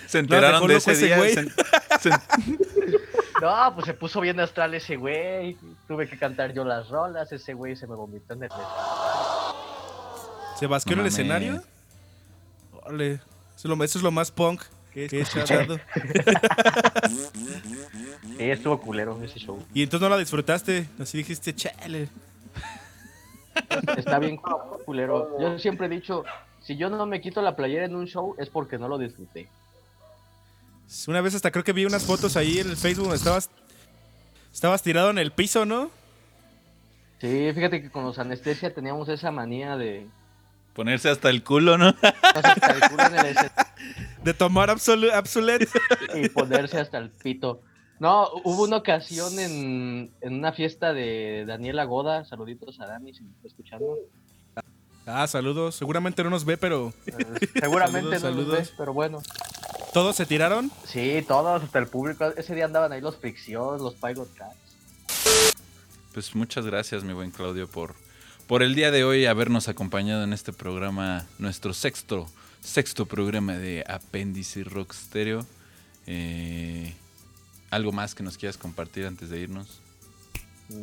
Se 0.06 0.18
enteraron 0.18 0.66
de 0.66 0.76
ese 0.76 0.92
ese 0.92 1.06
día. 1.06 1.16
güey. 1.18 1.34
se- 1.34 1.50
se- 2.00 2.10
No, 3.40 3.72
pues 3.74 3.86
se 3.86 3.94
puso 3.94 4.20
bien 4.20 4.40
astral 4.40 4.74
ese 4.74 4.96
güey. 4.96 5.56
Tuve 5.86 6.08
que 6.08 6.18
cantar 6.18 6.52
yo 6.52 6.64
las 6.64 6.88
rolas. 6.88 7.30
Ese 7.30 7.54
güey 7.54 7.76
se 7.76 7.86
me 7.86 7.94
vomitó 7.94 8.34
en 8.34 8.44
el. 8.44 8.50
¿Se 10.58 10.66
basqueó 10.66 10.94
en 10.94 11.00
el 11.00 11.06
escenario? 11.06 11.62
Lo, 12.88 13.04
eso 13.84 13.98
es 13.98 14.02
lo 14.02 14.10
más 14.10 14.30
punk 14.30 14.62
escuchado. 14.94 15.78
Sí, 18.36 18.50
estuvo 18.50 18.80
culero 18.80 19.22
ese 19.22 19.38
show. 19.38 19.64
y 19.72 19.84
entonces 19.84 20.02
no 20.02 20.08
la 20.08 20.18
disfrutaste. 20.18 20.88
Así 20.98 21.18
dijiste, 21.18 21.54
chale. 21.54 22.08
Está 23.96 24.18
bien 24.18 24.38
culero. 24.84 25.38
Yo 25.40 25.56
siempre 25.58 25.86
he 25.86 25.88
dicho, 25.88 26.24
si 26.60 26.76
yo 26.76 26.90
no 26.90 27.06
me 27.06 27.20
quito 27.20 27.42
la 27.42 27.54
playera 27.54 27.84
en 27.84 27.94
un 27.94 28.06
show 28.06 28.34
es 28.38 28.48
porque 28.48 28.76
no 28.76 28.88
lo 28.88 28.98
disfruté. 28.98 29.48
Una 31.06 31.20
vez 31.20 31.34
hasta 31.34 31.50
creo 31.50 31.62
que 31.62 31.72
vi 31.72 31.84
unas 31.84 32.04
fotos 32.04 32.36
ahí 32.36 32.58
en 32.58 32.70
el 32.70 32.76
Facebook 32.76 33.04
donde 33.04 33.18
estabas, 33.18 33.50
estabas 34.52 34.82
tirado 34.82 35.10
en 35.10 35.18
el 35.18 35.30
piso, 35.30 35.64
¿no? 35.64 35.90
Sí, 37.20 37.52
fíjate 37.54 37.82
que 37.82 37.90
con 37.90 38.04
los 38.04 38.18
anestesia 38.18 38.74
teníamos 38.74 39.08
esa 39.08 39.30
manía 39.30 39.76
de 39.76 40.06
Ponerse 40.74 41.08
hasta 41.08 41.30
el 41.30 41.44
culo, 41.44 41.78
¿no? 41.78 41.94
ponerse 41.94 42.48
hasta 42.48 42.72
el 42.72 42.80
culo 42.90 43.06
en 43.06 43.26
el 43.26 43.36
De 44.24 44.34
tomar 44.34 44.70
absolu- 44.70 45.12
Absolute. 45.12 45.68
y 46.14 46.28
ponerse 46.28 46.78
hasta 46.78 46.98
el 46.98 47.10
pito. 47.10 47.60
No, 48.00 48.28
hubo 48.44 48.64
una 48.64 48.78
ocasión 48.78 49.38
en, 49.38 50.10
en 50.20 50.34
una 50.34 50.52
fiesta 50.52 50.92
de 50.92 51.44
Daniela 51.46 51.84
Goda. 51.84 52.24
Saluditos 52.24 52.80
a 52.80 52.86
Dani 52.86 53.14
si 53.14 53.22
me 53.22 53.30
está 53.30 53.46
escuchando. 53.48 53.96
ah, 55.06 55.26
saludos. 55.26 55.76
Seguramente 55.76 56.24
no 56.24 56.30
nos 56.30 56.44
ve, 56.44 56.56
pero 56.56 56.92
Eh, 57.06 57.12
Seguramente 57.60 57.60
Saludos, 57.60 58.10
no 58.10 58.10
nos 58.10 58.20
saludos. 58.20 58.58
ves, 58.58 58.74
pero 58.76 58.92
bueno. 58.92 59.22
todos 59.92 60.16
se 60.16 60.26
tiraron. 60.26 60.70
Sí, 60.84 61.24
todos, 61.28 61.62
hasta 61.62 61.78
el 61.78 61.86
público. 61.86 62.26
Ese 62.36 62.54
día 62.54 62.64
andaban 62.64 62.92
ahí 62.92 63.00
los 63.00 63.16
Fricción, 63.16 63.78
los 63.78 63.94
Pilot 63.94 64.28
Cats. 64.34 64.56
Pues 66.12 66.34
muchas 66.34 66.66
gracias, 66.66 67.04
mi 67.04 67.12
buen 67.12 67.30
Claudio, 67.30 67.68
por, 67.68 67.94
por 68.46 68.62
el 68.62 68.74
día 68.74 68.90
de 68.90 69.04
hoy 69.04 69.26
habernos 69.26 69.68
acompañado 69.68 70.22
en 70.24 70.32
este 70.32 70.52
programa, 70.52 71.26
nuestro 71.38 71.74
sexto, 71.74 72.26
sexto 72.64 73.06
programa 73.06 73.54
de 73.58 73.84
Apéndice 73.86 74.64
Rock 74.64 74.92
Stereo. 74.94 75.46
Eh, 76.06 76.94
¿Algo 77.70 77.92
más 77.92 78.14
que 78.14 78.22
nos 78.22 78.36
quieras 78.38 78.56
compartir 78.56 79.06
antes 79.06 79.30
de 79.30 79.38
irnos? 79.40 79.80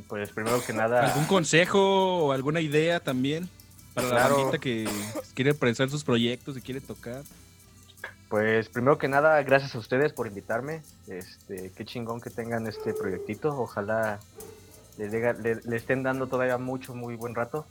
Pues 0.07 0.29
primero 0.31 0.63
que 0.63 0.73
nada, 0.73 1.07
¿Algún 1.07 1.25
consejo 1.25 2.25
o 2.25 2.31
alguna 2.33 2.61
idea 2.61 2.99
también? 2.99 3.49
Para 3.93 4.07
la 4.09 4.27
bandita 4.29 4.57
que 4.59 4.87
quiere 5.33 5.53
pensar 5.53 5.89
sus 5.89 6.03
proyectos 6.03 6.55
y 6.57 6.61
quiere 6.61 6.79
tocar. 6.81 7.23
pues 8.29 8.69
primero 8.69 8.97
que 8.97 9.07
nada, 9.09 9.41
gracias 9.43 9.75
a 9.75 9.79
ustedes 9.79 10.13
por 10.13 10.27
invitarme. 10.27 10.81
Este, 11.07 11.71
qué 11.75 11.83
chingón 11.85 12.21
que 12.21 12.29
tengan 12.29 12.67
este 12.67 12.93
proyectito. 12.93 13.49
Ojalá 13.59 14.19
le, 14.97 15.09
le- 15.09 15.61
le 15.63 15.75
estén 15.75 16.03
dando 16.03 16.27
todavía 16.27 16.57
mucho, 16.57 16.93
muy 16.93 17.15
buen 17.15 17.35
rato. 17.35 17.65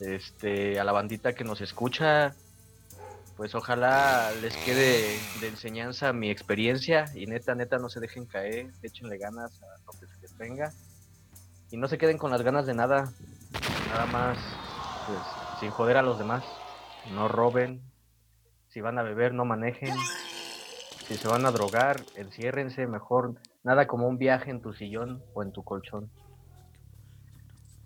Este, 0.00 0.78
a 0.78 0.84
la 0.84 0.92
bandita 0.92 1.34
que 1.34 1.42
nos 1.44 1.60
escucha, 1.60 2.34
pues 3.36 3.54
ojalá 3.54 4.30
les 4.40 4.56
quede 4.58 5.18
de 5.40 5.48
enseñanza 5.48 6.12
mi 6.12 6.30
experiencia 6.30 7.06
y 7.14 7.26
neta, 7.26 7.54
neta, 7.54 7.78
no 7.78 7.88
se 7.88 8.00
dejen 8.00 8.26
caer, 8.26 8.70
échenle 8.82 9.18
ganas 9.18 9.60
a 9.62 9.66
lo 9.86 9.98
que 9.98 10.06
se 10.06 10.20
les 10.20 10.36
venga 10.36 10.72
y 11.70 11.76
no 11.76 11.88
se 11.88 11.98
queden 11.98 12.18
con 12.18 12.30
las 12.30 12.42
ganas 12.42 12.66
de 12.66 12.74
nada, 12.74 13.12
nada 13.88 14.06
más, 14.06 14.38
pues, 15.06 15.18
sin 15.58 15.70
joder 15.70 15.96
a 15.96 16.02
los 16.02 16.18
demás, 16.18 16.44
no 17.12 17.26
roben, 17.26 17.82
si 18.68 18.80
van 18.80 18.98
a 18.98 19.02
beber, 19.02 19.34
no 19.34 19.44
manejen, 19.44 19.94
si 21.06 21.16
se 21.16 21.28
van 21.28 21.44
a 21.46 21.50
drogar, 21.50 22.00
enciérrense 22.14 22.86
mejor, 22.86 23.34
nada 23.64 23.86
como 23.86 24.06
un 24.06 24.18
viaje 24.18 24.50
en 24.50 24.60
tu 24.60 24.72
sillón 24.72 25.22
o 25.34 25.42
en 25.42 25.52
tu 25.52 25.64
colchón. 25.64 26.10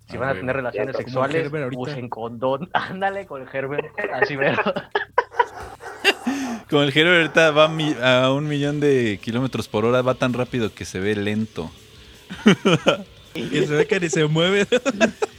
Si 0.07 0.17
van 0.17 0.29
a 0.29 0.33
tener 0.33 0.55
relaciones 0.55 0.95
sexuales, 0.95 1.51
usen 1.75 2.09
condón. 2.09 2.69
Ándale 2.73 3.27
con 3.27 3.43
el 3.43 3.47
Herbert, 3.51 3.85
así 4.13 4.35
mero. 4.35 4.63
Como 6.69 6.83
el 6.83 6.95
Hero 6.95 7.15
ahorita 7.15 7.51
va 7.51 7.65
a 7.65 7.67
mi- 7.67 7.95
a 8.01 8.31
un 8.31 8.47
millón 8.47 8.79
de 8.79 9.19
kilómetros 9.21 9.67
por 9.67 9.85
hora, 9.85 10.01
va 10.01 10.13
tan 10.15 10.33
rápido 10.33 10.73
que 10.73 10.85
se 10.85 10.99
ve 10.99 11.15
lento. 11.15 11.71
Que 13.33 13.65
se 13.67 13.73
ve 13.73 13.85
que 13.87 13.99
ni 13.99 14.09
se 14.09 14.25
mueve. 14.25 14.67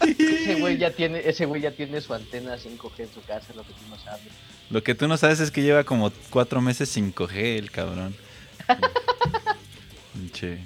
ese 0.06 0.54
güey 0.60 0.78
ya 0.78 0.92
tiene, 0.92 1.20
ese 1.28 1.44
güey 1.44 1.60
ya 1.60 1.72
tiene 1.72 2.00
su 2.00 2.14
antena 2.14 2.56
5G 2.56 2.92
en 3.00 3.12
su 3.12 3.20
casa, 3.26 3.52
lo 3.54 3.62
que 3.62 3.72
tú 3.72 3.80
no 3.90 3.98
sabes. 3.98 4.22
Lo 4.70 4.82
que 4.82 4.94
tú 4.94 5.08
no 5.08 5.16
sabes 5.16 5.40
es 5.40 5.50
que 5.50 5.60
lleva 5.62 5.82
como 5.84 6.10
cuatro 6.30 6.60
meses 6.60 6.88
sin 6.88 7.10
coger 7.10 7.58
el 7.58 7.70
cabrón. 7.72 8.14
Che. 10.32 10.58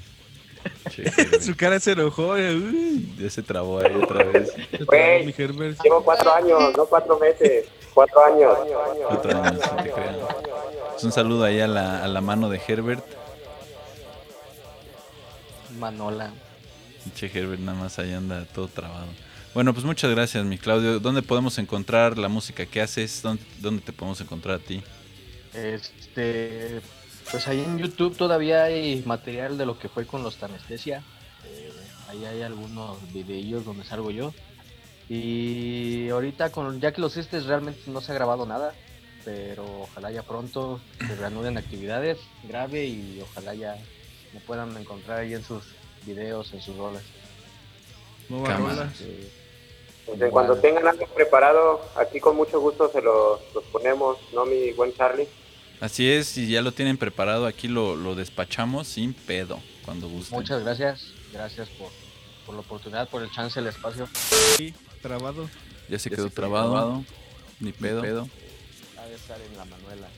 Che, 0.90 1.40
Su 1.40 1.56
cara 1.56 1.80
se 1.80 1.92
enojó. 1.92 2.36
eh, 2.36 2.54
uy. 2.54 3.08
ya 3.18 3.30
se 3.30 3.42
trabó 3.42 3.80
ahí 3.80 3.92
otra 3.94 4.22
vez. 4.24 4.52
Güey. 4.86 5.32
Llevo 5.82 6.04
cuatro 6.04 6.32
años, 6.34 6.58
no 6.76 6.84
cuatro 6.86 7.18
meses, 7.18 7.64
cuatro 7.94 8.24
años. 8.24 8.58
Cuatro 9.08 9.42
años, 9.42 9.60
no 9.76 9.82
te 9.82 9.90
creas. 9.90 10.16
Pues 10.92 11.04
un 11.04 11.12
saludo 11.12 11.44
ahí 11.44 11.60
a 11.60 11.66
la, 11.66 12.04
a 12.04 12.08
la 12.08 12.20
mano 12.20 12.48
de 12.48 12.60
Herbert. 12.66 13.04
Manola. 15.78 16.32
Che, 17.14 17.26
Herbert 17.26 17.60
nada 17.60 17.78
más 17.78 17.98
ahí 17.98 18.12
anda 18.12 18.44
todo 18.46 18.68
trabado. 18.68 19.06
Bueno, 19.54 19.72
pues 19.72 19.84
muchas 19.84 20.10
gracias, 20.10 20.44
mi 20.44 20.58
Claudio. 20.58 20.98
¿Dónde 20.98 21.22
podemos 21.22 21.58
encontrar 21.58 22.18
la 22.18 22.28
música 22.28 22.66
que 22.66 22.80
haces? 22.80 23.22
¿Dónde, 23.22 23.44
dónde 23.60 23.82
te 23.82 23.92
podemos 23.92 24.20
encontrar 24.20 24.56
a 24.56 24.58
ti? 24.58 24.82
Este, 25.52 26.80
pues 27.30 27.46
ahí 27.46 27.60
en 27.60 27.78
YouTube 27.78 28.16
todavía 28.16 28.64
hay 28.64 29.02
material 29.06 29.56
de 29.56 29.66
lo 29.66 29.78
que 29.78 29.88
fue 29.88 30.06
con 30.06 30.22
los 30.22 30.36
Tanestesia. 30.36 31.04
Eh, 31.44 31.72
ahí 32.08 32.24
hay 32.24 32.42
algunos 32.42 32.96
videillos 33.12 33.64
donde 33.64 33.84
salgo 33.84 34.10
yo. 34.10 34.34
Y 35.08 36.08
ahorita 36.08 36.50
con 36.50 36.80
ya 36.80 36.92
que 36.92 37.00
los 37.00 37.16
estes 37.16 37.44
realmente 37.46 37.82
no 37.90 38.00
se 38.00 38.12
ha 38.12 38.14
grabado 38.14 38.46
nada, 38.46 38.74
pero 39.24 39.82
ojalá 39.82 40.10
ya 40.10 40.22
pronto 40.22 40.80
se 40.98 41.14
reanuden 41.16 41.58
actividades, 41.58 42.18
grabe 42.44 42.86
y 42.86 43.20
ojalá 43.22 43.54
ya 43.54 43.76
me 44.32 44.40
puedan 44.40 44.76
encontrar 44.76 45.20
ahí 45.20 45.34
en 45.34 45.44
sus 45.44 45.62
videos, 46.06 46.52
en 46.52 46.60
sus 46.62 46.76
rolas. 46.76 47.02
Nueva 48.28 48.48
Cámara. 48.48 48.74
rola. 48.74 48.90
Este, 48.92 49.30
Entonces, 50.06 50.30
cuando 50.30 50.56
tengan 50.56 50.86
algo 50.86 51.06
preparado, 51.06 51.80
aquí 51.96 52.20
con 52.20 52.36
mucho 52.36 52.60
gusto 52.60 52.90
se 52.90 53.00
los, 53.02 53.40
los 53.54 53.64
ponemos, 53.64 54.18
¿no, 54.32 54.44
mi 54.46 54.72
buen 54.72 54.94
Charlie? 54.94 55.28
Así 55.80 56.10
es, 56.10 56.28
si 56.28 56.48
ya 56.50 56.62
lo 56.62 56.72
tienen 56.72 56.96
preparado, 56.96 57.46
aquí 57.46 57.68
lo, 57.68 57.96
lo 57.96 58.14
despachamos 58.14 58.88
sin 58.88 59.12
pedo, 59.12 59.60
cuando 59.84 60.08
gusten. 60.08 60.38
muchas 60.38 60.62
gracias, 60.62 61.12
gracias 61.32 61.68
por, 61.70 61.88
por 62.46 62.54
la 62.54 62.60
oportunidad, 62.62 63.08
por 63.08 63.22
el 63.22 63.30
chance, 63.30 63.58
el 63.60 63.66
espacio. 63.66 64.08
Sí, 64.56 64.74
trabado. 65.08 65.48
Ya 65.90 65.98
se 65.98 66.08
Ya 66.08 66.16
quedó 66.16 66.28
se 66.28 66.34
trabado. 66.34 66.70
trabado. 66.72 67.04
Ni 67.60 67.72
pedo. 67.72 68.00
Ha 68.00 69.06
de 69.06 69.14
estar 69.14 69.38
en 69.40 69.56
la 69.56 69.64
Manuela. 69.66 70.08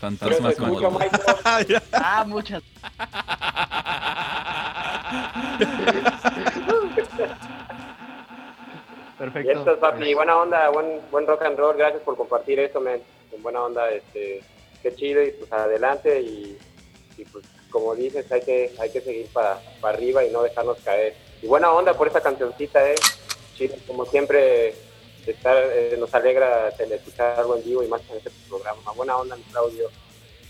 Fantasma 0.00 0.50
Yo 0.50 0.56
te 0.56 0.62
escucho, 0.62 0.90
con... 0.90 0.98
Michael. 1.02 1.82
Ah, 1.92 2.24
muchas. 2.26 2.62
Y 9.18 9.18
Perfecto. 9.18 9.50
esto 9.50 9.72
es, 9.72 9.78
papi, 9.78 10.14
buena 10.14 10.36
onda, 10.36 10.68
buen, 10.70 11.00
buen 11.10 11.26
rock 11.26 11.42
and 11.42 11.58
roll, 11.58 11.76
gracias 11.76 12.02
por 12.02 12.16
compartir 12.16 12.60
esto, 12.60 12.80
men. 12.80 13.02
En 13.32 13.42
buena 13.42 13.62
onda, 13.64 13.90
este, 13.90 14.42
qué 14.82 14.94
chido 14.94 15.22
y 15.22 15.32
pues 15.32 15.52
adelante 15.52 16.20
y, 16.22 16.56
y, 17.16 17.24
pues 17.24 17.44
como 17.68 17.94
dices, 17.96 18.30
hay 18.30 18.40
que, 18.42 18.72
hay 18.80 18.90
que 18.90 19.00
seguir 19.00 19.26
para 19.32 19.60
arriba 19.82 20.24
y 20.24 20.30
no 20.30 20.42
dejarnos 20.42 20.78
caer. 20.84 21.14
Y 21.42 21.46
buena 21.46 21.70
onda 21.70 21.94
por 21.94 22.06
esta 22.06 22.20
cancioncita, 22.20 22.90
eh. 22.90 22.94
Chido, 23.56 23.74
como 23.86 24.04
siempre, 24.06 24.74
estar, 25.26 25.56
eh, 25.56 25.96
nos 25.98 26.12
alegra 26.14 26.70
tener- 26.72 26.98
escuchar 26.98 27.38
algo 27.38 27.56
en 27.56 27.64
vivo 27.64 27.82
y 27.82 27.88
más 27.88 28.00
en 28.10 28.16
este 28.18 28.30
programa. 28.48 28.92
Buena 28.92 29.16
onda, 29.16 29.36
mi 29.36 29.42
Claudio. 29.44 29.88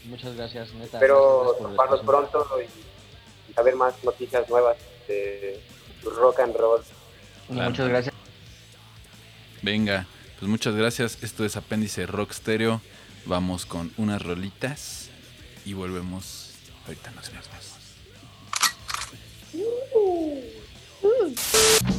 Muchas 0.05 0.35
gracias, 0.37 0.73
neta. 0.75 0.97
Espero 0.99 1.57
toparnos 1.59 2.01
pronto 2.01 2.47
y, 2.61 3.51
y 3.51 3.55
saber 3.55 3.77
más 3.77 3.95
noticias 4.05 4.49
nuevas 4.49 4.77
de 5.07 5.61
rock 6.05 6.41
and 6.41 6.57
roll. 6.57 6.81
Claro. 7.49 7.71
Muchas 7.71 7.89
gracias. 7.89 8.15
Venga, 9.63 10.07
pues 10.39 10.49
muchas 10.49 10.75
gracias. 10.75 11.19
Esto 11.23 11.45
es 11.45 11.57
Apéndice 11.57 12.07
Rock 12.07 12.33
Stereo. 12.33 12.81
Vamos 13.27 13.67
con 13.67 13.93
unas 13.97 14.23
rolitas 14.23 15.11
y 15.65 15.75
volvemos. 15.75 16.53
Ahorita 16.87 17.11
nos 17.11 17.29
vemos. 17.31 17.45
Es 21.37 21.98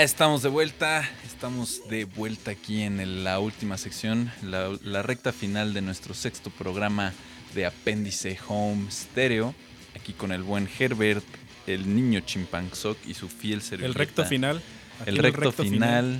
Ya 0.00 0.04
estamos 0.04 0.40
de 0.42 0.48
vuelta, 0.48 1.06
estamos 1.26 1.86
de 1.90 2.06
vuelta 2.06 2.52
aquí 2.52 2.80
en 2.80 3.00
el- 3.00 3.22
la 3.22 3.38
última 3.38 3.76
sección, 3.76 4.32
la, 4.42 4.70
la 4.82 5.02
recta 5.02 5.30
final 5.30 5.74
de 5.74 5.82
nuestro 5.82 6.14
sexto 6.14 6.48
programa 6.48 7.12
de 7.54 7.66
Apéndice 7.66 8.38
Home 8.48 8.90
Stereo, 8.90 9.54
aquí 9.94 10.14
con 10.14 10.32
el 10.32 10.42
buen 10.42 10.66
Herbert, 10.78 11.22
el 11.66 11.94
niño 11.94 12.20
chimpanzoc 12.20 12.96
y 13.06 13.12
su 13.12 13.28
fiel 13.28 13.60
servilleta. 13.60 13.88
El 13.90 13.94
recto 13.94 14.24
final. 14.24 14.62
El 15.04 15.18
recto, 15.18 15.52
final, 15.52 16.18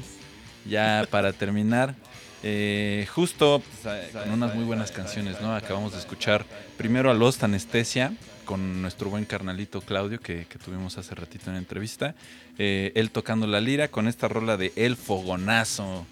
ya 0.68 1.07
para 1.11 1.33
terminar. 1.33 1.95
eh, 2.43 3.07
justo 3.14 3.62
pues, 3.83 4.11
con 4.12 4.31
unas 4.31 4.55
muy 4.55 4.64
buenas 4.64 4.93
canciones, 4.93 5.41
¿no? 5.41 5.55
Acabamos 5.55 5.93
de 5.93 6.01
escuchar 6.01 6.45
primero 6.76 7.11
a 7.11 7.14
Lost 7.14 7.43
Anestesia 7.45 8.12
con 8.51 8.82
nuestro 8.82 9.11
buen 9.11 9.26
carnalito 9.26 9.80
Claudio 9.80 10.18
que, 10.18 10.44
que 10.46 10.59
tuvimos 10.59 10.98
hace 10.98 11.14
ratito 11.14 11.51
en 11.53 11.57
entrevista. 11.57 12.16
Eh, 12.59 12.90
él 12.96 13.12
tocando 13.12 13.46
la 13.46 13.61
lira 13.61 13.86
con 13.92 14.09
esta 14.09 14.26
rola 14.26 14.57
de 14.57 14.72
El 14.74 14.96
Fogonazo, 14.96 16.05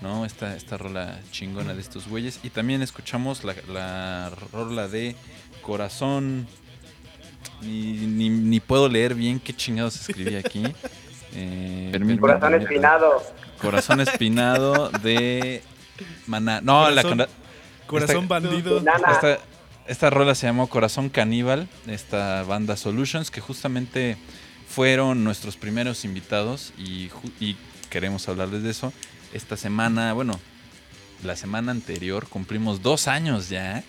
¿no? 0.00 0.24
Esta, 0.24 0.56
esta 0.56 0.78
rola 0.78 1.20
chingona 1.32 1.74
de 1.74 1.82
estos 1.82 2.08
güeyes. 2.08 2.40
Y 2.42 2.48
también 2.48 2.80
escuchamos 2.80 3.44
la, 3.44 3.54
la 3.70 4.32
rola 4.52 4.88
de 4.88 5.16
Corazón. 5.60 6.46
Ni, 7.60 7.92
ni- 7.92 8.30
ni 8.30 8.58
puedo 8.60 8.88
leer 8.88 9.14
bien 9.14 9.38
qué 9.38 9.52
chingados 9.52 10.00
escribí 10.00 10.36
aquí. 10.36 10.62
Eh, 11.34 12.18
Corazón 12.20 12.54
espinado. 12.60 13.22
Corazón 13.58 14.00
espinado 14.02 14.90
de 15.02 15.62
Maná. 16.26 16.60
No, 16.60 16.90
la 16.90 17.02
Corazón- 17.02 17.18
con- 17.18 17.86
Corazón 17.86 18.22
esta- 18.24 18.28
bandido. 18.40 18.76
Esta, 18.78 19.38
esta 19.86 20.10
rola 20.10 20.34
se 20.34 20.46
llamó 20.46 20.68
Corazón 20.68 21.08
Caníbal, 21.08 21.68
esta 21.86 22.42
banda 22.44 22.76
Solutions, 22.76 23.30
que 23.30 23.40
justamente 23.40 24.16
fueron 24.68 25.24
nuestros 25.24 25.56
primeros 25.56 26.04
invitados 26.04 26.72
y, 26.78 27.10
queremos 27.90 28.26
hablarles 28.28 28.62
de 28.62 28.70
eso. 28.70 28.92
Esta 29.34 29.56
semana, 29.58 30.14
bueno, 30.14 30.40
la 31.22 31.36
semana 31.36 31.72
anterior 31.72 32.26
cumplimos 32.26 32.80
dos 32.82 33.06
años 33.06 33.50
ya. 33.50 33.84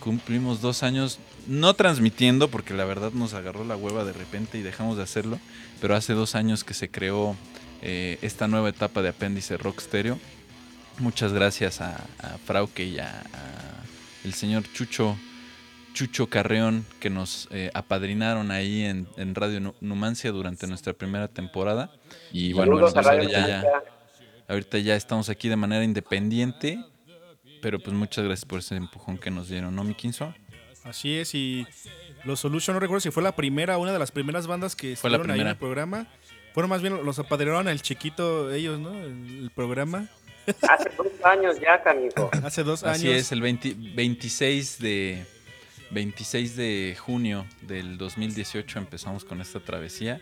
Cumplimos 0.00 0.60
dos 0.60 0.82
años 0.82 1.20
no 1.46 1.74
transmitiendo 1.74 2.48
porque 2.48 2.74
la 2.74 2.84
verdad 2.84 3.12
nos 3.12 3.34
agarró 3.34 3.64
la 3.64 3.76
hueva 3.76 4.04
de 4.04 4.12
repente 4.12 4.58
y 4.58 4.62
dejamos 4.62 4.96
de 4.96 5.04
hacerlo. 5.04 5.38
Pero 5.80 5.94
hace 5.94 6.14
dos 6.14 6.34
años 6.34 6.64
que 6.64 6.74
se 6.74 6.90
creó 6.90 7.36
eh, 7.82 8.18
esta 8.22 8.48
nueva 8.48 8.70
etapa 8.70 9.02
de 9.02 9.10
Apéndice 9.10 9.56
Rock 9.56 9.80
Stereo. 9.80 10.18
Muchas 10.98 11.32
gracias 11.32 11.80
a, 11.80 11.94
a 12.18 12.38
Frauke 12.44 12.80
y 12.80 12.98
a 12.98 13.22
el 14.28 14.34
señor 14.34 14.62
Chucho 14.72 15.16
Chucho 15.94 16.28
Carreón 16.28 16.84
que 17.00 17.10
nos 17.10 17.48
eh, 17.50 17.70
apadrinaron 17.74 18.50
ahí 18.50 18.82
en, 18.82 19.08
en 19.16 19.34
Radio 19.34 19.58
Nu- 19.58 19.74
Numancia 19.80 20.30
durante 20.30 20.66
nuestra 20.66 20.92
primera 20.92 21.26
temporada. 21.28 21.90
Y 22.30 22.52
bueno, 22.52 22.78
ahorita, 22.78 23.02
ya, 23.02 23.62
Numancia. 23.62 23.64
ahorita 24.46 24.78
ya 24.78 24.94
estamos 24.94 25.28
aquí 25.28 25.48
de 25.48 25.56
manera 25.56 25.82
independiente. 25.82 26.78
Pero 27.60 27.80
pues 27.80 27.96
muchas 27.96 28.24
gracias 28.24 28.44
por 28.44 28.60
ese 28.60 28.76
empujón 28.76 29.18
que 29.18 29.32
nos 29.32 29.48
dieron, 29.48 29.74
¿no, 29.74 29.82
mi 29.82 29.94
Quinzo? 29.94 30.32
Así 30.84 31.16
es, 31.16 31.34
y 31.34 31.66
los 32.24 32.38
Solution, 32.38 32.74
no 32.74 32.80
recuerdo 32.80 33.00
si 33.00 33.10
fue 33.10 33.22
la 33.22 33.34
primera, 33.34 33.78
una 33.78 33.92
de 33.92 33.98
las 33.98 34.12
primeras 34.12 34.46
bandas 34.46 34.76
que 34.76 34.92
estuvieron 34.92 35.28
ahí 35.32 35.40
en 35.40 35.48
el 35.48 35.56
programa. 35.56 36.06
Fueron 36.54 36.70
más 36.70 36.80
bien, 36.82 37.04
los 37.04 37.18
apadrinaron 37.18 37.66
al 37.66 37.82
chiquito 37.82 38.52
ellos, 38.52 38.78
¿no? 38.78 38.92
El, 38.92 39.42
el 39.42 39.50
programa. 39.52 40.06
Hace 40.68 40.90
dos 40.96 41.06
años 41.24 41.56
ya, 41.60 41.82
canijo. 41.82 42.30
Hace 42.44 42.62
dos 42.64 42.82
Así 42.84 43.08
años. 43.08 43.20
es, 43.20 43.32
el 43.32 43.40
20 43.40 43.74
26 43.94 44.78
de 44.78 45.24
26 45.90 46.56
de 46.56 46.96
junio 46.98 47.46
del 47.62 47.96
2018 47.98 48.78
empezamos 48.78 49.24
con 49.24 49.40
esta 49.40 49.60
travesía 49.60 50.20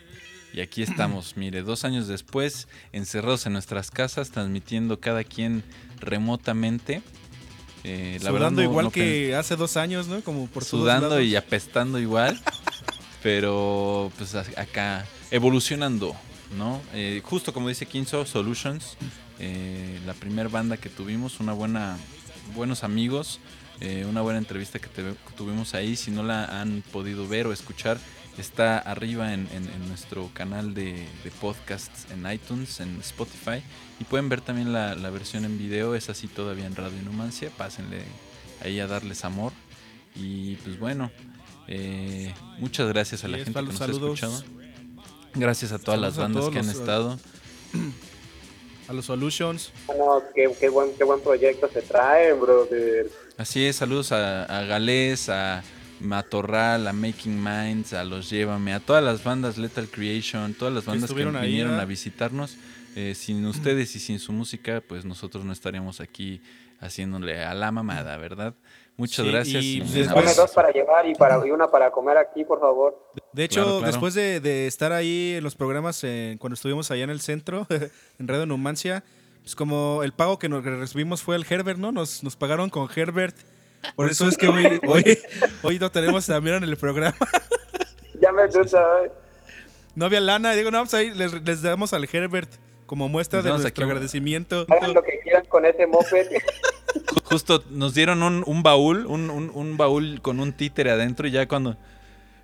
y 0.53 0.61
aquí 0.61 0.81
estamos, 0.81 1.35
mire, 1.37 1.61
dos 1.61 1.83
años 1.85 2.07
después, 2.07 2.67
encerrados 2.93 3.45
en 3.45 3.53
nuestras 3.53 3.91
casas, 3.91 4.31
transmitiendo 4.31 4.99
cada 4.99 5.23
quien 5.23 5.63
remotamente. 5.99 7.01
Eh, 7.83 8.17
la 8.21 8.31
verdad 8.31 8.47
Sudando 8.49 8.61
no- 8.63 8.69
igual 8.69 8.85
no 8.85 8.91
que 8.91 9.35
hace 9.35 9.55
dos 9.55 9.77
años, 9.77 10.07
¿no? 10.07 10.21
Como 10.21 10.47
por 10.47 10.63
todos 10.65 10.67
sudando 10.81 11.09
lados. 11.09 11.23
y 11.23 11.35
apestando 11.35 11.99
igual, 11.99 12.39
pero 13.23 14.11
pues 14.17 14.35
acá 14.35 15.05
evolucionando, 15.31 16.15
¿no? 16.55 16.81
Eh, 16.93 17.21
justo 17.23 17.53
como 17.53 17.69
dice 17.69 17.85
Kinzo, 17.85 18.25
Solutions, 18.25 18.97
eh, 19.39 19.99
la 20.05 20.13
primera 20.13 20.49
banda 20.49 20.77
que 20.77 20.89
tuvimos, 20.89 21.39
una 21.39 21.53
buena, 21.53 21.97
buenos 22.55 22.83
amigos, 22.83 23.39
eh, 23.79 24.05
una 24.09 24.21
buena 24.21 24.39
entrevista 24.39 24.79
que 24.79 24.87
te- 24.87 25.13
tuvimos 25.35 25.73
ahí, 25.73 25.95
si 25.95 26.11
no 26.11 26.23
la 26.23 26.61
han 26.61 26.83
podido 26.91 27.27
ver 27.27 27.47
o 27.47 27.53
escuchar, 27.53 27.97
está 28.37 28.77
arriba 28.79 29.33
en, 29.33 29.47
en- 29.53 29.67
en 29.67 29.87
nuestro 29.87 30.29
canal 30.33 30.73
de, 30.73 30.93
de 31.23 31.31
podcasts 31.41 32.05
en 32.11 32.31
iTunes, 32.31 32.79
en 32.79 32.99
Spotify, 33.01 33.61
y 33.99 34.03
pueden 34.03 34.29
ver 34.29 34.41
también 34.41 34.73
la, 34.73 34.95
la 34.95 35.09
versión 35.09 35.43
en 35.45 35.57
video, 35.57 35.95
es 35.95 36.09
así 36.09 36.27
todavía 36.27 36.65
en 36.65 36.75
Radio 36.75 37.01
Numancia, 37.03 37.49
pásenle 37.57 38.01
ahí 38.63 38.79
a 38.79 38.87
darles 38.87 39.25
amor. 39.25 39.53
Y 40.15 40.55
pues 40.57 40.79
bueno, 40.79 41.11
eh, 41.67 42.33
muchas 42.59 42.87
gracias 42.87 43.23
a 43.23 43.27
la 43.27 43.37
gente 43.37 43.53
que 43.59 43.65
nos 43.65 43.75
saludos. 43.77 44.23
ha 44.23 44.25
escuchado. 44.27 44.56
Gracias 45.37 45.71
a 45.71 45.79
todas 45.79 45.99
las 45.99 46.17
bandas 46.17 46.49
que 46.49 46.59
han 46.59 46.67
los, 46.67 46.75
eh, 46.75 46.79
estado. 46.79 47.19
A 48.87 48.93
los 48.93 49.03
Solutions. 49.03 49.73
Bueno, 49.85 50.23
qué, 50.33 50.49
qué 50.57 50.69
buen, 50.69 50.93
qué 50.97 51.03
buen 51.03 51.19
proyecto 51.19 51.67
se 51.67 51.81
traen, 51.81 52.39
brother. 52.39 53.09
Así 53.37 53.65
es, 53.65 53.75
saludos 53.75 54.13
a, 54.13 54.45
a 54.45 54.63
Galés, 54.63 55.27
a 55.27 55.61
Matorral, 55.99 56.87
a 56.87 56.93
Making 56.93 57.43
Minds, 57.43 57.91
a 57.91 58.05
Los 58.05 58.29
Llévame, 58.29 58.73
a 58.73 58.79
todas 58.79 59.03
las 59.03 59.25
bandas 59.25 59.57
Lethal 59.57 59.89
Creation, 59.89 60.53
todas 60.53 60.73
las 60.73 60.85
bandas 60.85 61.11
que 61.11 61.21
ahí, 61.21 61.25
vinieron 61.25 61.71
¿verdad? 61.71 61.81
a 61.81 61.85
visitarnos. 61.85 62.55
Eh, 62.95 63.13
sin 63.13 63.45
ustedes 63.45 63.95
y 63.95 63.99
sin 63.99 64.19
su 64.19 64.31
música, 64.31 64.81
pues 64.87 65.05
nosotros 65.05 65.43
no 65.45 65.51
estaríamos 65.51 65.99
aquí 65.99 66.41
haciéndole 66.79 67.43
a 67.43 67.53
la 67.53 67.71
mamada, 67.71 68.17
¿verdad? 68.17 68.55
Muchas 68.97 69.25
Sí, 69.25 69.31
gracias. 69.31 69.63
y 69.63 69.81
un 69.81 69.93
después- 69.93 70.35
dos 70.35 70.51
para 70.51 70.71
llevar 70.71 71.07
y, 71.07 71.13
para, 71.13 71.45
y 71.45 71.51
una 71.51 71.67
para 71.67 71.91
comer 71.91 72.17
aquí, 72.17 72.43
por 72.43 72.59
favor. 72.59 73.11
De 73.31 73.43
hecho, 73.43 73.61
Claro, 73.61 73.77
claro. 73.77 73.91
después 73.91 74.13
de, 74.15 74.39
de 74.39 74.65
estar 74.67 74.91
ahí 74.91 75.35
en 75.37 75.43
los 75.43 75.55
programas, 75.55 76.03
eh, 76.03 76.35
cuando 76.39 76.55
estuvimos 76.55 76.89
allá 76.89 77.03
en 77.03 77.11
el 77.11 77.21
centro, 77.21 77.67
en 78.19 78.27
Radio 78.27 78.45
Numancia, 78.47 79.03
pues 79.43 79.55
como 79.55 80.01
el 80.03 80.13
pago 80.13 80.39
que 80.39 80.49
nos 80.49 80.63
recibimos 80.65 81.21
fue 81.21 81.35
el 81.35 81.45
Herbert, 81.47 81.77
¿no? 81.79 81.91
Nos, 81.91 82.23
nos 82.23 82.35
pagaron 82.35 82.69
con 82.71 82.89
Herbert. 82.93 83.35
Por 83.95 84.09
eso 84.09 84.27
es 84.27 84.35
que 84.35 84.47
hoy, 84.47 84.79
hoy, 84.87 85.17
hoy 85.61 85.79
lo 85.79 85.91
tenemos 85.91 86.25
también 86.25 86.55
en 86.57 86.63
el 86.63 86.77
programa. 86.77 87.15
Ya 88.19 88.31
me 88.31 88.47
gusta, 88.47 88.79
¿eh? 89.05 89.11
No 89.93 90.05
había 90.05 90.19
lana. 90.19 90.53
Digo, 90.53 90.71
no, 90.71 90.79
pues 90.79 90.95
ahí 90.95 91.11
les, 91.11 91.33
les 91.43 91.61
damos 91.61 91.93
al 91.93 92.09
Herbert 92.11 92.49
como 92.87 93.07
muestra 93.09 93.43
de 93.43 93.49
nuestro 93.49 93.69
aquí 93.69 93.83
agradecimiento. 93.83 94.65
Hagan 94.69 94.95
lo 94.95 95.03
que 95.03 95.19
quieran 95.19 95.26
con 95.47 95.65
ese 95.65 95.87
moped. 95.87 96.27
Ju- 96.29 97.21
Justo 97.23 97.63
nos 97.69 97.93
dieron 97.93 98.23
un, 98.23 98.43
un 98.45 98.63
baúl, 98.63 99.05
un, 99.05 99.29
un- 99.29 99.51
un 99.53 99.77
baúl 99.77 100.21
con 100.21 100.39
un 100.39 100.53
títere 100.53 100.91
adentro 100.91 101.27
y 101.27 101.31
ya 101.31 101.47
cuando, 101.47 101.77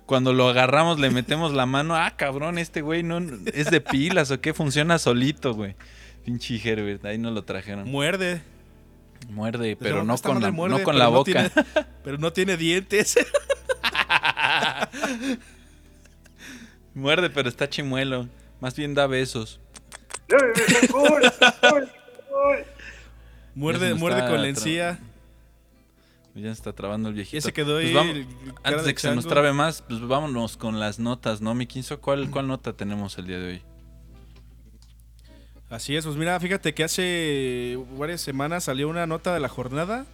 cuando 0.06 0.32
lo 0.32 0.48
agarramos 0.48 0.98
le 1.00 1.10
metemos 1.10 1.52
la 1.52 1.66
mano, 1.66 1.96
ah, 1.96 2.12
cabrón, 2.16 2.58
este 2.58 2.82
güey 2.82 3.02
no 3.02 3.18
es 3.52 3.70
de 3.70 3.80
pilas 3.80 4.30
o 4.30 4.40
qué, 4.40 4.52
funciona 4.54 4.98
solito, 4.98 5.54
güey. 5.54 5.74
Pinche 6.24 6.60
Herbert, 6.62 7.04
ahí 7.04 7.18
nos 7.18 7.32
lo 7.34 7.44
trajeron. 7.44 7.88
Muerde. 7.90 8.42
Muerde, 9.30 9.76
pero 9.76 9.96
Pero 9.96 10.04
no 10.04 10.18
con 10.18 10.40
la, 10.42 10.50
muerde, 10.50 10.78
no 10.78 10.84
con 10.84 10.92
pero 10.94 10.98
la 10.98 11.04
no 11.06 11.10
boca. 11.12 11.24
tiene- 11.50 11.50
pero 12.04 12.18
no 12.18 12.32
tiene 12.32 12.56
dientes. 12.56 13.14
Muerde, 16.94 17.30
pero 17.30 17.48
está 17.48 17.68
chimuelo. 17.68 18.28
Más 18.60 18.76
bien 18.76 18.94
da 18.94 19.06
besos. 19.06 19.60
Muerde, 23.54 23.94
muerde 23.94 24.28
con 24.28 24.40
la 24.42 24.48
encía. 24.48 24.98
Ya 26.34 26.42
se 26.42 26.50
está 26.50 26.72
trabando 26.72 27.08
el 27.08 27.14
viejito. 27.14 27.36
Ya 27.36 27.40
se 27.42 27.52
quedó 27.52 27.74
Pues 27.80 27.94
vamos- 27.94 28.16
antes 28.64 28.84
de 28.84 28.94
que 28.94 29.00
se 29.00 29.14
nos 29.14 29.26
trabe 29.26 29.52
más, 29.52 29.82
pues 29.82 30.00
vámonos 30.00 30.56
con 30.56 30.80
las 30.80 30.98
notas, 30.98 31.40
¿no, 31.40 31.54
mi 31.54 31.66
Quinzo? 31.66 32.00
¿Cuál, 32.00 32.28
¿Cuál 32.30 32.48
nota 32.48 32.72
tenemos 32.72 33.16
el 33.18 33.26
día 33.28 33.38
de 33.38 33.48
hoy? 33.52 33.62
Así 35.70 35.96
es, 35.96 36.04
pues 36.04 36.16
mira, 36.16 36.38
fíjate 36.40 36.74
que 36.74 36.84
hace 36.84 37.78
varias 37.98 38.20
semanas 38.20 38.64
salió 38.64 38.88
una 38.88 39.06
nota 39.06 39.32
de 39.32 39.40
la 39.40 39.48
jornada 39.48 40.06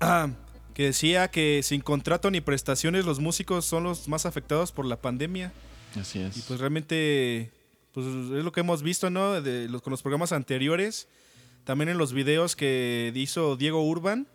ah, 0.00 0.30
que 0.72 0.84
decía 0.84 1.28
que 1.28 1.60
sin 1.62 1.80
contrato 1.80 2.30
ni 2.30 2.40
prestaciones 2.40 3.04
los 3.04 3.20
músicos 3.20 3.64
son 3.64 3.84
los 3.84 4.08
más 4.08 4.26
afectados 4.26 4.72
por 4.72 4.86
la 4.86 4.96
pandemia. 4.96 5.52
Así 6.00 6.20
es. 6.20 6.36
Y 6.36 6.40
pues 6.42 6.58
realmente, 6.60 7.50
pues 7.92 8.06
es 8.06 8.44
lo 8.44 8.50
que 8.52 8.60
hemos 8.60 8.82
visto, 8.82 9.10
¿no? 9.10 9.40
De 9.40 9.68
los, 9.68 9.82
con 9.82 9.90
los 9.92 10.02
programas 10.02 10.32
anteriores, 10.32 11.06
también 11.64 11.88
en 11.88 11.98
los 11.98 12.12
videos 12.12 12.56
que 12.56 13.12
hizo 13.14 13.56
Diego 13.56 13.82
Urban, 13.86 14.26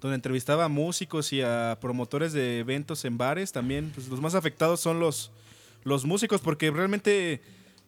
donde 0.00 0.14
entrevistaba 0.14 0.64
a 0.64 0.68
músicos 0.68 1.32
y 1.32 1.42
a 1.42 1.78
promotores 1.80 2.32
de 2.32 2.60
eventos 2.60 3.04
en 3.04 3.18
bares, 3.18 3.52
también 3.52 3.90
pues, 3.94 4.08
los 4.08 4.20
más 4.20 4.34
afectados 4.34 4.80
son 4.80 5.00
los, 5.00 5.30
los 5.84 6.04
músicos, 6.04 6.40
porque 6.40 6.70
realmente, 6.70 7.40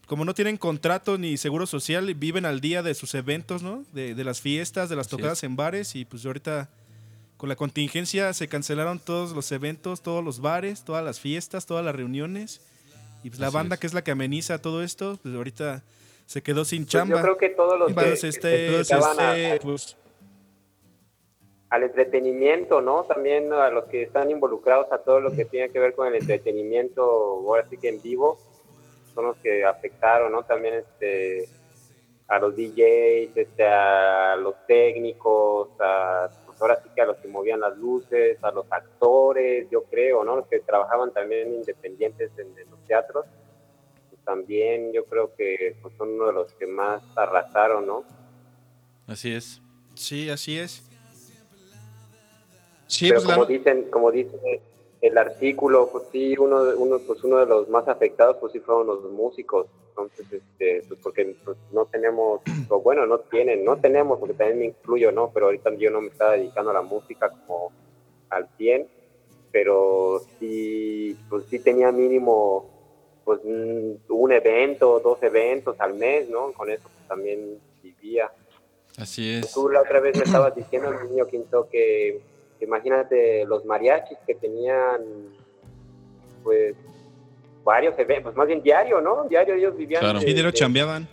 como 0.06 0.24
no 0.24 0.34
tienen 0.34 0.56
contrato 0.56 1.18
ni 1.18 1.36
seguro 1.36 1.66
social, 1.66 2.12
viven 2.14 2.44
al 2.44 2.60
día 2.60 2.82
de 2.82 2.94
sus 2.94 3.14
eventos, 3.14 3.62
¿no? 3.62 3.84
De, 3.92 4.14
de 4.14 4.24
las 4.24 4.40
fiestas, 4.40 4.88
de 4.88 4.96
las 4.96 5.08
tocadas 5.08 5.42
en 5.44 5.54
bares, 5.54 5.94
y 5.94 6.04
pues 6.04 6.24
ahorita 6.26 6.68
con 7.36 7.48
la 7.48 7.56
contingencia 7.56 8.32
se 8.34 8.48
cancelaron 8.48 8.98
todos 8.98 9.30
los 9.32 9.52
eventos, 9.52 10.02
todos 10.02 10.24
los 10.24 10.40
bares, 10.40 10.82
todas 10.82 11.04
las 11.04 11.20
fiestas, 11.20 11.66
todas 11.66 11.84
las 11.84 11.94
reuniones. 11.94 12.60
Y 13.22 13.30
pues 13.30 13.38
la 13.38 13.50
banda 13.50 13.74
es. 13.74 13.80
que 13.80 13.86
es 13.86 13.94
la 13.94 14.02
que 14.02 14.10
ameniza 14.10 14.58
todo 14.60 14.82
esto, 14.82 15.18
pues 15.22 15.34
ahorita 15.34 15.84
se 16.28 16.42
quedó 16.42 16.62
sin 16.66 16.82
Pues 16.82 16.92
yo 16.92 16.98
chamba. 17.00 17.22
creo 17.22 17.38
que 17.38 17.48
todos 17.48 17.78
los 17.78 17.88
Entonces, 17.88 18.20
que, 18.20 18.28
este, 18.28 18.66
que 18.66 18.84
se 18.84 18.94
a- 18.94 18.98
este, 18.98 19.60
pues, 19.64 19.96
al 21.70 21.82
entretenimiento, 21.84 22.82
¿no? 22.82 23.04
También 23.04 23.50
a 23.50 23.70
los 23.70 23.86
que 23.86 24.02
están 24.02 24.30
involucrados 24.30 24.92
a 24.92 24.98
todo 24.98 25.20
lo 25.20 25.32
que 25.32 25.46
tiene 25.46 25.70
que 25.70 25.78
ver 25.78 25.94
con 25.94 26.06
el 26.06 26.16
entretenimiento, 26.16 27.02
ahora 27.02 27.66
sí 27.70 27.78
que 27.78 27.88
en 27.88 28.02
vivo, 28.02 28.38
son 29.14 29.24
los 29.24 29.38
que 29.38 29.64
afectaron, 29.64 30.30
¿no? 30.32 30.42
También 30.42 30.74
este 30.74 31.48
a 32.28 32.38
los 32.38 32.54
DJs, 32.54 33.34
este, 33.34 33.66
a 33.66 34.36
los 34.36 34.54
técnicos, 34.66 35.70
a, 35.80 36.28
pues 36.44 36.60
ahora 36.60 36.78
sí 36.82 36.90
que 36.94 37.00
a 37.00 37.06
los 37.06 37.16
que 37.16 37.28
movían 37.28 37.60
las 37.60 37.74
luces, 37.78 38.36
a 38.44 38.50
los 38.50 38.66
actores, 38.70 39.66
yo 39.70 39.84
creo, 39.84 40.24
¿no? 40.24 40.36
Los 40.36 40.46
que 40.46 40.60
trabajaban 40.60 41.10
también 41.14 41.54
independientes 41.54 42.30
en, 42.36 42.48
en 42.58 42.70
los 42.70 42.84
teatros, 42.86 43.24
pues 43.24 43.47
también 44.28 44.92
yo 44.92 45.06
creo 45.06 45.34
que 45.34 45.74
pues, 45.80 45.94
son 45.96 46.10
uno 46.10 46.26
de 46.26 46.34
los 46.34 46.52
que 46.52 46.66
más 46.66 47.02
arrasaron, 47.16 47.86
¿no? 47.86 48.04
Así 49.06 49.32
es. 49.32 49.62
sí, 49.94 50.28
así 50.28 50.58
es. 50.58 50.82
Sí, 52.86 53.08
pero 53.08 53.22
pues 53.22 53.34
como 53.34 53.46
dicen 53.46 53.90
como 53.90 54.10
dice 54.10 54.60
el 55.00 55.16
artículo 55.16 55.88
pues 55.90 56.04
sí 56.12 56.36
uno 56.38 56.64
de- 56.64 56.74
uno 56.74 56.98
pues 56.98 57.22
uno 57.24 57.38
de 57.38 57.46
los 57.46 57.68
más 57.70 57.86
afectados 57.88 58.36
pues 58.38 58.52
sí 58.52 58.60
fueron 58.60 58.86
los 58.86 59.02
músicos 59.10 59.66
entonces 59.90 60.26
este 60.32 60.82
pues 60.88 61.00
porque 61.02 61.36
pues, 61.44 61.56
no 61.72 61.84
tenemos 61.86 62.40
o 62.68 62.80
bueno 62.80 63.06
no 63.06 63.18
tienen 63.20 63.64
no 63.64 63.76
tenemos 63.78 64.18
porque 64.18 64.34
también 64.34 64.58
me 64.58 64.64
incluyo 64.66 65.12
no 65.12 65.30
pero 65.32 65.46
ahorita 65.46 65.74
yo 65.74 65.90
no 65.90 66.00
me 66.00 66.08
estaba 66.08 66.32
dedicando 66.32 66.70
a 66.70 66.74
la 66.74 66.82
música 66.82 67.30
como 67.30 67.70
al 68.30 68.48
100 68.56 68.88
pero 69.52 70.20
sí 70.38 71.16
pues 71.28 71.44
sí 71.50 71.58
tenía 71.58 71.92
mínimo 71.92 72.77
pues 73.28 73.40
un 73.44 74.00
un 74.08 74.32
evento 74.32 75.00
dos 75.00 75.22
eventos 75.22 75.78
al 75.80 75.92
mes 75.94 76.30
no 76.30 76.50
con 76.52 76.70
eso 76.70 76.84
pues, 76.84 77.08
también 77.08 77.58
vivía 77.82 78.30
Así 78.96 79.34
es. 79.34 79.52
Tú 79.52 79.68
la 79.68 79.82
otra 79.82 80.00
vez 80.00 80.16
me 80.16 80.24
estabas 80.24 80.56
diciendo, 80.56 80.90
mi 80.90 81.10
niño 81.10 81.26
Quinto, 81.26 81.68
que 81.70 82.20
que 82.58 82.64
imagínate 82.64 83.44
los 83.44 83.64
mariachis 83.64 84.18
que 84.26 84.34
tenían, 84.34 85.00
pues, 86.42 86.74
varios 87.62 87.96
eventos, 87.96 88.34
más 88.34 88.48
bien 88.48 88.60
diario, 88.60 89.00
¿no? 89.00 89.22
Diario 89.28 89.54
ellos 89.54 89.76
vivían 89.76 90.00
Claro. 90.00 90.18
de, 90.18 90.24
sí, 90.24 90.30
dinero 90.32 90.48
de- 90.50 90.54
chambeaban. 90.58 91.06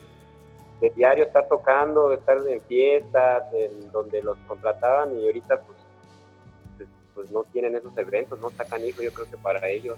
de 0.81 0.89
diario 0.95 1.25
estar 1.25 1.47
tocando, 1.47 2.11
estar 2.13 2.37
en 2.47 2.59
fiestas, 2.61 3.43
en 3.53 3.91
donde 3.91 4.23
los 4.23 4.37
contrataban 4.47 5.15
y 5.19 5.25
ahorita, 5.27 5.61
pues, 5.61 5.77
pues, 6.77 6.89
pues 7.13 7.29
no 7.31 7.43
tienen 7.53 7.75
esos 7.75 7.95
eventos, 7.97 8.39
no 8.41 8.49
sacan 8.49 8.83
hijo, 8.83 9.03
yo 9.03 9.13
creo 9.13 9.29
que 9.29 9.37
para 9.37 9.67
ellos. 9.69 9.97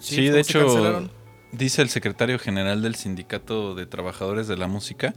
Sí, 0.00 0.24
¿cómo 0.24 0.34
de 0.36 0.40
hecho, 0.40 0.60
cancelaron? 0.60 1.10
Dice 1.52 1.82
el 1.82 1.88
secretario 1.88 2.38
general 2.38 2.82
del 2.82 2.94
Sindicato 2.94 3.74
de 3.74 3.86
Trabajadores 3.86 4.48
de 4.48 4.56
la 4.56 4.66
Música, 4.68 5.14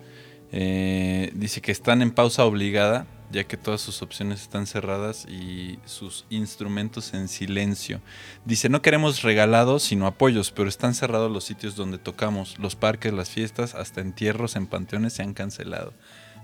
eh, 0.51 1.31
dice 1.33 1.61
que 1.61 1.71
están 1.71 2.01
en 2.01 2.11
pausa 2.11 2.45
obligada, 2.45 3.07
ya 3.31 3.45
que 3.45 3.55
todas 3.55 3.79
sus 3.79 4.01
opciones 4.01 4.41
están 4.41 4.67
cerradas 4.67 5.25
y 5.25 5.79
sus 5.85 6.25
instrumentos 6.29 7.13
en 7.13 7.29
silencio. 7.29 8.01
Dice, 8.43 8.67
no 8.67 8.81
queremos 8.81 9.21
regalados, 9.21 9.83
sino 9.83 10.05
apoyos, 10.07 10.51
pero 10.51 10.67
están 10.67 10.93
cerrados 10.93 11.31
los 11.31 11.45
sitios 11.45 11.77
donde 11.77 11.97
tocamos, 11.97 12.59
los 12.59 12.75
parques, 12.75 13.13
las 13.13 13.29
fiestas, 13.29 13.73
hasta 13.73 14.01
entierros 14.01 14.57
en 14.57 14.67
panteones 14.67 15.13
se 15.13 15.23
han 15.23 15.33
cancelado, 15.33 15.93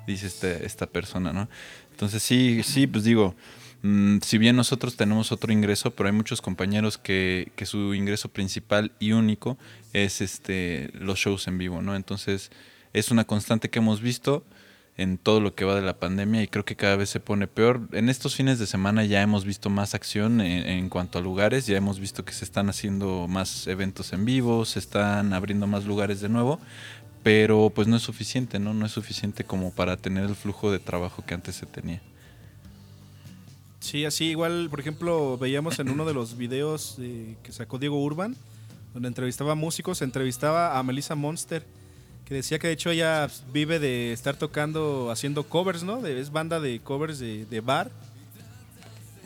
dice 0.07 0.27
este- 0.27 0.65
esta 0.65 0.85
persona, 0.88 1.33
¿no? 1.33 1.49
Entonces 1.91 2.23
sí, 2.23 2.61
sí, 2.63 2.88
pues 2.88 3.03
digo, 3.03 3.35
Mm, 3.84 4.19
si 4.21 4.38
bien 4.38 4.55
nosotros 4.55 4.95
tenemos 4.95 5.32
otro 5.32 5.53
ingreso, 5.53 5.91
pero 5.91 6.09
hay 6.09 6.15
muchos 6.15 6.41
compañeros 6.41 6.97
que, 6.97 7.51
que 7.55 7.65
su 7.65 7.93
ingreso 7.93 8.30
principal 8.30 8.91
y 8.99 9.11
único 9.11 9.57
es 9.93 10.21
este 10.21 10.89
los 10.93 11.19
shows 11.19 11.47
en 11.47 11.57
vivo, 11.57 11.82
¿no? 11.82 11.95
Entonces 11.95 12.51
es 12.93 13.11
una 13.11 13.25
constante 13.25 13.69
que 13.69 13.80
hemos 13.80 14.01
visto 14.01 14.43
en 14.97 15.19
todo 15.19 15.39
lo 15.41 15.53
que 15.53 15.63
va 15.63 15.75
de 15.75 15.84
la 15.84 15.99
pandemia 15.99 16.41
y 16.41 16.47
creo 16.47 16.65
que 16.65 16.75
cada 16.75 16.95
vez 16.95 17.09
se 17.11 17.19
pone 17.19 17.47
peor. 17.47 17.88
En 17.91 18.09
estos 18.09 18.36
fines 18.36 18.57
de 18.57 18.65
semana 18.65 19.05
ya 19.05 19.21
hemos 19.21 19.45
visto 19.45 19.69
más 19.69 19.93
acción 19.93 20.41
en, 20.41 20.65
en 20.67 20.89
cuanto 20.89 21.19
a 21.19 21.21
lugares, 21.21 21.67
ya 21.67 21.78
hemos 21.78 21.99
visto 21.99 22.25
que 22.25 22.34
se 22.34 22.45
están 22.45 22.69
haciendo 22.69 23.28
más 23.28 23.67
eventos 23.67 24.11
en 24.13 24.25
vivo, 24.25 24.65
se 24.65 24.80
están 24.80 25.34
abriendo 25.34 25.67
más 25.67 25.86
lugares 25.86 26.19
de 26.19 26.30
nuevo, 26.30 26.59
pero 27.21 27.71
pues 27.73 27.88
no 27.88 27.97
es 27.97 28.01
suficiente, 28.01 28.57
¿no? 28.57 28.73
No 28.73 28.88
es 28.88 28.91
suficiente 28.91 29.43
como 29.43 29.71
para 29.71 29.97
tener 29.97 30.23
el 30.25 30.36
flujo 30.36 30.71
de 30.71 30.80
trabajo 30.80 31.23
que 31.25 31.36
antes 31.36 31.55
se 31.55 31.67
tenía. 31.67 32.01
Sí, 33.88 34.03
así 34.03 34.25
igual, 34.25 34.67
por 34.69 34.81
ejemplo, 34.81 35.38
veíamos 35.38 35.79
en 35.79 35.88
uno 35.88 36.03
de 36.03 36.13
los 36.13 36.35
videos 36.35 36.97
eh, 36.99 37.38
que 37.41 37.53
sacó 37.53 37.79
Diego 37.79 38.03
Urban, 38.03 38.35
donde 38.93 39.07
entrevistaba 39.07 39.53
a 39.53 39.55
músicos, 39.55 40.01
entrevistaba 40.01 40.77
a 40.77 40.83
Melissa 40.83 41.15
Monster, 41.15 41.63
que 42.25 42.33
decía 42.35 42.59
que 42.59 42.67
de 42.67 42.73
hecho 42.73 42.89
ella 42.91 43.29
vive 43.53 43.79
de 43.79 44.11
estar 44.11 44.35
tocando, 44.35 45.09
haciendo 45.09 45.43
covers, 45.47 45.83
¿no? 45.83 46.01
De- 46.01 46.19
es 46.19 46.31
banda 46.33 46.59
de 46.59 46.81
covers 46.81 47.17
de, 47.19 47.45
de 47.45 47.61
bar. 47.61 47.89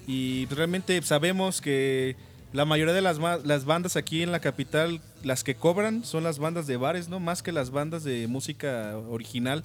Y 0.05 0.45
realmente 0.51 1.01
sabemos 1.01 1.59
que 1.59 2.15
la 2.53 2.65
mayoría 2.65 2.93
de 2.93 3.01
las, 3.01 3.17
las 3.43 3.65
bandas 3.65 3.95
aquí 3.95 4.21
en 4.21 4.31
la 4.31 4.41
capital, 4.41 5.01
las 5.23 5.43
que 5.43 5.55
cobran 5.55 6.05
son 6.05 6.23
las 6.23 6.37
bandas 6.37 6.67
de 6.67 6.77
bares, 6.77 7.09
¿no? 7.09 7.19
Más 7.19 7.41
que 7.41 7.51
las 7.51 7.71
bandas 7.71 8.03
de 8.03 8.27
música 8.27 8.95
original. 9.09 9.63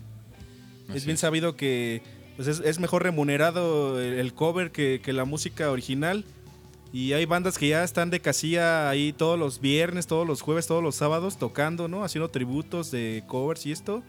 es 0.95 1.05
bien 1.05 1.19
sabido 1.19 1.55
que 1.55 2.01
pues 2.37 2.49
es, 2.49 2.61
es 2.61 2.79
mejor 2.79 3.03
remunerado 3.03 4.01
el, 4.01 4.35
cover 4.35 4.71
que, 4.71 5.01
que 5.03 5.13
la 5.13 5.25
música 5.25 5.71
original. 5.71 6.25
Y 6.93 7.13
hay 7.13 7.27
bandas 7.27 7.59
que 7.59 7.69
ya 7.69 7.83
están 7.83 8.11
de 8.11 8.21
casilla 8.21 8.89
ahí 8.89 9.13
todos 9.13 9.39
los 9.39 9.61
viernes, 9.61 10.07
todos 10.07 10.27
los 10.27 10.41
jueves, 10.41 10.67
todos 10.67 10.83
los 10.83 10.95
sábados 10.95 11.39
tocando, 11.39 11.89
¿no? 11.89 12.05
Haciendo 12.05 12.31
tributos 12.31 12.91
de 12.91 13.25
covers 13.27 13.67
y 13.67 13.73
esto. 13.73 14.03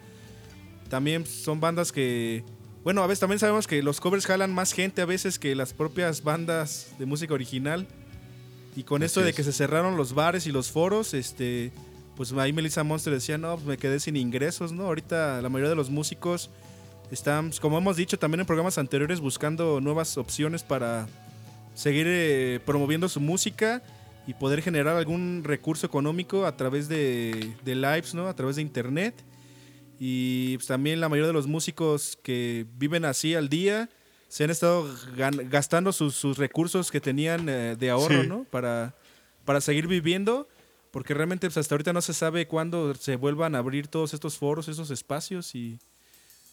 También 0.89 1.25
son 1.25 1.59
bandas 1.59 1.91
que... 1.91 2.43
Bueno, 2.83 3.03
a 3.03 3.07
veces 3.07 3.19
también 3.19 3.39
sabemos 3.39 3.67
que 3.67 3.81
los 3.83 3.99
covers 3.99 4.25
jalan 4.25 4.53
más 4.53 4.71
gente 4.71 5.01
a 5.01 5.05
veces 5.05 5.39
que 5.39 5.55
las 5.55 5.73
propias 5.73 6.23
bandas 6.23 6.93
de 6.99 7.05
música 7.05 7.33
original. 7.33 7.87
Y 8.75 8.83
con 8.83 9.01
Así 9.01 9.07
esto 9.07 9.21
de 9.21 9.31
es. 9.31 9.35
que 9.35 9.43
se 9.43 9.51
cerraron 9.51 9.97
los 9.97 10.13
bares 10.13 10.47
y 10.47 10.51
los 10.51 10.71
foros, 10.71 11.13
este, 11.13 11.71
pues 12.15 12.31
ahí 12.33 12.53
Melissa 12.53 12.83
Monster 12.83 13.11
decía, 13.11 13.37
no, 13.37 13.55
pues 13.55 13.65
me 13.65 13.77
quedé 13.77 13.99
sin 13.99 14.15
ingresos, 14.15 14.71
¿no? 14.71 14.83
Ahorita 14.85 15.41
la 15.41 15.49
mayoría 15.49 15.71
de 15.71 15.75
los 15.75 15.89
músicos 15.89 16.51
pues, 17.09 17.59
como 17.59 17.77
hemos 17.77 17.95
dicho 17.97 18.17
también 18.19 18.41
en 18.41 18.45
programas 18.45 18.77
anteriores, 18.77 19.19
buscando 19.19 19.79
nuevas 19.81 20.17
opciones 20.17 20.63
para 20.63 21.07
seguir 21.73 22.05
eh, 22.07 22.59
promoviendo 22.65 23.07
su 23.07 23.19
música 23.19 23.81
y 24.25 24.33
poder 24.33 24.61
generar 24.61 24.95
algún 24.97 25.43
recurso 25.45 25.85
económico 25.85 26.45
a 26.45 26.57
través 26.57 26.89
de, 26.89 27.53
de 27.63 27.75
lives, 27.75 28.13
¿no? 28.13 28.27
A 28.27 28.35
través 28.35 28.57
de 28.57 28.61
internet. 28.61 29.23
Y 29.99 30.57
pues, 30.57 30.67
también 30.67 30.99
la 30.99 31.07
mayoría 31.09 31.27
de 31.27 31.33
los 31.33 31.47
músicos 31.47 32.17
que 32.21 32.65
viven 32.77 33.05
así 33.05 33.35
al 33.35 33.47
día 33.49 33.89
se 34.27 34.43
han 34.43 34.49
estado 34.49 34.85
gastando 35.49 35.93
sus, 35.93 36.13
sus 36.15 36.37
recursos 36.37 36.91
que 36.91 36.99
tenían 36.99 37.47
eh, 37.47 37.75
de 37.79 37.89
ahorro, 37.89 38.23
Sí. 38.23 38.27
¿no? 38.27 38.43
Para, 38.51 38.93
para 39.45 39.61
seguir 39.61 39.87
viviendo, 39.87 40.49
porque 40.91 41.13
realmente 41.13 41.47
pues, 41.47 41.55
hasta 41.57 41.73
ahorita 41.75 41.93
no 41.93 42.01
se 42.01 42.13
sabe 42.13 42.47
cuándo 42.47 42.93
se 42.95 43.15
vuelvan 43.15 43.55
a 43.55 43.59
abrir 43.59 43.87
todos 43.87 44.13
estos 44.13 44.37
foros, 44.37 44.67
estos 44.67 44.91
espacios 44.91 45.55
y 45.55 45.79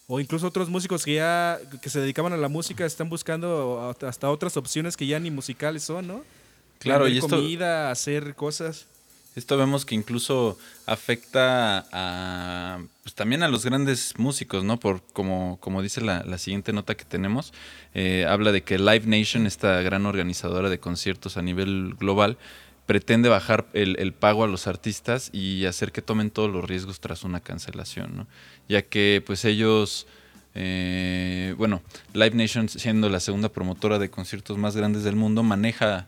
o 0.07 0.21
incluso 0.21 0.47
otros 0.47 0.69
músicos 0.69 1.05
que 1.05 1.15
ya 1.15 1.59
que 1.81 1.91
se 1.91 2.01
dedicaban 2.01 2.33
a 2.33 2.37
la 2.37 2.49
música 2.49 2.85
están 2.85 3.09
buscando 3.09 3.95
hasta 4.03 4.31
otras 4.31 4.57
opciones 4.57 4.97
que 4.97 5.07
ya 5.07 5.19
ni 5.19 5.31
musicales 5.31 5.83
son, 5.83 6.07
¿no? 6.07 6.25
Claro, 6.79 7.05
Vender 7.05 7.23
y 7.23 7.25
esto, 7.25 7.37
comida, 7.37 7.91
hacer 7.91 8.35
cosas. 8.35 8.87
Esto 9.35 9.57
vemos 9.57 9.85
que 9.85 9.95
incluso 9.97 10.59
afecta 10.87 11.87
a 11.91 12.79
pues 13.03 13.15
también 13.15 13.43
a 13.43 13.49
los 13.49 13.65
grandes 13.65 14.15
músicos, 14.17 14.63
¿no? 14.63 14.79
Por 14.79 15.03
como, 15.13 15.59
como 15.61 15.83
dice 15.83 16.01
la, 16.01 16.23
la 16.25 16.39
siguiente 16.39 16.73
nota 16.73 16.95
que 16.95 17.05
tenemos, 17.05 17.53
eh, 17.95 18.27
habla 18.29 18.53
de 18.53 18.63
que 18.63 18.79
Live 18.79 19.07
Nation, 19.07 19.47
esta 19.47 19.81
gran 19.83 20.07
organizadora 20.07 20.71
de 20.71 20.79
conciertos 20.79 21.37
a 21.37 21.43
nivel 21.43 21.95
global, 21.99 22.39
pretende 22.87 23.28
bajar 23.28 23.66
el, 23.72 23.97
el 23.99 24.12
pago 24.12 24.45
a 24.45 24.47
los 24.47 24.66
artistas 24.66 25.30
y 25.32 25.64
hacer 25.66 25.93
que 25.93 26.03
tomen 26.03 26.30
todos 26.30 26.51
los 26.51 26.64
riesgos 26.64 27.01
tras 27.01 27.24
una 27.24 27.41
cancelación, 27.41 28.16
¿no? 28.16 28.26
Ya 28.68 28.82
que 28.82 29.22
pues 29.24 29.45
ellos 29.45 30.07
eh, 30.55 31.55
bueno, 31.59 31.82
Live 32.12 32.35
Nation 32.35 32.68
siendo 32.68 33.09
la 33.09 33.20
segunda 33.20 33.49
promotora 33.49 33.99
de 33.99 34.11
conciertos 34.11 34.57
más 34.57 34.76
grandes 34.76 35.03
del 35.03 35.16
mundo, 35.16 35.43
maneja 35.43 36.07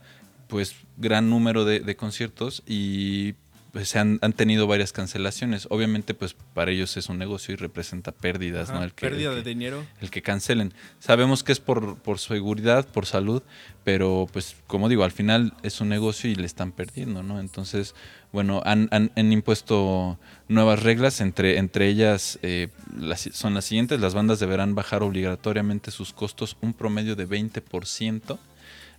pues 0.48 0.76
gran 0.96 1.28
número 1.28 1.64
de, 1.64 1.80
de 1.80 1.96
conciertos 1.96 2.62
y 2.66 3.34
pues, 3.76 3.90
se 3.90 3.98
han, 3.98 4.18
han 4.22 4.32
tenido 4.32 4.66
varias 4.66 4.90
cancelaciones. 4.92 5.66
Obviamente 5.70 6.14
pues 6.14 6.34
para 6.54 6.70
ellos 6.70 6.96
es 6.96 7.10
un 7.10 7.18
negocio 7.18 7.52
y 7.52 7.56
representa 7.58 8.10
pérdidas, 8.10 8.70
Ajá, 8.70 8.78
¿no? 8.78 8.84
El 8.86 8.94
que- 8.94 9.06
pérdida 9.06 9.28
el 9.30 9.36
de 9.36 9.42
que- 9.42 9.48
dinero. 9.50 9.84
el 10.00 10.10
que 10.10 10.22
cancelen. 10.22 10.72
Sabemos 10.98 11.44
que 11.44 11.52
es 11.52 11.60
por, 11.60 11.98
por 11.98 12.18
seguridad, 12.18 12.86
por 12.88 13.04
salud, 13.04 13.42
pero 13.84 14.28
pues 14.32 14.56
como 14.66 14.88
digo, 14.88 15.04
al 15.04 15.12
final 15.12 15.52
es 15.62 15.82
un 15.82 15.90
negocio 15.90 16.30
y 16.30 16.34
le 16.36 16.46
están 16.46 16.72
perdiendo, 16.72 17.22
¿no? 17.22 17.38
Entonces, 17.38 17.94
bueno, 18.32 18.62
han, 18.64 18.88
han- 18.92 19.12
han 19.14 19.30
impuesto 19.32 20.18
nuevas 20.48 20.82
reglas, 20.82 21.20
entre, 21.20 21.58
entre 21.58 21.88
ellas 21.88 22.38
eh, 22.42 22.68
las- 22.98 23.28
son 23.34 23.52
las 23.52 23.66
siguientes, 23.66 24.00
las 24.00 24.14
bandas 24.14 24.40
deberán 24.40 24.74
bajar 24.74 25.02
obligatoriamente 25.02 25.90
sus 25.90 26.14
costos 26.14 26.56
un 26.62 26.72
promedio 26.72 27.14
de 27.14 27.28
20% 27.28 28.38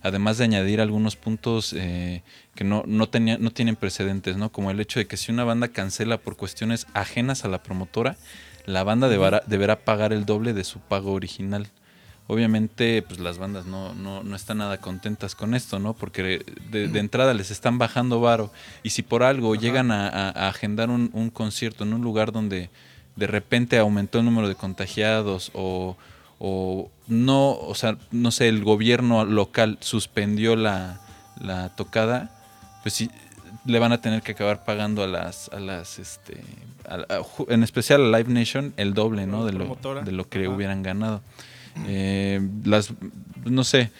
además 0.02 0.38
de 0.38 0.44
añadir 0.44 0.80
algunos 0.80 1.16
puntos 1.16 1.72
eh, 1.76 2.22
que 2.54 2.64
no, 2.64 2.82
no, 2.86 3.08
tenía, 3.08 3.38
no 3.38 3.50
tienen 3.50 3.76
precedentes, 3.76 4.36
¿no? 4.36 4.50
Como 4.50 4.70
el 4.70 4.80
hecho 4.80 4.98
de 5.00 5.06
que 5.06 5.16
si 5.16 5.32
una 5.32 5.44
banda 5.44 5.68
cancela 5.68 6.18
por 6.18 6.36
cuestiones 6.36 6.86
ajenas 6.94 7.44
a 7.44 7.48
la 7.48 7.62
promotora, 7.62 8.16
la 8.66 8.84
banda 8.84 9.08
deberá, 9.08 9.42
deberá 9.46 9.80
pagar 9.80 10.12
el 10.12 10.26
doble 10.26 10.52
de 10.52 10.64
su 10.64 10.78
pago 10.80 11.12
original. 11.12 11.68
Obviamente, 12.26 13.00
pues 13.00 13.20
las 13.20 13.38
bandas 13.38 13.64
no, 13.64 13.94
no, 13.94 14.22
no 14.22 14.36
están 14.36 14.58
nada 14.58 14.76
contentas 14.78 15.34
con 15.34 15.54
esto, 15.54 15.78
¿no? 15.78 15.94
Porque 15.94 16.44
de, 16.70 16.88
de 16.88 16.98
entrada 16.98 17.32
les 17.32 17.50
están 17.50 17.78
bajando 17.78 18.20
varo. 18.20 18.52
Y 18.82 18.90
si 18.90 19.00
por 19.02 19.22
algo 19.22 19.54
llegan 19.54 19.90
a, 19.90 20.08
a- 20.08 20.28
a 20.28 20.48
agendar 20.50 20.90
un, 20.90 21.08
un 21.14 21.30
concierto 21.30 21.84
en 21.84 21.94
un 21.94 22.02
lugar 22.02 22.30
donde 22.30 22.68
de 23.16 23.26
repente 23.26 23.78
aumentó 23.78 24.18
el 24.18 24.26
número 24.26 24.46
de 24.46 24.54
contagiados 24.56 25.50
o, 25.54 25.96
o 26.38 26.90
no, 27.08 27.52
o 27.52 27.74
sea, 27.74 27.96
no 28.10 28.30
sé, 28.30 28.48
el 28.48 28.62
gobierno 28.64 29.24
local 29.24 29.78
suspendió 29.80 30.54
la, 30.56 31.00
la 31.40 31.70
tocada, 31.70 32.30
pues 32.82 32.94
sí, 32.94 33.10
le 33.64 33.78
van 33.78 33.92
a 33.92 34.00
tener 34.00 34.22
que 34.22 34.32
acabar 34.32 34.64
pagando 34.64 35.02
a 35.02 35.06
las, 35.06 35.48
a 35.50 35.58
las, 35.60 35.98
este, 35.98 36.40
a- 36.88 36.94
a- 37.16 37.20
ju- 37.22 37.46
en 37.48 37.62
especial 37.62 38.14
a 38.14 38.18
Live 38.18 38.32
Nation 38.32 38.72
el 38.76 38.94
doble, 38.94 39.26
¿no? 39.26 39.44
De 39.44 39.52
lo, 39.52 39.76
de 40.04 40.12
lo 40.12 40.28
que 40.28 40.44
Ajá. 40.46 40.50
hubieran 40.50 40.82
ganado. 40.82 41.22
Eh, 41.86 42.40
las, 42.64 42.92
no 43.44 43.62
sé, 43.64 43.90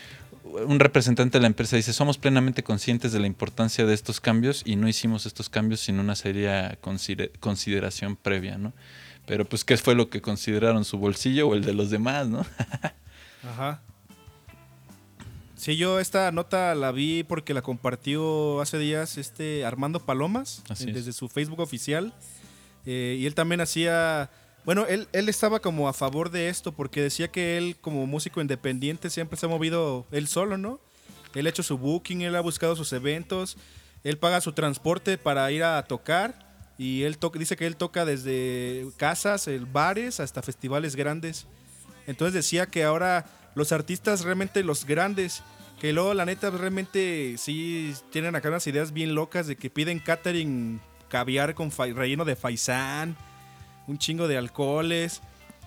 un 0.67 0.81
representante 0.81 1.39
de 1.39 1.43
la 1.43 1.47
empresa 1.49 1.77
dice, 1.77 1.93
somos 1.93 2.19
plenamente 2.19 2.63
conscientes 2.63 3.13
de 3.13 3.21
la 3.21 3.27
importancia 3.27 3.85
de 3.85 3.95
estos 3.95 4.21
cambios 4.21 4.63
y 4.65 4.77
no 4.77 4.89
hicimos 4.89 5.27
estos 5.27 5.49
cambios 5.49 5.81
sin 5.81 6.01
una 6.01 6.15
seria 6.17 6.77
considera- 6.81 7.31
consideración 7.41 8.17
previa, 8.17 8.59
¿no? 8.59 8.73
Pero 9.29 9.45
pues, 9.45 9.63
¿qué 9.63 9.77
fue 9.77 9.95
lo 9.95 10.09
que 10.09 10.23
consideraron? 10.23 10.87
¿Su 10.87 10.99
bolsillo 10.99 11.49
o 11.49 11.55
el 11.55 11.63
de 11.63 11.75
los 11.75 11.91
demás, 11.91 12.27
no? 12.27 12.45
Ajá. 13.45 13.83
Sí, 15.55 15.77
yo 15.77 16.01
esta 16.01 16.33
nota 16.33 16.75
la 16.75 16.93
vi 16.93 17.25
porque 17.25 17.53
la 17.53 17.61
compartió 17.61 18.61
hace 18.61 18.79
días 18.79 19.19
este 19.19 19.65
Armando 19.67 20.01
Palomas 20.01 20.63
Así 20.69 20.85
eh, 20.85 20.89
es. 20.91 20.95
desde 20.95 21.13
su 21.13 21.29
Facebook 21.29 21.61
oficial. 21.61 22.15
Eh, 22.87 23.19
y 23.21 23.27
él 23.27 23.35
también 23.35 23.61
hacía, 23.61 24.31
bueno, 24.65 24.87
él, 24.87 25.09
él 25.13 25.29
estaba 25.29 25.61
como 25.61 25.89
a 25.89 25.93
favor 25.93 26.31
de 26.31 26.49
esto 26.49 26.73
porque 26.73 27.03
decía 27.03 27.29
que 27.29 27.59
él 27.59 27.77
como 27.81 28.07
músico 28.07 28.41
independiente 28.41 29.11
siempre 29.11 29.37
se 29.37 29.45
ha 29.45 29.49
movido 29.51 30.07
él 30.11 30.27
solo, 30.27 30.57
¿no? 30.57 30.81
Él 31.35 31.47
ha 31.47 31.51
hecho 31.51 31.63
su 31.63 31.77
booking, 31.77 32.23
él 32.23 32.35
ha 32.35 32.41
buscado 32.41 32.77
sus 32.77 32.93
eventos, 32.95 33.59
él 34.05 34.17
paga 34.17 34.41
su 34.41 34.53
transporte 34.53 35.19
para 35.19 35.51
ir 35.53 35.65
a 35.65 35.83
tocar 35.83 36.48
y 36.79 37.03
él 37.03 37.19
to- 37.19 37.33
dice 37.35 37.57
que 37.57 37.67
él 37.67 37.77
toca 37.77 38.05
desde 38.05 38.87
casas, 38.97 39.49
el 39.49 39.67
bares, 39.67 40.21
hasta 40.21 40.41
festivales 40.43 40.97
grandes. 40.97 41.47
Entonces 42.07 42.33
decía 42.35 42.67
que 42.67 42.85
ahora 42.85 43.27
los 43.55 43.73
artistas 43.73 44.23
realmente 44.23 44.63
los 44.63 44.85
grandes, 44.87 45.43
que 45.81 45.93
luego 45.93 46.15
la 46.15 46.25
neta 46.25 46.51
realmente 46.51 47.35
sí 47.37 47.93
tienen 48.11 48.35
acá 48.37 48.49
unas 48.49 48.67
ideas 48.67 48.93
bien 48.93 49.15
locas 49.15 49.47
de 49.47 49.57
que 49.57 49.69
piden 49.71 49.99
catering 49.99 50.81
caviar 51.09 51.55
con 51.55 51.71
relleno 51.71 52.25
de 52.25 52.37
faisán, 52.37 53.17
un 53.87 53.99
chingo 53.99 54.29
de 54.29 54.37
alcoholes, 54.39 55.21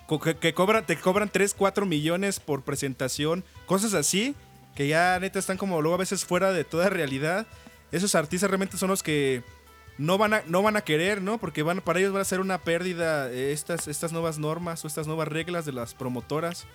co- 0.07 0.19
que, 0.19 0.35
que 0.37 0.53
cobran, 0.53 0.85
te 0.85 0.97
cobran 0.97 1.29
3, 1.29 1.53
4 1.53 1.85
millones 1.85 2.39
por 2.39 2.63
presentación, 2.63 3.43
cosas 3.65 3.93
así, 3.93 4.35
que 4.75 4.87
ya 4.87 5.19
neta 5.19 5.39
están 5.39 5.57
como 5.57 5.81
luego 5.81 5.95
a 5.95 5.99
veces 5.99 6.23
fuera 6.25 6.51
de 6.53 6.63
toda 6.63 6.89
realidad. 6.89 7.45
Esos 7.91 8.15
artistas 8.15 8.49
realmente 8.49 8.77
son 8.77 8.89
los 8.89 9.03
que 9.03 9.43
no 10.01 10.17
van 10.17 10.33
a, 10.33 10.43
no 10.47 10.61
van 10.63 10.75
a 10.77 10.81
querer, 10.81 11.21
¿no? 11.21 11.37
Porque 11.37 11.63
van, 11.63 11.81
para 11.81 11.99
ellos 11.99 12.13
va 12.15 12.21
a 12.21 12.25
ser 12.25 12.39
una 12.39 12.57
pérdida 12.57 13.29
eh, 13.31 13.51
estas, 13.51 13.87
estas 13.87 14.11
nuevas 14.11 14.39
normas 14.39 14.83
o 14.83 14.87
estas 14.87 15.05
nuevas 15.07 15.27
reglas 15.27 15.65
de 15.65 15.71
las 15.73 15.93
promotoras. 15.93 16.65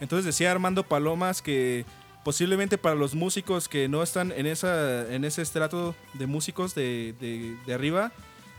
Entonces 0.00 0.24
decía 0.26 0.50
Armando 0.50 0.82
Palomas 0.82 1.40
que 1.42 1.84
posiblemente 2.24 2.78
para 2.78 2.94
los 2.94 3.14
músicos 3.14 3.68
que 3.68 3.88
no 3.88 4.02
están 4.02 4.32
en, 4.32 4.46
esa, 4.46 5.12
en 5.12 5.24
ese 5.24 5.42
estrato 5.42 5.94
de 6.14 6.26
músicos 6.26 6.74
de, 6.74 7.14
de- 7.20 7.56
de 7.66 7.74
arriba, 7.74 8.12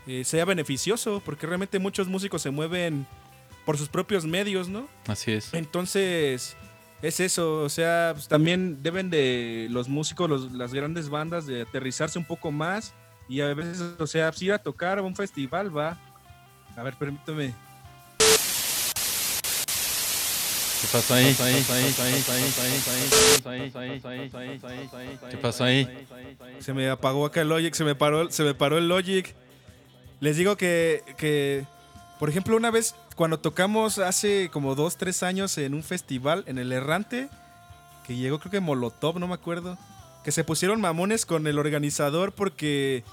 eh, 0.06 0.24
sea 0.24 0.44
beneficioso, 0.44 1.22
porque 1.24 1.46
realmente 1.46 1.78
muchos 1.78 2.08
músicos 2.08 2.42
se 2.42 2.50
mueven 2.50 3.06
por 3.64 3.78
sus 3.78 3.88
propios 3.88 4.26
medios, 4.26 4.68
¿no? 4.68 4.86
Así 5.06 5.32
es. 5.32 5.54
Entonces, 5.54 6.56
es 7.00 7.20
eso, 7.20 7.62
o 7.62 7.68
sea, 7.70 8.10
pues, 8.14 8.28
también 8.28 8.82
deben 8.82 9.08
de 9.08 9.68
los 9.70 9.88
músicos, 9.88 10.28
los- 10.28 10.52
las 10.52 10.74
grandes 10.74 11.08
bandas, 11.08 11.46
de 11.46 11.62
aterrizarse 11.62 12.18
un 12.18 12.24
poco 12.26 12.50
más 12.50 12.92
y 13.28 13.40
a 13.40 13.54
veces, 13.54 13.80
o 13.98 14.06
sea, 14.06 14.30
pues, 14.30 14.42
ir 14.42 14.52
a 14.52 14.58
tocar 14.58 14.98
a 14.98 15.02
un 15.02 15.16
festival, 15.16 15.76
va. 15.76 15.98
A 16.76 16.82
ver, 16.82 16.94
permíteme. 16.94 17.54
¿Qué 20.80 20.88
pasó 20.92 21.14
ahí? 21.14 21.34
¿Qué 25.30 25.36
pasó 25.38 25.64
ahí? 25.64 25.88
Se 26.60 26.74
me 26.74 26.90
apagó 26.90 27.24
acá 27.24 27.40
el 27.40 27.48
Logic, 27.48 27.72
se 27.74 27.84
me 27.84 27.94
paró, 27.94 28.30
se 28.30 28.42
me 28.42 28.54
paró 28.54 28.76
el 28.76 28.88
Logic. 28.88 29.34
Les 30.20 30.36
digo 30.36 30.56
que, 30.56 31.02
que, 31.16 31.64
por 32.18 32.28
ejemplo, 32.28 32.56
una 32.56 32.70
vez 32.70 32.94
cuando 33.16 33.38
tocamos 33.38 33.98
hace 33.98 34.50
como 34.52 34.74
dos, 34.74 34.96
tres 34.96 35.22
años 35.22 35.56
en 35.56 35.72
un 35.72 35.82
festival 35.82 36.44
en 36.46 36.58
el 36.58 36.70
Errante, 36.72 37.28
que 38.06 38.16
llegó 38.16 38.38
creo 38.38 38.50
que 38.50 38.60
Molotov, 38.60 39.18
no 39.18 39.26
me 39.26 39.34
acuerdo, 39.34 39.78
que 40.24 40.32
se 40.32 40.42
pusieron 40.42 40.80
mamones 40.80 41.26
con 41.26 41.46
el 41.46 41.58
organizador 41.58 42.32
porque 42.32 43.04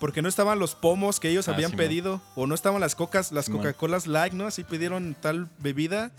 porque 0.00 0.20
no 0.22 0.28
estaban 0.28 0.58
los 0.58 0.74
pomos 0.74 1.20
que 1.20 1.28
ellos 1.30 1.48
Ah, 1.48 1.52
habían 1.52 1.72
pedido 1.72 2.20
o 2.34 2.46
no 2.46 2.54
estaban 2.54 2.80
las 2.80 2.94
cocas, 2.94 3.32
las. 3.32 3.48
Coca-Colas 3.48 4.06
Light, 4.06 4.32
¿no? 4.32 4.46
Así 4.46 4.64
pidieron 4.64 5.16
tal 5.20 5.48
bebida 5.58 6.10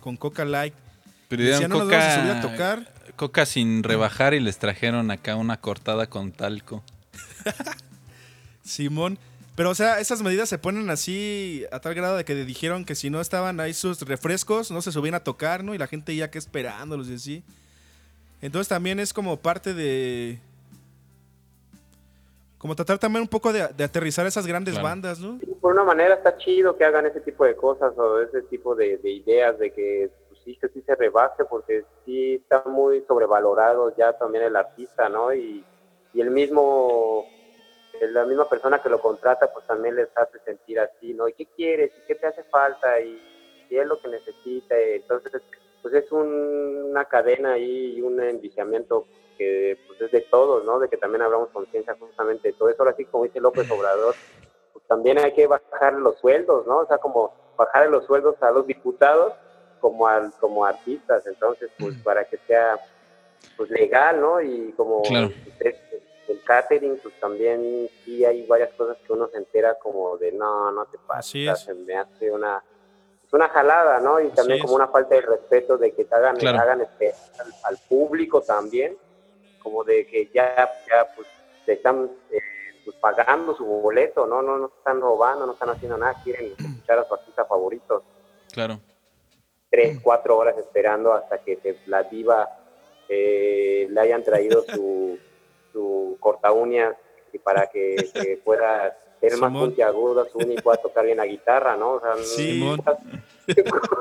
con 0.00 0.16
Coca 0.16 0.44
Light. 0.44 0.74
Pero 1.28 1.42
Decían, 1.42 1.70
dieron 1.70 1.78
no 1.78 1.84
nos 1.84 1.92
vamos 1.92 2.06
a 2.06 2.14
subir 2.20 2.30
a 2.30 2.40
coca, 2.40 2.52
tocar. 2.52 2.92
coca 3.16 3.46
sin 3.46 3.82
rebajar 3.82 4.32
y 4.34 4.40
les 4.40 4.58
trajeron 4.58 5.10
acá 5.10 5.36
una 5.36 5.60
cortada 5.60 6.06
con 6.06 6.32
talco. 6.32 6.82
Simón. 8.64 9.18
Pero, 9.54 9.70
o 9.70 9.74
sea, 9.74 10.00
esas 10.00 10.22
medidas 10.22 10.48
se 10.50 10.58
ponen 10.58 10.90
así 10.90 11.64
a 11.72 11.80
tal 11.80 11.94
grado 11.94 12.16
de 12.16 12.24
que 12.26 12.34
dijeron 12.44 12.84
que 12.84 12.94
si 12.94 13.08
no 13.08 13.22
estaban 13.22 13.58
ahí 13.58 13.72
sus 13.72 14.02
refrescos, 14.02 14.70
no 14.70 14.82
se 14.82 14.92
subían 14.92 15.14
a 15.14 15.20
tocar, 15.20 15.64
¿no? 15.64 15.74
Y 15.74 15.78
la 15.78 15.86
gente 15.86 16.14
ya 16.14 16.30
que 16.30 16.38
esperándolos 16.38 17.08
y 17.08 17.14
así. 17.14 17.42
Entonces 18.46 18.68
también 18.68 19.00
es 19.00 19.12
como 19.12 19.36
parte 19.36 19.74
de... 19.74 20.38
Como 22.58 22.74
tratar 22.74 22.98
también 22.98 23.22
un 23.22 23.28
poco 23.28 23.52
de, 23.52 23.66
de 23.76 23.84
aterrizar 23.84 24.26
esas 24.26 24.46
grandes 24.46 24.74
Claro. 24.74 24.88
bandas, 24.88 25.18
¿no? 25.20 25.38
por 25.60 25.72
una 25.72 25.84
manera 25.84 26.14
está 26.14 26.36
chido 26.38 26.76
que 26.76 26.84
hagan 26.84 27.06
ese 27.06 27.20
tipo 27.20 27.44
de 27.44 27.56
cosas 27.56 27.92
o 27.98 28.20
ese 28.20 28.42
tipo 28.42 28.74
de, 28.76 28.98
de 28.98 29.10
ideas 29.10 29.58
de 29.58 29.72
que 29.72 30.10
pues, 30.28 30.40
sí, 30.44 30.56
que 30.60 30.68
sí 30.68 30.80
se 30.86 30.94
rebase 30.94 31.44
porque 31.44 31.84
sí 32.04 32.34
está 32.36 32.62
muy 32.66 33.02
sobrevalorado 33.08 33.94
ya 33.96 34.12
también 34.16 34.44
el 34.44 34.54
artista, 34.56 35.08
¿no? 35.08 35.34
Y, 35.34 35.64
y 36.14 36.20
el 36.20 36.30
mismo, 36.30 37.26
la 38.00 38.24
misma 38.26 38.48
persona 38.48 38.80
que 38.80 38.88
lo 38.88 39.00
contrata 39.02 39.52
pues 39.52 39.66
también 39.66 39.96
les 39.96 40.08
hace 40.16 40.38
sentir 40.44 40.78
así, 40.78 41.14
¿no? 41.14 41.28
¿Y 41.28 41.32
qué 41.34 41.46
quieres? 41.46 41.90
¿Y 41.98 42.06
qué 42.06 42.14
te 42.14 42.26
hace 42.28 42.44
falta? 42.44 43.00
¿Y 43.00 43.20
qué 43.68 43.80
es 43.82 43.86
lo 43.86 44.00
que 44.00 44.08
necesita? 44.08 44.78
Entonces, 44.78 45.32
pues 45.82 45.94
es 45.94 46.10
un- 46.12 46.86
una 46.90 47.04
cadena 47.04 47.52
ahí 47.52 47.94
y 47.96 48.00
un 48.00 48.20
enviciamiento 48.20 49.06
que 49.38 49.78
pues 49.86 50.00
es 50.00 50.10
de 50.12 50.22
todos, 50.22 50.64
¿no? 50.64 50.78
De 50.78 50.88
que 50.88 50.96
también 50.96 51.22
hablamos 51.22 51.50
conciencia 51.50 51.94
justamente 51.98 52.48
de 52.48 52.54
todo 52.54 52.68
eso. 52.70 52.82
Ahora 52.82 52.96
sí, 52.96 53.04
como 53.04 53.24
dice 53.24 53.40
López 53.40 53.70
Obrador, 53.70 54.14
pues 54.72 54.84
también 54.86 55.18
hay 55.18 55.32
que 55.34 55.46
bajar 55.46 55.94
los 55.94 56.18
sueldos, 56.18 56.66
¿no? 56.66 56.78
O 56.78 56.86
sea, 56.86 56.98
como 56.98 57.34
bajar 57.56 57.88
los 57.90 58.04
sueldos 58.06 58.36
a 58.42 58.50
los 58.50 58.66
diputados 58.66 59.32
como 59.80 60.06
al, 60.08 60.32
como 60.40 60.64
artistas, 60.64 61.26
entonces, 61.26 61.70
pues 61.78 61.96
para 62.02 62.24
que 62.24 62.38
sea 62.46 62.78
pues 63.56 63.70
legal, 63.70 64.20
¿no? 64.20 64.40
Y 64.40 64.72
como 64.72 65.02
Claro. 65.02 65.30
el 66.28 66.42
catering, 66.44 66.98
pues 67.02 67.14
también 67.20 67.88
sí 68.04 68.24
hay 68.24 68.44
varias 68.46 68.72
cosas 68.74 68.96
que 69.06 69.12
uno 69.12 69.28
se 69.28 69.36
entera 69.38 69.74
como 69.78 70.16
de 70.16 70.32
no, 70.32 70.72
no 70.72 70.86
te 70.86 70.98
pases, 71.06 71.60
se 71.60 71.74
me 71.74 71.94
hace 71.96 72.30
una 72.32 72.62
es 73.26 73.32
una 73.32 73.48
jalada, 73.48 73.98
¿no? 74.00 74.20
Y 74.20 74.28
también 74.28 74.60
como 74.60 74.74
una 74.74 74.88
falta 74.88 75.14
de 75.16 75.20
respeto 75.22 75.76
de 75.76 75.92
que 75.92 76.04
te 76.04 76.14
hagan, 76.14 76.36
Claro. 76.36 76.60
hagan 76.60 76.80
esperar 76.82 77.14
al, 77.40 77.52
al 77.64 77.78
público 77.88 78.40
también, 78.42 78.96
como 79.62 79.82
de 79.84 80.06
que 80.06 80.30
ya, 80.32 80.54
ya 80.88 81.12
pues 81.14 81.26
te 81.64 81.72
están 81.72 82.08
eh, 82.30 82.38
pues, 82.84 82.96
pagando 82.98 83.56
su 83.56 83.64
boleto, 83.64 84.26
¿no? 84.26 84.42
No, 84.42 84.56
no 84.58 84.66
están 84.78 85.00
robando, 85.00 85.44
no 85.44 85.52
están 85.54 85.70
haciendo 85.70 85.98
nada, 85.98 86.14
quieren 86.22 86.52
escuchar 86.58 87.00
a 87.00 87.04
su 87.08 87.14
artista 87.14 87.44
favorito. 87.44 88.04
Claro. 88.52 88.78
Tres, 89.68 89.98
cuatro 90.00 90.38
horas 90.38 90.56
esperando 90.56 91.12
hasta 91.12 91.38
que 91.38 91.56
se- 91.56 91.80
la 91.86 92.04
diva 92.04 92.48
eh, 93.08 93.88
le 93.90 94.00
hayan 94.00 94.22
traído 94.22 94.62
su, 94.68 95.18
su 95.72 96.16
corta 96.20 96.52
uñas 96.52 96.94
y 97.32 97.38
para 97.38 97.66
que, 97.66 97.96
que 98.14 98.40
pueda 98.44 98.96
ser 99.30 99.38
más 99.40 99.50
Simón. 99.50 99.66
puntiagudo 99.68 100.28
su 100.30 100.38
uña 100.38 100.54
y 100.54 100.62
pueda 100.62 100.76
tocar 100.82 101.04
bien 101.04 101.18
la 101.18 101.26
guitarra, 101.26 101.76
¿no? 101.76 101.92
O 101.92 102.00
sea, 102.00 102.10
no- 102.16 102.22
Simón. 102.22 102.82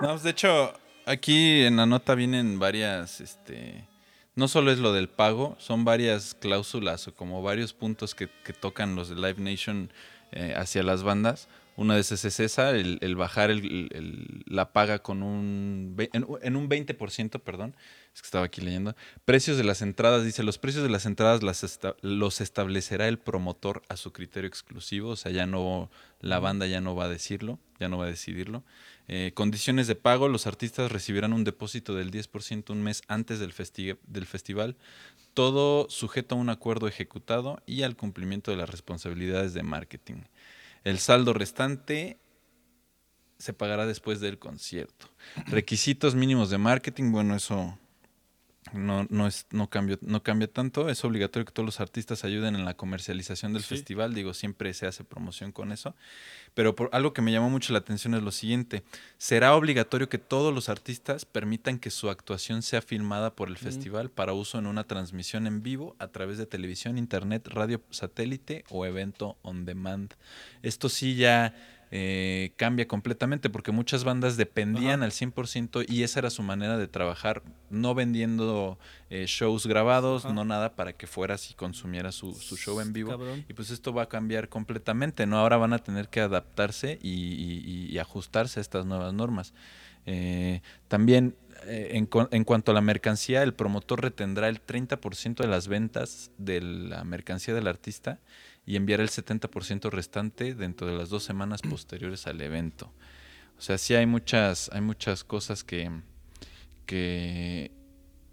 No, 0.00 0.08
pues, 0.10 0.22
de 0.22 0.30
hecho, 0.30 0.72
aquí 1.06 1.62
en 1.64 1.76
la 1.76 1.86
nota 1.86 2.14
vienen 2.14 2.58
varias, 2.58 3.20
este, 3.20 3.86
no 4.34 4.48
solo 4.48 4.70
es 4.70 4.78
lo 4.78 4.92
del 4.92 5.08
pago, 5.08 5.56
son 5.58 5.84
varias 5.84 6.34
cláusulas 6.34 7.08
o 7.08 7.14
como 7.14 7.42
varios 7.42 7.72
puntos 7.72 8.14
que, 8.14 8.28
que 8.44 8.52
tocan 8.52 8.96
los 8.96 9.08
de 9.08 9.14
Live 9.16 9.36
Nation 9.38 9.90
eh, 10.32 10.52
hacia 10.56 10.82
las 10.82 11.02
bandas, 11.02 11.48
Una 11.76 11.94
de 11.94 12.00
esas 12.02 12.24
es 12.24 12.38
esa, 12.40 12.70
el, 12.70 12.98
el 13.00 13.16
bajar 13.16 13.50
el- 13.50 13.88
el- 13.92 14.44
la 14.46 14.72
paga 14.72 15.00
con 15.00 15.22
un... 15.24 15.96
En, 16.12 16.26
en 16.42 16.56
un 16.56 16.68
20%, 16.68 17.40
perdón. 17.40 17.74
Es 18.14 18.22
que 18.22 18.26
estaba 18.26 18.44
aquí 18.44 18.60
leyendo. 18.60 18.94
Precios 19.24 19.56
de 19.56 19.64
las 19.64 19.82
entradas, 19.82 20.24
dice, 20.24 20.44
los 20.44 20.56
precios 20.58 20.84
de 20.84 20.88
las 20.88 21.04
entradas 21.04 21.42
las 21.42 21.64
esta- 21.64 21.96
los 22.00 22.40
establecerá 22.40 23.08
el 23.08 23.18
promotor 23.18 23.82
a 23.88 23.96
su 23.96 24.12
criterio 24.12 24.46
exclusivo. 24.46 25.10
O 25.10 25.16
sea, 25.16 25.32
ya 25.32 25.46
no, 25.46 25.90
la 26.20 26.38
banda 26.38 26.66
ya 26.68 26.80
no 26.80 26.94
va 26.94 27.06
a 27.06 27.08
decirlo, 27.08 27.58
ya 27.80 27.88
no 27.88 27.98
va 27.98 28.04
a 28.04 28.08
decidirlo. 28.10 28.62
Eh, 29.08 29.32
condiciones 29.34 29.88
de 29.88 29.96
pago, 29.96 30.28
los 30.28 30.46
artistas 30.46 30.92
recibirán 30.92 31.32
un 31.32 31.42
depósito 31.42 31.94
del 31.96 32.12
10% 32.12 32.72
un 32.72 32.84
mes 32.84 33.02
antes 33.08 33.40
del, 33.40 33.52
festi- 33.52 33.98
del 34.06 34.26
festival, 34.26 34.76
todo 35.34 35.90
sujeto 35.90 36.36
a 36.36 36.38
un 36.38 36.50
acuerdo 36.50 36.86
ejecutado 36.86 37.60
y 37.66 37.82
al 37.82 37.96
cumplimiento 37.96 38.52
de 38.52 38.56
las 38.58 38.70
responsabilidades 38.70 39.54
de 39.54 39.64
marketing. 39.64 40.22
El 40.84 41.00
saldo 41.00 41.32
restante 41.32 42.18
se 43.38 43.52
pagará 43.52 43.86
después 43.86 44.20
del 44.20 44.38
concierto. 44.38 45.10
Requisitos 45.46 46.14
mínimos 46.14 46.48
de 46.50 46.58
marketing, 46.58 47.10
bueno, 47.10 47.34
eso 47.34 47.76
no, 48.72 49.06
no, 49.10 49.26
es, 49.26 49.46
no, 49.50 49.68
cambio, 49.68 49.98
no 50.00 50.22
cambia 50.22 50.48
tanto. 50.48 50.88
Es 50.88 51.04
obligatorio 51.04 51.44
que 51.44 51.52
todos 51.52 51.66
los 51.66 51.80
artistas 51.80 52.24
ayuden 52.24 52.54
en 52.54 52.64
la 52.64 52.74
comercialización 52.74 53.52
del 53.52 53.62
Sí. 53.62 53.68
festival. 53.68 54.14
Digo, 54.14 54.32
siempre 54.34 54.72
se 54.74 54.86
hace 54.86 55.04
promoción 55.04 55.52
con 55.52 55.70
eso. 55.70 55.94
Pero 56.54 56.74
por, 56.74 56.88
algo 56.92 57.12
que 57.12 57.20
me 57.22 57.30
llamó 57.30 57.50
mucho 57.50 57.72
la 57.72 57.80
atención 57.80 58.14
es 58.14 58.22
lo 58.22 58.30
siguiente. 58.32 58.82
Será 59.18 59.54
obligatorio 59.54 60.08
que 60.08 60.18
todos 60.18 60.54
los 60.54 60.68
artistas 60.68 61.24
permitan 61.24 61.78
que 61.78 61.90
su 61.90 62.08
actuación 62.08 62.62
sea 62.62 62.80
filmada 62.80 63.34
por 63.34 63.48
el 63.48 63.58
festival 63.58 64.10
para 64.10 64.32
uso 64.32 64.58
en 64.58 64.66
una 64.66 64.84
transmisión 64.84 65.46
en 65.46 65.62
vivo 65.62 65.94
a 65.98 66.08
través 66.08 66.38
de 66.38 66.46
televisión, 66.46 66.96
internet, 66.96 67.46
radio 67.48 67.82
satélite 67.90 68.64
o 68.70 68.86
evento 68.86 69.36
on 69.42 69.66
demand. 69.66 70.14
Esto 70.62 70.88
sí 70.88 71.16
ya 71.16 71.54
eh, 71.96 72.52
cambia 72.56 72.88
completamente 72.88 73.48
porque 73.50 73.70
muchas 73.70 74.02
bandas 74.02 74.36
dependían 74.36 75.04
al 75.04 75.12
100% 75.12 75.84
y 75.88 76.02
esa 76.02 76.18
era 76.18 76.30
su 76.30 76.42
manera 76.42 76.76
de 76.76 76.88
trabajar, 76.88 77.44
no 77.70 77.94
vendiendo 77.94 78.80
eh, 79.10 79.26
shows 79.28 79.68
grabados, 79.68 80.24
Ajá. 80.24 80.34
no 80.34 80.44
nada 80.44 80.74
para 80.74 80.94
que 80.94 81.06
fueras 81.06 81.52
y 81.52 81.54
consumieras 81.54 82.16
su, 82.16 82.34
su 82.34 82.56
show 82.56 82.80
en 82.80 82.92
vivo. 82.92 83.10
Cabrón. 83.12 83.44
Y 83.48 83.52
pues 83.54 83.70
esto 83.70 83.92
va 83.94 84.02
a 84.02 84.08
cambiar 84.08 84.48
completamente, 84.48 85.24
¿no? 85.26 85.38
Ahora 85.38 85.56
van 85.56 85.72
a 85.72 85.78
tener 85.78 86.08
que 86.08 86.20
adaptarse 86.20 86.98
y, 87.00 87.10
y- 87.10 87.86
y 87.92 87.98
ajustarse 88.00 88.58
a 88.58 88.62
estas 88.62 88.86
nuevas 88.86 89.14
normas. 89.14 89.54
Eh, 90.06 90.62
también, 90.88 91.36
eh, 91.66 91.90
en, 91.92 92.08
en 92.32 92.42
cuanto 92.44 92.72
a 92.72 92.74
la 92.74 92.80
mercancía, 92.80 93.44
el 93.44 93.54
promotor 93.54 94.02
retendrá 94.02 94.48
el 94.48 94.60
30% 94.60 95.36
de 95.44 95.48
las 95.48 95.68
ventas 95.68 96.32
de 96.38 96.60
la 96.60 97.04
mercancía 97.04 97.54
del 97.54 97.68
artista 97.68 98.18
y 98.66 98.76
enviará 98.76 99.02
el 99.02 99.10
70% 99.10 99.90
restante 99.90 100.54
dentro 100.54 100.86
de 100.86 100.96
las 100.96 101.10
dos 101.10 101.22
semanas 101.24 101.62
posteriores 101.68 102.26
al 102.26 102.40
evento. 102.40 102.92
O 103.58 103.60
sea, 103.60 103.78
sí 103.78 103.94
hay 103.94 104.06
muchas, 104.06 104.70
hay 104.72 104.80
muchas 104.80 105.24
cosas 105.24 105.62
que, 105.62 105.90
que 106.86 107.70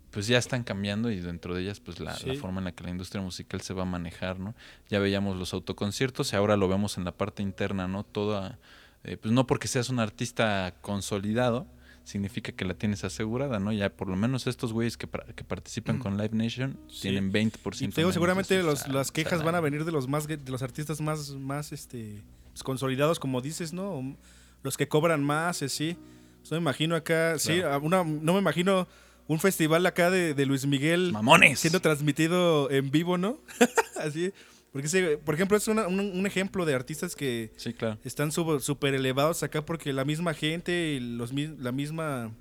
pues 0.10 0.28
ya 0.28 0.38
están 0.38 0.64
cambiando 0.64 1.12
y 1.12 1.20
dentro 1.20 1.56
de 1.56 1.62
ellas 1.62 1.80
pues 1.80 2.00
la, 2.00 2.18
la 2.26 2.34
forma 2.36 2.60
en 2.60 2.66
la 2.66 2.72
que 2.74 2.84
la 2.84 2.90
industria 2.90 3.22
musical 3.22 3.62
se 3.62 3.74
va 3.74 3.84
a 3.84 3.86
manejar, 3.86 4.40
¿no? 4.40 4.56
Ya 4.90 5.00
veíamos 5.00 5.38
los 5.38 5.54
autoconciertos 5.54 6.34
y 6.34 6.36
ahora 6.36 6.58
lo 6.58 6.68
vemos 6.68 6.98
en 6.98 7.06
la 7.06 7.12
parte 7.12 7.44
interna, 7.44 7.88
¿no? 7.88 8.04
Toda, 8.04 8.60
eh, 9.04 9.18
pues 9.18 9.34
no 9.34 9.48
porque 9.48 9.68
seas 9.68 9.90
un 9.90 10.00
artista 10.00 10.76
consolidado, 10.82 11.68
significa 12.12 12.52
que 12.52 12.66
la 12.66 12.74
tienes 12.76 13.04
asegurada, 13.04 13.60
¿no? 13.60 13.72
Ya 13.74 13.90
por 13.90 14.08
lo 14.08 14.16
menos 14.16 14.46
estos 14.48 14.72
güeyes 14.74 14.98
que, 14.98 15.08
participan 15.08 15.98
con 16.00 16.18
Live 16.18 16.32
Nation 16.34 16.78
Sí. 16.88 17.02
tienen 17.04 17.32
20% 17.32 17.84
Y 17.84 17.96
te 17.96 18.02
digo, 18.02 18.08
menos 18.08 18.08
de 18.10 18.14
seguramente 18.14 18.64
los- 18.64 18.88
las 18.88 19.12
quejas 19.12 19.44
van 19.44 19.56
a 19.56 19.60
venir 19.60 19.86
de 19.86 19.92
los 19.92 20.08
más 20.08 20.28
de 20.28 20.38
los 20.48 20.62
artistas 20.62 21.02
más, 21.02 21.32
más 21.32 21.72
este 21.72 22.22
consolidados, 22.64 23.20
como 23.20 23.42
dices, 23.42 23.74
¿no? 23.74 23.92
O 23.92 24.16
Los 24.64 24.78
que 24.78 24.88
cobran 24.88 25.24
más. 25.24 25.60
Pues, 25.60 26.52
no 26.52 26.58
me 26.58 26.58
imagino 26.58 26.96
acá, 26.96 27.40
sí, 27.40 27.60
Claro. 27.60 27.82
una, 27.84 28.04
no 28.04 28.34
me 28.34 28.40
imagino 28.40 28.88
un 29.28 29.40
festival 29.40 29.86
acá 29.86 30.10
de, 30.12 30.34
de 30.34 30.46
Luis 30.46 30.66
Miguel 30.66 31.12
¡Mamones! 31.14 31.60
siendo 31.60 31.80
transmitido 31.80 32.70
en 32.70 32.92
vivo, 32.92 33.18
¿no? 33.18 33.40
así. 34.00 34.34
Porque, 34.72 35.18
por 35.24 35.36
ejemplo, 35.36 35.58
es 35.58 35.68
una- 35.68 35.88
un, 35.88 36.00
un 36.00 36.26
ejemplo 36.26 36.66
de 36.66 36.74
artistas 36.74 37.16
que 37.16 37.52
Sí, 37.58 37.74
claro. 37.74 38.00
están 38.06 38.32
súper 38.32 38.94
elevados 38.94 39.44
acá 39.44 39.66
porque 39.66 39.92
la 39.92 40.06
misma 40.06 40.34
gente 40.34 40.94
y 40.94 41.00
los, 41.00 41.34
la 41.34 41.72
misma... 41.74 42.32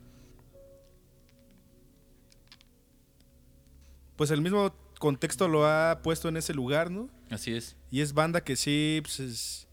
Pues 4.17 4.31
el 4.31 4.43
mismo 4.43 4.75
contexto 4.99 5.49
lo 5.49 5.67
ha 5.67 6.01
puesto 6.03 6.29
en 6.29 6.37
ese 6.37 6.53
lugar, 6.55 6.91
¿no? 6.91 7.09
Así 7.31 7.55
es. 7.55 7.77
Y 7.91 8.01
es 8.01 8.13
banda 8.13 8.43
que 8.45 8.55
sí, 8.57 9.01
pues, 9.03 9.19
es- 9.21 9.69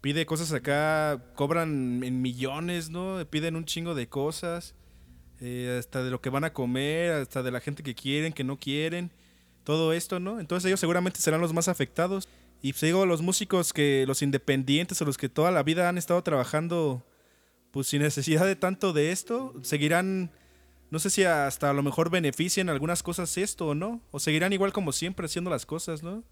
pide 0.00 0.24
cosas 0.26 0.52
acá, 0.52 1.22
cobran 1.34 2.02
en 2.04 2.22
millones, 2.22 2.88
¿no? 2.88 3.18
Piden 3.28 3.56
un 3.56 3.64
chingo 3.64 3.94
de 3.94 4.08
cosas, 4.08 4.74
eh, 5.40 5.76
hasta 5.78 6.02
de 6.04 6.10
lo 6.10 6.20
que 6.20 6.30
van 6.30 6.44
a 6.44 6.52
comer, 6.52 7.12
hasta 7.12 7.42
de 7.42 7.50
la 7.50 7.60
gente 7.60 7.82
que 7.82 7.94
quieren, 7.94 8.32
que 8.32 8.44
no 8.44 8.58
quieren, 8.58 9.10
todo 9.70 9.92
esto, 9.92 10.20
¿no? 10.20 10.40
Entonces 10.40 10.66
ellos 10.66 10.80
seguramente 10.80 11.20
serán 11.20 11.40
los 11.40 11.52
más 11.52 11.68
afectados. 11.68 12.28
Y 12.62 12.72
pues 12.72 12.82
digo, 12.82 13.06
los 13.06 13.22
músicos 13.22 13.72
que, 13.72 14.04
los 14.06 14.22
independientes 14.22 15.00
o 15.00 15.04
los 15.04 15.16
que 15.16 15.28
toda 15.28 15.50
la 15.50 15.62
vida 15.62 15.88
han 15.88 15.96
estado 15.96 16.22
trabajando, 16.22 17.02
pues 17.70 17.86
sin 17.86 18.02
necesidad 18.02 18.44
de 18.44 18.56
tanto 18.56 18.92
de 18.92 19.12
esto, 19.12 19.54
seguirán, 19.62 20.30
no 20.90 20.98
sé 20.98 21.08
si 21.08 21.24
hasta 21.24 21.70
a 21.70 21.72
lo 21.72 21.82
mejor 21.82 22.10
beneficien 22.10 22.68
algunas 22.68 23.02
cosas 23.02 23.38
esto 23.38 23.68
o 23.68 23.74
no, 23.74 24.00
o 24.10 24.20
seguirán 24.20 24.52
igual 24.52 24.72
como 24.72 24.92
siempre 24.92 25.26
haciendo 25.26 25.50
las 25.50 25.64
cosas, 25.64 26.02
¿no? 26.02 26.22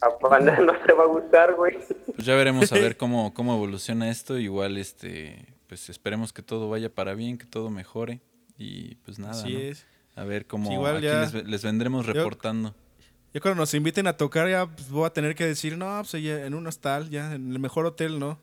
A 0.00 0.38
no 0.38 0.72
te 0.86 0.92
va 0.92 1.04
a 1.04 1.06
gustar, 1.06 1.54
güey. 1.54 1.78
Pues 2.14 2.26
ya 2.26 2.34
veremos 2.34 2.70
a 2.72 2.74
ver 2.74 2.96
cómo, 2.98 3.32
cómo 3.32 3.54
evoluciona 3.54 4.10
esto. 4.10 4.38
Igual, 4.38 4.76
este, 4.76 5.54
pues 5.66 5.88
esperemos 5.88 6.32
que 6.32 6.42
todo 6.42 6.68
vaya 6.68 6.92
para 6.92 7.14
bien, 7.14 7.38
que 7.38 7.46
todo 7.46 7.70
mejore. 7.70 8.20
Y 8.58 8.96
pues 8.96 9.18
nada, 9.18 9.32
Así 9.32 9.52
¿no? 9.52 9.58
es. 9.58 9.86
A 10.16 10.24
ver 10.24 10.46
cómo 10.46 10.68
Sí, 10.68 10.74
igual 10.74 10.96
aquí 10.98 11.06
ya- 11.06 11.20
les, 11.22 11.32
ve- 11.32 11.44
les 11.44 11.62
vendremos 11.62 12.06
reportando. 12.06 12.74
Ya 13.32 13.40
cuando 13.40 13.60
nos 13.62 13.74
inviten 13.74 14.06
a 14.06 14.16
tocar, 14.16 14.48
ya 14.48 14.66
pues, 14.66 14.88
voy 14.90 15.06
a 15.06 15.10
tener 15.10 15.34
que 15.34 15.44
decir, 15.44 15.76
no, 15.76 16.00
pues 16.08 16.22
ya 16.22 16.46
en 16.46 16.54
un 16.54 16.66
hostal, 16.66 17.10
ya 17.10 17.34
en 17.34 17.50
el 17.52 17.58
mejor 17.58 17.84
hotel, 17.86 18.18
no. 18.20 18.38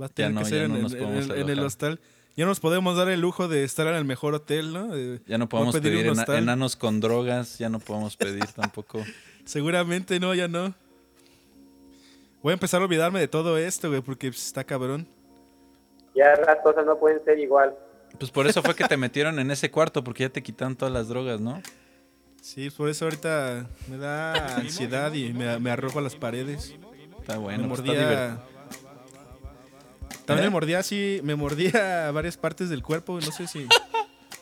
Va 0.00 0.06
a 0.06 0.08
tener 0.10 0.32
no, 0.32 0.40
que 0.40 0.46
ser 0.46 0.68
no 0.68 0.76
en- 0.76 0.82
nos 0.82 0.92
en 0.92 0.98
podemos 0.98 1.24
el, 1.30 1.38
en 1.40 1.48
el 1.48 1.60
hostal. 1.60 2.00
Ya 2.36 2.44
nos 2.44 2.60
podemos 2.60 2.94
dar 2.98 3.08
el 3.08 3.18
lujo 3.22 3.48
de 3.48 3.64
estar 3.64 3.86
en 3.86 3.94
el 3.94 4.04
mejor 4.04 4.34
hotel, 4.34 4.74
¿no? 4.74 4.94
Eh, 4.94 5.20
Ya 5.26 5.38
no 5.38 5.48
podemos 5.48 5.74
pedir 5.80 6.06
ena- 6.06 6.24
enanos 6.36 6.76
con 6.76 7.00
drogas, 7.00 7.56
ya 7.58 7.70
no 7.70 7.78
podemos 7.80 8.14
pedir 8.18 8.44
tampoco. 8.48 9.02
Seguramente 9.46 10.20
no, 10.20 10.34
ya 10.34 10.46
no. 10.46 10.74
Voy 12.42 12.50
a 12.50 12.54
empezar 12.54 12.82
a 12.82 12.84
olvidarme 12.84 13.18
de 13.20 13.28
todo 13.28 13.56
esto, 13.56 13.88
güey, 13.88 14.02
porque 14.02 14.28
pues, 14.28 14.44
está 14.46 14.62
cabrón. 14.64 15.08
Ya 16.14 16.34
las 16.46 16.58
cosas 16.62 16.84
no 16.84 16.98
pueden 16.98 17.24
ser 17.24 17.38
igual. 17.38 17.74
Pues 18.18 18.30
por 18.30 18.46
eso 18.46 18.62
fue 18.62 18.74
que 18.74 18.84
te 18.88 18.96
metieron 18.96 19.38
en 19.38 19.50
ese 19.50 19.70
cuarto, 19.70 20.02
porque 20.04 20.24
ya 20.24 20.28
te 20.30 20.42
quitaron 20.42 20.76
todas 20.76 20.92
las 20.92 21.08
drogas, 21.08 21.40
¿no? 21.40 21.62
Sí, 22.40 22.70
por 22.70 22.88
eso 22.88 23.04
ahorita 23.06 23.66
me 23.90 23.96
da 23.98 24.56
ansiedad 24.56 25.12
y 25.12 25.32
me, 25.32 25.58
me 25.58 25.70
arrojo 25.70 25.98
a 25.98 26.02
las 26.02 26.14
paredes. 26.16 26.74
Está 27.20 27.38
bueno, 27.38 27.64
me 27.64 27.68
pues 27.68 27.80
está 27.80 27.92
divertido. 27.92 28.20
mordía. 28.30 28.42
También 30.24 30.44
¿Eh? 30.44 30.48
me 30.48 30.50
mordía 30.50 30.78
así, 30.78 31.20
me 31.24 31.34
mordía 31.34 32.10
varias 32.12 32.36
partes 32.36 32.68
del 32.68 32.82
cuerpo, 32.82 33.14
no 33.20 33.32
sé 33.32 33.46
si. 33.46 33.66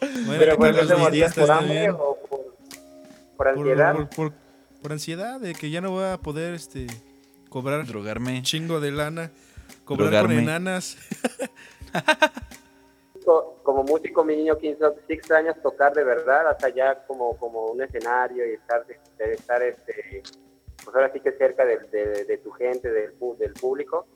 Bueno, 0.00 0.34
Pero 0.38 0.38
¿qué 0.38 0.46
tal 0.48 0.56
por 0.56 0.66
qué 0.70 0.76
los 0.82 0.88
te 0.88 0.96
mordías 0.96 1.34
por 1.34 1.50
hambre 1.50 1.74
también? 1.74 1.90
o 1.92 2.16
por, 2.28 2.28
por 2.28 3.36
Por, 3.36 3.48
ansiedad. 3.48 3.94
por- 3.94 4.08
por- 4.10 4.32
por 4.82 4.92
ansiedad 4.92 5.40
de 5.40 5.54
que 5.54 5.70
ya 5.70 5.80
no 5.80 5.90
voy 5.90 6.04
a 6.04 6.18
poder 6.18 6.52
este 6.54 6.86
cobrar 7.48 7.86
Drogarme. 7.86 8.42
chingo 8.42 8.80
de 8.80 8.92
lana, 8.92 9.30
cobrar 9.86 10.10
Drogarme. 10.10 10.34
con 10.34 10.44
enanas. 10.44 10.98
Co- 13.24 13.60
Como 13.62 13.82
músico, 13.84 14.24
mi 14.24 14.36
niño, 14.36 14.56
15 14.58 14.84
sí 15.06 15.12
extrañas 15.14 15.60
tocar 15.62 15.94
de 15.94 16.04
verdad, 16.04 16.48
hasta 16.48 16.68
ya 16.68 17.04
como, 17.06 17.36
como 17.38 17.66
un 17.66 17.82
escenario 17.82 18.46
y 18.48 18.54
estar, 18.54 18.86
de- 18.86 19.32
estar 19.34 19.62
este, 19.62 20.22
pues 20.84 20.94
ahora 20.94 21.10
sí 21.12 21.20
que 21.20 21.32
cerca 21.32 21.64
de, 21.64 21.78
de- 21.90 22.24
de 22.24 22.38
tu 22.38 22.50
gente, 22.52 22.90
del, 22.90 23.14
del 23.38 23.52
público. 23.54 24.06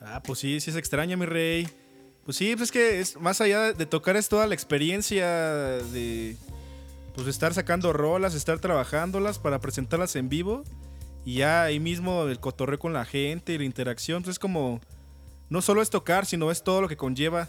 Ah, 0.00 0.22
pues 0.24 0.38
sí, 0.40 0.60
sí 0.60 0.72
se 0.72 0.78
extraña, 0.78 1.16
mi 1.16 1.26
rey. 1.26 1.68
Pues 2.24 2.36
sí, 2.36 2.54
pues 2.56 2.68
es 2.68 2.72
que 2.72 3.00
es 3.00 3.16
más 3.18 3.40
allá 3.40 3.72
de 3.72 3.86
tocar 3.86 4.16
es 4.16 4.28
toda 4.28 4.46
la 4.46 4.54
experiencia 4.54 5.26
de 5.26 6.36
pues 7.14 7.26
estar 7.26 7.52
sacando 7.54 7.92
rolas, 7.92 8.34
estar 8.34 8.60
trabajándolas 8.60 9.38
para 9.38 9.58
presentarlas 9.58 10.14
en 10.14 10.28
vivo 10.28 10.62
y 11.24 11.38
ya 11.38 11.62
ahí 11.64 11.80
mismo 11.80 12.24
el 12.24 12.38
cotorreo 12.38 12.78
con 12.78 12.92
la 12.92 13.04
gente 13.04 13.52
y 13.54 13.58
la 13.58 13.64
interacción, 13.64 14.22
pues 14.22 14.34
es 14.34 14.38
como 14.38 14.80
no 15.48 15.62
solo 15.62 15.80
es 15.82 15.90
tocar, 15.90 16.26
sino 16.26 16.50
es 16.50 16.62
todo 16.62 16.80
lo 16.82 16.88
que 16.88 16.96
conlleva. 16.96 17.48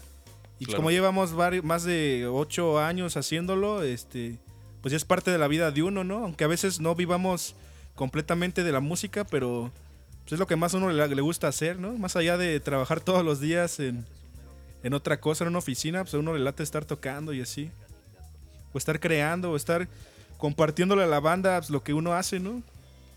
Y 0.60 0.66
Claro. 0.66 0.76
como 0.76 0.90
llevamos 0.92 1.32
más 1.64 1.82
de 1.84 2.28
ocho 2.30 2.78
años 2.78 3.16
haciéndolo, 3.16 3.82
este, 3.82 4.38
pues 4.82 4.92
ya 4.92 4.96
es 4.96 5.04
parte 5.04 5.30
de 5.32 5.38
la 5.38 5.48
vida 5.48 5.72
de 5.72 5.82
uno, 5.82 6.04
¿no? 6.04 6.22
Aunque 6.22 6.44
a 6.44 6.48
veces 6.48 6.78
no 6.80 6.94
vivamos 6.94 7.56
completamente 7.96 8.62
de 8.62 8.70
la 8.70 8.80
música, 8.80 9.24
pero 9.24 9.72
pues 10.22 10.34
es 10.34 10.38
lo 10.38 10.46
que 10.46 10.56
más 10.56 10.74
a 10.74 10.76
uno 10.76 10.90
le, 10.90 11.08
le 11.08 11.22
gusta 11.22 11.48
hacer, 11.48 11.78
¿no? 11.78 11.94
Más 11.94 12.14
allá 12.14 12.36
de 12.36 12.60
trabajar 12.60 13.00
todos 13.00 13.24
los 13.24 13.40
días 13.40 13.80
en, 13.80 14.04
en 14.82 14.94
otra 14.94 15.18
cosa, 15.18 15.44
en 15.44 15.48
una 15.48 15.58
oficina, 15.58 16.02
pues 16.04 16.14
a 16.14 16.18
uno 16.18 16.34
le 16.34 16.40
late 16.40 16.62
estar 16.62 16.84
tocando 16.84 17.32
y 17.32 17.40
así. 17.40 17.70
O 18.72 18.78
estar 18.78 19.00
creando, 19.00 19.50
o 19.50 19.56
estar 19.56 19.88
compartiéndole 20.38 21.02
a 21.02 21.06
la 21.06 21.20
banda 21.20 21.58
pues, 21.58 21.70
lo 21.70 21.82
que 21.82 21.92
uno 21.94 22.12
hace, 22.14 22.38
¿no? 22.38 22.62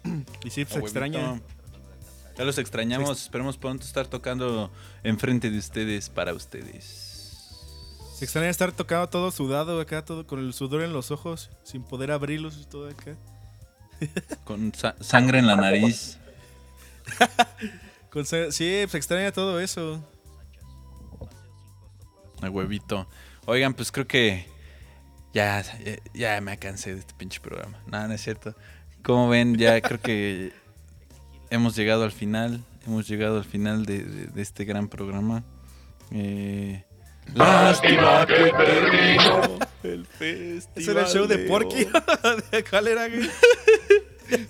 Y 0.46 0.50
sí, 0.50 0.64
pues, 0.66 0.70
se 0.74 0.80
huevito. 0.80 0.80
extraña. 0.88 1.42
Ya 2.38 2.46
los 2.46 2.58
extrañamos. 2.58 3.22
Esperemos 3.22 3.58
pronto 3.58 3.86
estar 3.86 4.08
tocando 4.08 4.72
enfrente 5.04 5.52
de 5.52 5.58
ustedes 5.60 6.10
para 6.10 6.34
ustedes. 6.34 7.03
Se 8.24 8.28
extraña 8.28 8.50
estar 8.50 8.72
tocado 8.72 9.10
todo 9.10 9.32
sudado 9.32 9.82
acá, 9.82 10.06
todo 10.06 10.26
con 10.26 10.40
el 10.40 10.54
sudor 10.54 10.82
en 10.84 10.94
los 10.94 11.12
ojos, 11.12 11.50
sin 11.64 11.84
poder 11.84 12.10
abrirlos 12.10 12.58
y 12.58 12.64
todo 12.64 12.88
acá. 12.90 13.18
Con 14.46 14.74
sa- 14.74 14.96
sangre 15.02 15.40
en 15.40 15.48
la 15.48 15.58
nariz. 15.58 16.18
Con 18.10 18.26
sí, 18.26 18.40
se 18.54 18.84
extraña 18.84 19.34
todo 19.34 19.60
eso. 19.60 20.02
A 22.42 22.50
huevito. 22.50 23.08
Oigan, 23.46 23.74
pues 23.74 23.92
creo 23.92 24.08
que 24.08 24.46
ya, 25.34 25.62
ya, 25.62 25.98
ya 26.14 26.40
me 26.42 26.58
cansé 26.58 26.94
de 26.94 27.02
este 27.02 27.14
pinche 27.16 27.42
programa. 27.42 27.78
Nada, 27.88 28.08
no 28.08 28.14
es 28.14 28.22
cierto. 28.22 28.56
Como 29.02 29.28
ven, 29.28 29.58
ya 29.58 29.82
creo 29.82 30.00
que 30.00 30.54
hemos 31.50 31.76
llegado 31.76 32.06
al 32.06 32.14
final. 32.14 32.64
Hemos 32.88 33.06
llegado 33.08 33.38
al 33.38 33.46
final 33.46 33.86
de, 33.86 34.04
de- 34.04 34.28
de 34.28 34.42
este 34.42 34.64
gran 34.64 34.88
programa. 34.88 35.44
Eh, 36.12 36.86
lástima 37.36 38.26
que 38.26 38.34
terminó 38.52 39.60
el 39.84 40.06
festival. 40.06 40.72
Ese 40.76 40.92
era 40.92 41.02
el 41.02 41.08
show 41.08 41.28
de 41.28 41.38
Porky. 41.40 41.86
¿De 42.52 42.64
¿Cuál 42.64 42.88
era, 42.88 43.08
güey? 43.08 43.30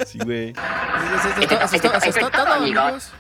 Sí, 0.06 0.18
güey. 0.24 0.50
Eso 0.52 1.30
es 1.30 1.48
todo- 1.48 1.60
eso 1.60 1.76
eso 1.98 2.28
es 2.28 2.36
amigos. 2.48 3.12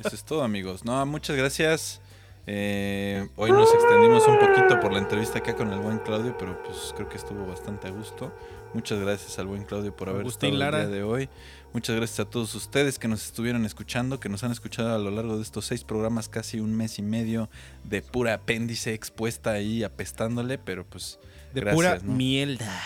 Eso 0.00 0.14
es 0.14 0.24
todo, 0.24 0.42
amigos. 0.42 0.84
No, 0.84 1.04
muchas 1.06 1.36
gracias. 1.36 2.00
Eh, 2.46 3.26
hoy 3.36 3.52
nos 3.52 3.72
extendimos 3.72 4.26
un 4.26 4.38
poquito 4.38 4.78
por 4.80 4.92
la 4.92 4.98
entrevista 4.98 5.38
acá 5.38 5.54
con 5.54 5.72
el 5.72 5.78
buen 5.78 5.98
Claudio, 6.00 6.36
pero 6.36 6.62
pues 6.62 6.92
creo 6.94 7.08
que 7.08 7.16
estuvo 7.16 7.46
bastante 7.46 7.88
a 7.88 7.90
gusto. 7.90 8.36
Muchas 8.74 8.98
gracias 8.98 9.38
al 9.38 9.46
buen 9.46 9.64
Claudio 9.64 9.94
por 9.96 10.08
haber 10.10 10.22
Agustín 10.22 10.54
estado 10.54 10.70
Lara. 10.70 10.82
el 10.82 10.88
día 10.88 10.96
de 10.98 11.02
hoy. 11.04 11.28
Muchas 11.74 11.96
gracias 11.96 12.20
a 12.20 12.30
todos 12.30 12.54
ustedes 12.54 13.00
que 13.00 13.08
nos 13.08 13.24
estuvieron 13.24 13.64
escuchando, 13.66 14.20
que 14.20 14.28
nos 14.28 14.44
han 14.44 14.52
escuchado 14.52 14.94
a 14.94 14.98
lo 14.98 15.10
largo 15.10 15.36
de 15.38 15.42
estos 15.42 15.66
seis 15.66 15.82
programas, 15.82 16.28
casi 16.28 16.60
un 16.60 16.72
mes 16.72 17.00
y 17.00 17.02
medio 17.02 17.50
de 17.82 18.00
pura 18.00 18.34
apéndice 18.34 18.94
expuesta 18.94 19.50
ahí 19.50 19.82
apestándole, 19.82 20.56
pero 20.56 20.86
pues 20.86 21.18
De 21.52 21.62
gracias, 21.62 21.74
pura 21.74 21.98
¿no? 22.00 22.14
mierda. 22.14 22.80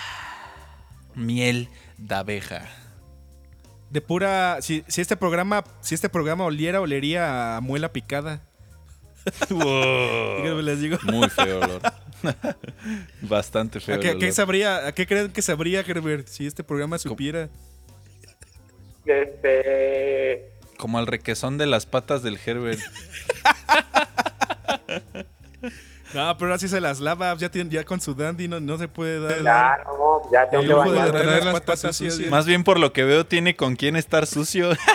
miel 1.15 1.69
de 1.99 2.15
abeja. 2.15 2.67
De 3.91 4.01
pura. 4.01 4.57
Si, 4.63 4.83
si 4.89 5.03
este 5.03 5.19
programa. 5.19 5.65
Si 5.83 5.95
este 5.95 6.09
programa 6.09 6.45
oliera, 6.47 6.81
olería 6.81 7.59
a 7.59 7.61
muela 7.61 7.93
picada. 7.93 8.43
Díganme, 9.51 10.63
les 10.63 10.81
digo. 10.81 10.97
Muy 11.03 11.29
feo 11.29 11.61
olor. 11.61 11.83
Bastante 13.21 13.81
feo. 13.81 13.97
¿A 13.97 14.01
qué, 14.01 14.13
el 14.13 14.17
a 14.17 14.19
qué 14.19 14.25
olor. 14.25 14.35
sabría, 14.35 14.87
¿A 14.87 14.93
qué 14.93 15.07
creen 15.07 15.31
que 15.31 15.43
sabría, 15.43 15.81
Herbert, 15.81 16.27
si 16.27 16.47
este 16.47 16.65
programa 16.65 16.97
supiera? 16.97 17.51
Este, 19.09 20.51
Como 20.77 20.99
al 20.99 21.07
requesón 21.07 21.59
de 21.59 21.67
las 21.67 21.87
patas 21.87 22.23
del 22.23 22.39
Herbert. 22.45 22.81
No, 26.15 26.39
pero 26.39 26.55
así 26.55 26.69
se 26.69 26.81
las 26.81 27.01
lava. 27.01 27.35
Ya, 27.37 27.51
tiene, 27.51 27.71
ya 27.71 27.85
con 27.85 28.01
su 28.01 28.15
dandy 28.15 28.49
no, 28.49 28.61
no 28.61 28.79
se 28.79 28.89
puede 28.89 29.21
dar. 29.21 29.85
no, 29.85 30.23
ya 30.33 30.49
tengo 30.49 30.85
El 30.85 31.13
de 31.13 31.45
las 31.45 31.61
patas 31.61 31.81
sucias. 31.81 32.19
Más 32.31 32.47
bien 32.47 32.65
por 32.65 32.81
lo 32.81 32.93
que 32.95 33.05
veo 33.05 33.27
tiene 33.27 33.57
con 33.57 33.77
quién 33.77 33.95
estar 33.97 34.27
sucio. 34.27 34.71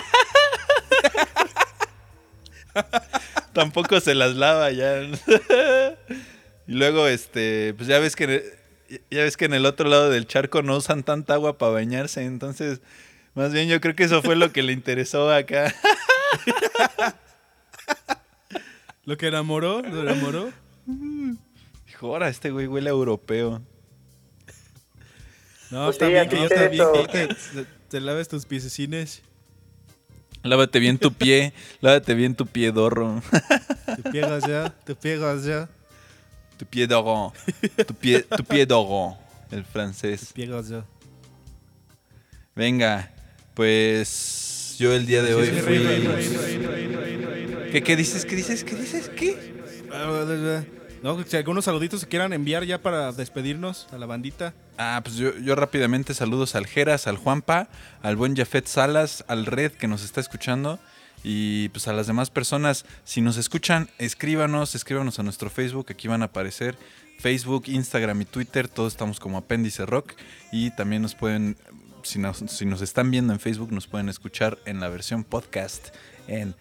Tampoco 3.52 4.00
se 4.00 4.16
las 4.16 4.34
lava 4.34 4.72
ya. 4.72 5.02
y 5.02 6.72
luego, 6.72 7.06
este, 7.06 7.74
pues 7.76 7.88
ya 7.88 8.00
ves 8.00 8.16
que 8.16 8.64
ya 9.10 9.22
ves 9.22 9.36
que 9.36 9.44
en 9.44 9.54
el 9.54 9.66
otro 9.66 9.88
lado 9.88 10.10
del 10.10 10.26
charco 10.26 10.62
no 10.62 10.76
usan 10.76 11.04
tanta 11.04 11.34
agua 11.34 11.58
para 11.58 11.72
bañarse, 11.72 12.24
entonces 12.24 12.80
más 13.34 13.52
bien 13.52 13.68
yo 13.68 13.80
creo 13.80 13.94
que 13.94 14.04
eso 14.04 14.22
fue 14.22 14.36
lo 14.36 14.52
que 14.52 14.62
le 14.62 14.72
interesó 14.72 15.30
acá. 15.32 15.74
Lo 19.06 19.18
que 19.18 19.26
enamoró, 19.26 19.82
lo 19.82 20.00
enamoró. 20.00 20.50
Dijo, 21.86 22.06
ahora 22.06 22.28
este 22.30 22.50
güey 22.50 22.66
huele 22.66 22.88
a 22.88 22.92
europeo. 22.92 23.60
No, 25.70 25.84
Pues 25.84 25.96
está 25.96 26.06
sí, 26.06 26.12
bien 26.12 26.28
que 26.28 26.36
es 26.36 26.50
está 26.50 26.68
bien 26.68 26.86
que 27.12 27.26
te, 27.28 27.66
te 27.90 28.00
laves 28.00 28.28
tus 28.28 28.46
piececines. 28.46 29.20
Lávate 30.42 30.78
bien 30.78 30.98
tu 30.98 31.12
pie, 31.12 31.52
lávate 31.80 32.14
bien 32.14 32.34
tu 32.34 32.46
pie 32.46 32.70
dorro. 32.72 33.22
Te 33.86 34.10
piegas 34.10 34.46
ya, 34.46 34.70
te 34.84 34.94
piegas 34.94 35.44
ya, 35.44 35.68
Tu 36.58 36.64
pie 36.66 36.86
doron. 36.86 37.32
Tu 37.86 37.94
pie, 37.94 38.22
tu 38.22 38.44
pie 38.44 38.64
doron. 38.64 39.16
El 39.50 39.64
francés. 39.64 40.32
piegas 40.34 40.68
ya. 40.68 40.84
Venga, 42.54 43.10
pues 43.54 44.76
yo 44.78 44.92
el 44.92 45.06
día 45.06 45.22
de 45.22 45.34
hoy 45.34 45.48
fui... 45.48 45.78
¿Qué, 47.72 47.82
¿Qué 47.82 47.96
dices? 47.96 48.24
¿Qué 48.24 48.36
dices? 48.36 48.62
¿Qué 48.64 48.76
dices? 48.76 49.08
¿Qué? 49.08 49.54
No, 51.02 51.22
si 51.22 51.36
algunos 51.36 51.66
saluditos 51.66 52.00
se 52.00 52.08
quieran 52.08 52.32
enviar 52.32 52.64
ya 52.64 52.80
para 52.80 53.12
despedirnos 53.12 53.88
a 53.92 53.98
la 53.98 54.06
bandita. 54.06 54.54
Ah, 54.78 55.00
pues 55.04 55.16
yo, 55.16 55.36
yo 55.38 55.54
rápidamente 55.54 56.14
saludos 56.14 56.54
al 56.54 56.66
Geras, 56.66 57.06
al 57.06 57.16
Juanpa, 57.16 57.68
al 58.02 58.16
buen 58.16 58.34
Jafet 58.36 58.66
Salas, 58.66 59.24
al 59.28 59.46
Red 59.46 59.72
que 59.72 59.86
nos 59.86 60.02
está 60.02 60.20
escuchando 60.20 60.80
y 61.24 61.70
pues 61.70 61.88
a 61.88 61.92
las 61.92 62.06
demás 62.06 62.30
personas, 62.30 62.84
si 63.04 63.22
nos 63.22 63.38
escuchan, 63.38 63.88
escríbanos, 63.98 64.74
escríbanos 64.74 65.18
a 65.18 65.22
nuestro 65.22 65.48
Facebook, 65.50 65.86
aquí 65.90 66.06
van 66.06 66.22
a 66.22 66.26
aparecer 66.26 66.76
Facebook, 67.18 67.64
Instagram 67.66 68.20
y 68.20 68.24
Twitter, 68.26 68.68
todos 68.68 68.92
estamos 68.92 69.18
como 69.18 69.38
Apéndice 69.38 69.86
Rock 69.86 70.12
y 70.52 70.70
también 70.72 71.02
nos 71.02 71.14
pueden, 71.14 71.56
si 72.04 72.18
nos, 72.18 72.38
si 72.38 72.64
nos 72.66 72.80
están 72.82 73.10
viendo 73.10 73.32
en 73.32 73.40
Facebook, 73.40 73.72
nos 73.72 73.86
pueden 73.86 74.08
escuchar 74.08 74.58
en 74.66 74.80
la 74.80 74.88
versión 74.88 75.24
podcast 75.24 75.88
en... 76.28 76.54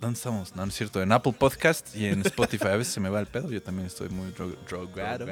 ¿Dónde 0.00 0.16
estamos? 0.16 0.56
No, 0.56 0.62
no 0.64 0.68
es 0.70 0.74
cierto, 0.76 1.02
en 1.02 1.12
Apple 1.12 1.34
Podcast 1.38 1.94
y 1.94 2.06
en 2.06 2.22
Spotify. 2.24 2.68
A 2.68 2.76
veces 2.76 2.94
se 2.94 3.00
me 3.00 3.10
va 3.10 3.20
el 3.20 3.26
pedo, 3.26 3.50
yo 3.50 3.60
también 3.62 3.86
estoy 3.86 4.08
muy 4.08 4.30
dro- 4.32 4.56
drogado. 4.66 5.26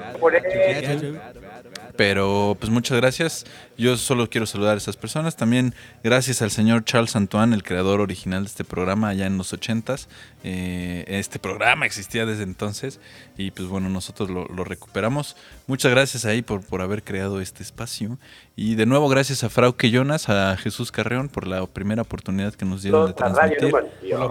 Pero 1.97 2.55
pues 2.61 2.71
muchas 2.71 2.99
gracias. 2.99 3.47
Yo 3.79 3.97
solo 3.97 4.29
quiero 4.29 4.45
saludar 4.47 4.75
a 4.75 4.77
esas 4.77 4.97
personas. 4.99 5.37
También 5.37 5.75
gracias 6.05 6.43
al 6.43 6.51
señor 6.51 6.85
Charles 6.85 7.17
Antoine, 7.17 7.55
el 7.55 7.63
creador 7.63 8.03
original 8.03 8.45
de 8.45 8.49
este 8.51 8.63
programa 8.65 9.09
allá 9.09 9.25
en 9.25 9.39
los 9.39 9.55
ochentas. 9.55 10.09
Eh, 10.45 11.05
este 11.09 11.39
programa 11.39 11.87
existía 11.87 12.27
desde 12.27 12.43
entonces 12.43 13.01
y 13.39 13.51
pues 13.53 13.69
bueno, 13.69 13.89
nosotros 13.89 14.29
lo, 14.29 14.45
lo 14.49 14.65
recuperamos. 14.65 15.35
Muchas 15.67 15.91
gracias 15.93 16.27
ahí 16.27 16.43
por, 16.43 16.63
por 16.63 16.83
haber 16.83 17.03
creado 17.03 17.41
este 17.41 17.63
espacio. 17.63 18.19
Y 18.61 18.75
de 18.75 18.87
nuevo 18.87 19.09
gracias 19.09 19.45
a 19.45 19.51
Frauque 19.51 19.89
Jonas, 19.93 20.29
a 20.29 20.57
Jesús 20.57 20.91
Carreón 20.91 21.29
por 21.29 21.47
la 21.47 21.65
primera 21.67 22.03
oportunidad 22.03 22.55
que 22.55 22.65
nos 22.65 22.83
dieron 22.83 23.07
de 23.07 23.13
transmitir. 23.13 23.71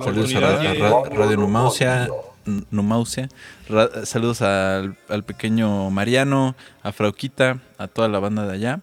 Saludos 0.04 0.36
a 0.36 0.40
Radio 1.16 1.38
Numausia. 1.38 2.10
Numausia. 2.70 3.30
Ra- 3.70 4.06
saludos 4.06 4.42
al, 4.42 4.98
al 5.08 5.24
pequeño 5.24 5.90
Mariano, 5.92 6.56
a 6.84 6.92
Frauquita, 6.92 7.60
a 7.78 7.88
toda 7.88 8.10
la 8.10 8.20
banda 8.20 8.46
de 8.46 8.54
allá. 8.54 8.80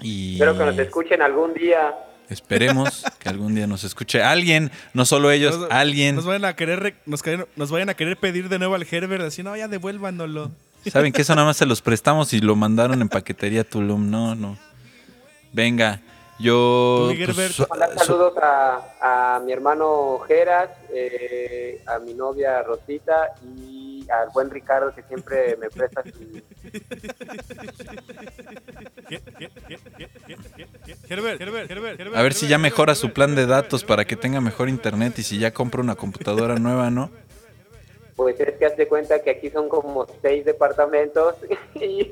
Y 0.00 0.34
Espero 0.34 0.56
que 0.56 0.64
nos 0.66 0.78
escuchen 0.78 1.20
algún 1.22 1.52
día. 1.54 1.92
esperemos 2.28 3.04
que 3.18 3.28
algún 3.28 3.56
día 3.56 3.66
nos 3.66 3.82
escuche 3.82 4.22
alguien, 4.22 4.70
no 4.92 5.04
solo 5.04 5.32
ellos, 5.32 5.58
Nos- 5.58 5.70
alguien. 5.72 6.14
Nos 6.14 6.26
vayan 6.26 6.44
a 6.44 6.54
querer, 6.54 6.78
re- 6.80 6.94
nos, 7.06 7.22
nos 7.56 7.70
vayan 7.72 7.88
a 7.88 7.94
querer 7.94 8.16
pedir 8.18 8.48
de 8.48 8.58
nuevo 8.60 8.76
al 8.76 8.86
Herbert, 8.88 9.22
así, 9.24 9.42
no, 9.42 9.56
ya 9.56 9.66
devuélvanoslo. 9.66 10.52
Saben 10.90 11.12
que 11.12 11.22
eso 11.22 11.34
nada 11.34 11.46
más 11.46 11.56
se 11.56 11.66
los 11.66 11.82
prestamos 11.82 12.32
y 12.32 12.40
lo 12.40 12.56
mandaron 12.56 13.00
en 13.02 13.08
paquetería 13.08 13.64
Tulum. 13.64 14.10
No, 14.10 14.34
no. 14.34 14.56
Venga, 15.52 16.00
yo. 16.38 17.10
Mandar 17.70 17.98
so- 17.98 18.04
saludos 18.04 18.34
a, 18.42 19.36
a 19.36 19.40
mi 19.40 19.52
hermano 19.52 20.18
Geras, 20.26 20.70
eh, 20.92 21.82
a 21.86 21.98
mi 21.98 22.14
novia 22.14 22.62
Rosita 22.62 23.34
y 23.56 24.06
al 24.10 24.28
buen 24.34 24.50
Ricardo 24.50 24.94
que 24.94 25.02
siempre 25.02 25.56
me 25.56 25.70
presta 25.70 26.02
su... 26.02 26.42
A 32.14 32.22
ver 32.22 32.32
si 32.34 32.48
ya 32.48 32.58
mejora 32.58 32.94
su 32.94 33.12
plan 33.12 33.34
de 33.34 33.46
datos 33.46 33.84
para 33.84 34.04
que 34.04 34.16
tenga 34.16 34.40
mejor 34.40 34.68
internet 34.68 35.18
y 35.18 35.22
si 35.22 35.38
ya 35.38 35.52
compra 35.52 35.80
una 35.80 35.94
computadora 35.94 36.56
nueva, 36.56 36.90
¿no? 36.90 37.10
Pues 38.16 38.38
es 38.38 38.56
que 38.56 38.66
hace 38.66 38.86
cuenta 38.86 39.20
que 39.22 39.30
aquí 39.30 39.50
son 39.50 39.68
como 39.68 40.06
seis 40.22 40.44
departamentos 40.44 41.34
y, 41.74 42.04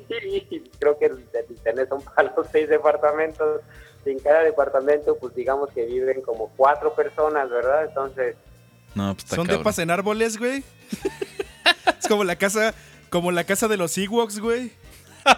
creo 0.78 0.98
que 0.98 1.06
el, 1.06 1.24
internet 1.48 1.88
son 1.88 2.02
para 2.02 2.32
los 2.36 2.46
seis 2.50 2.68
departamentos. 2.68 3.60
En 4.04 4.18
cada 4.18 4.42
departamento, 4.42 5.16
pues 5.16 5.32
digamos 5.32 5.70
que 5.70 5.86
viven 5.86 6.22
como 6.22 6.48
cuatro 6.56 6.92
personas, 6.92 7.48
¿verdad? 7.48 7.84
Entonces, 7.84 8.34
No, 8.96 9.14
pues 9.14 9.22
está 9.24 9.36
Son 9.36 9.46
cabrón. 9.46 9.60
depas 9.60 9.78
en 9.78 9.92
árboles, 9.92 10.38
güey. 10.38 10.64
es 12.00 12.08
como 12.08 12.24
la 12.24 12.34
casa, 12.34 12.74
como 13.10 13.30
la 13.30 13.44
casa 13.44 13.68
de 13.68 13.76
los 13.76 13.96
Ewoks, 13.96 14.40
güey. 14.40 14.72
el 15.24 15.36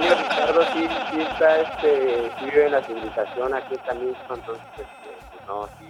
niño 0.00 0.14
Ricardo 0.14 0.62
sí, 0.72 0.86
sí 1.10 1.20
está, 1.20 1.60
este, 1.62 2.30
sí 2.38 2.44
vive 2.44 2.66
en 2.66 2.72
la 2.72 2.86
civilización 2.86 3.54
aquí 3.54 3.74
también, 3.84 4.14
entonces, 4.30 4.64
este, 4.78 5.16
pues 5.32 5.46
no, 5.48 5.66
sí, 5.80 5.86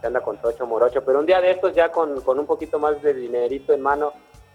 se 0.00 0.06
anda 0.06 0.20
con 0.20 0.36
tocho 0.40 0.66
morocho, 0.66 1.04
pero 1.04 1.18
un 1.20 1.26
día 1.26 1.40
de 1.40 1.50
estos 1.52 1.74
ya 1.74 1.90
con, 1.90 2.20
con 2.22 2.38
un 2.38 2.46
poquito 2.46 2.78
más 2.78 3.00
de 3.02 3.14
dinerito 3.14 3.72
en 3.72 3.80
mano, 3.80 4.12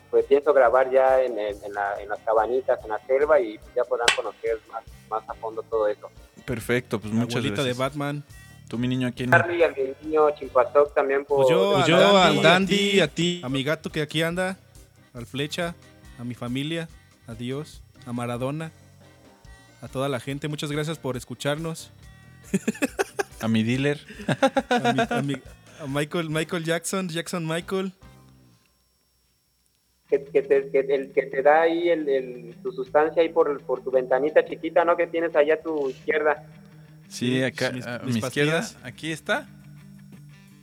pues 0.09 0.25
pienso 0.25 0.53
grabar 0.53 0.91
ya 0.91 1.21
en, 1.21 1.37
el- 1.39 1.57
en, 1.63 1.73
la- 1.73 2.01
en 2.01 2.09
las 2.09 2.19
cabanitas, 2.19 2.79
en 2.83 2.89
la 2.89 2.99
selva 3.05 3.39
y 3.39 3.59
ya 3.75 3.83
podrán 3.85 4.07
conocer 4.15 4.59
más, 4.71 4.83
más 5.09 5.23
a 5.29 5.33
fondo 5.35 5.63
todo 5.63 5.87
eso. 5.87 6.09
Perfecto, 6.45 6.99
pues 6.99 7.13
La 7.13 7.21
muchas 7.21 7.37
abuelita 7.37 7.61
de 7.63 7.69
gracias. 7.73 7.77
Batman. 7.77 8.23
Tú, 8.67 8.77
mi 8.77 8.87
niño, 8.87 9.07
aquí 9.09 9.23
en 9.23 9.31
Charlie, 9.31 9.63
al 9.63 9.75
niño 10.01 10.29
Chimpatoc 10.31 10.93
también 10.93 11.25
por... 11.25 11.37
Pues 11.39 11.49
yo, 11.49 11.73
Pues 11.75 11.87
yo, 11.87 11.97
Dandy, 11.97 12.37
al 12.37 12.41
Dandy, 12.43 12.99
a 13.01 13.07
ti. 13.09 13.41
A 13.43 13.49
mi 13.49 13.63
gato 13.63 13.89
que 13.91 14.01
aquí 14.01 14.21
anda, 14.21 14.57
al 15.13 15.25
Flecha, 15.25 15.75
a 16.17 16.23
mi 16.23 16.35
familia, 16.35 16.87
a 17.27 17.33
Dios, 17.33 17.81
a 18.05 18.13
Maradona, 18.13 18.71
a 19.81 19.87
toda 19.89 20.07
la 20.07 20.19
gente. 20.21 20.47
Muchas 20.47 20.71
gracias 20.71 20.97
por 20.99 21.17
escucharnos. 21.17 21.91
a 23.41 23.47
mi 23.47 23.63
dealer. 23.63 23.99
A, 24.69 24.93
mi- 24.93 25.01
a 25.09 25.21
mi- 25.21 25.41
a 25.79 25.87
Michael, 25.87 26.29
Michael 26.29 26.63
Jackson, 26.63 27.09
Jackson 27.09 27.45
Michael. 27.47 27.91
que, 30.09 30.23
que 30.25 30.41
te, 30.41 30.69
que 30.71 30.79
el 30.79 31.11
que 31.13 31.23
te 31.23 31.41
da 31.41 31.61
ahí 31.61 31.89
el, 31.89 32.07
el- 32.09 32.55
tu 32.61 32.71
sustancia 32.71 33.21
ahí 33.21 33.29
por, 33.29 33.61
por 33.63 33.81
tu 33.83 33.91
ventanita 33.91 34.43
chiquita, 34.45 34.83
¿no? 34.83 34.95
Que 34.97 35.07
tienes 35.07 35.35
allá 35.35 35.55
a 35.55 35.61
tu 35.61 35.89
izquierda. 35.89 36.43
Sí, 37.07 37.41
acá 37.43 37.71
mis- 37.71 37.85
a 37.87 37.99
mis 37.99 38.15
mi 38.15 38.19
izquierda. 38.19 38.65
Aquí 38.83 39.11
está. 39.11 39.47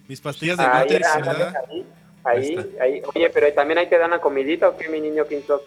Mis 0.07 0.21
pastillas 0.21 0.57
de 0.59 0.65
Ahí, 0.65 0.89
¿verdad? 0.89 1.55
ahí, 1.71 1.87
Ahí 2.25 2.57
ahí, 2.57 2.77
ahí. 2.81 3.03
Oye, 3.15 3.31
pero 3.31 3.53
también 3.53 3.79
ahí 3.79 3.89
te 3.89 3.99
dan 3.99 4.11
la 4.11 4.21
comidita, 4.21 4.69
¿o 4.69 4.77
qué, 4.77 4.89
mi 4.89 5.01
niño 5.01 5.27
Quinto? 5.27 5.63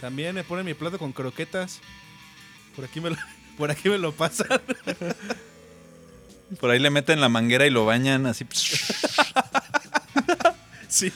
También 0.00 0.34
me 0.34 0.44
ponen 0.44 0.64
mi 0.64 0.74
plato 0.74 0.98
con 0.98 1.12
croquetas. 1.12 1.80
Por 2.76 2.84
aquí 2.84 3.00
me 3.00 3.10
lo, 3.10 3.16
por 3.58 3.70
aquí 3.70 3.88
me 3.88 3.98
lo 3.98 4.12
pasan. 4.12 4.46
Por 6.60 6.70
ahí 6.70 6.78
le 6.78 6.90
meten 6.90 7.20
la 7.20 7.28
manguera 7.28 7.66
y 7.66 7.70
lo 7.70 7.84
bañan 7.84 8.26
así. 8.26 8.46
Sí, 10.88 11.12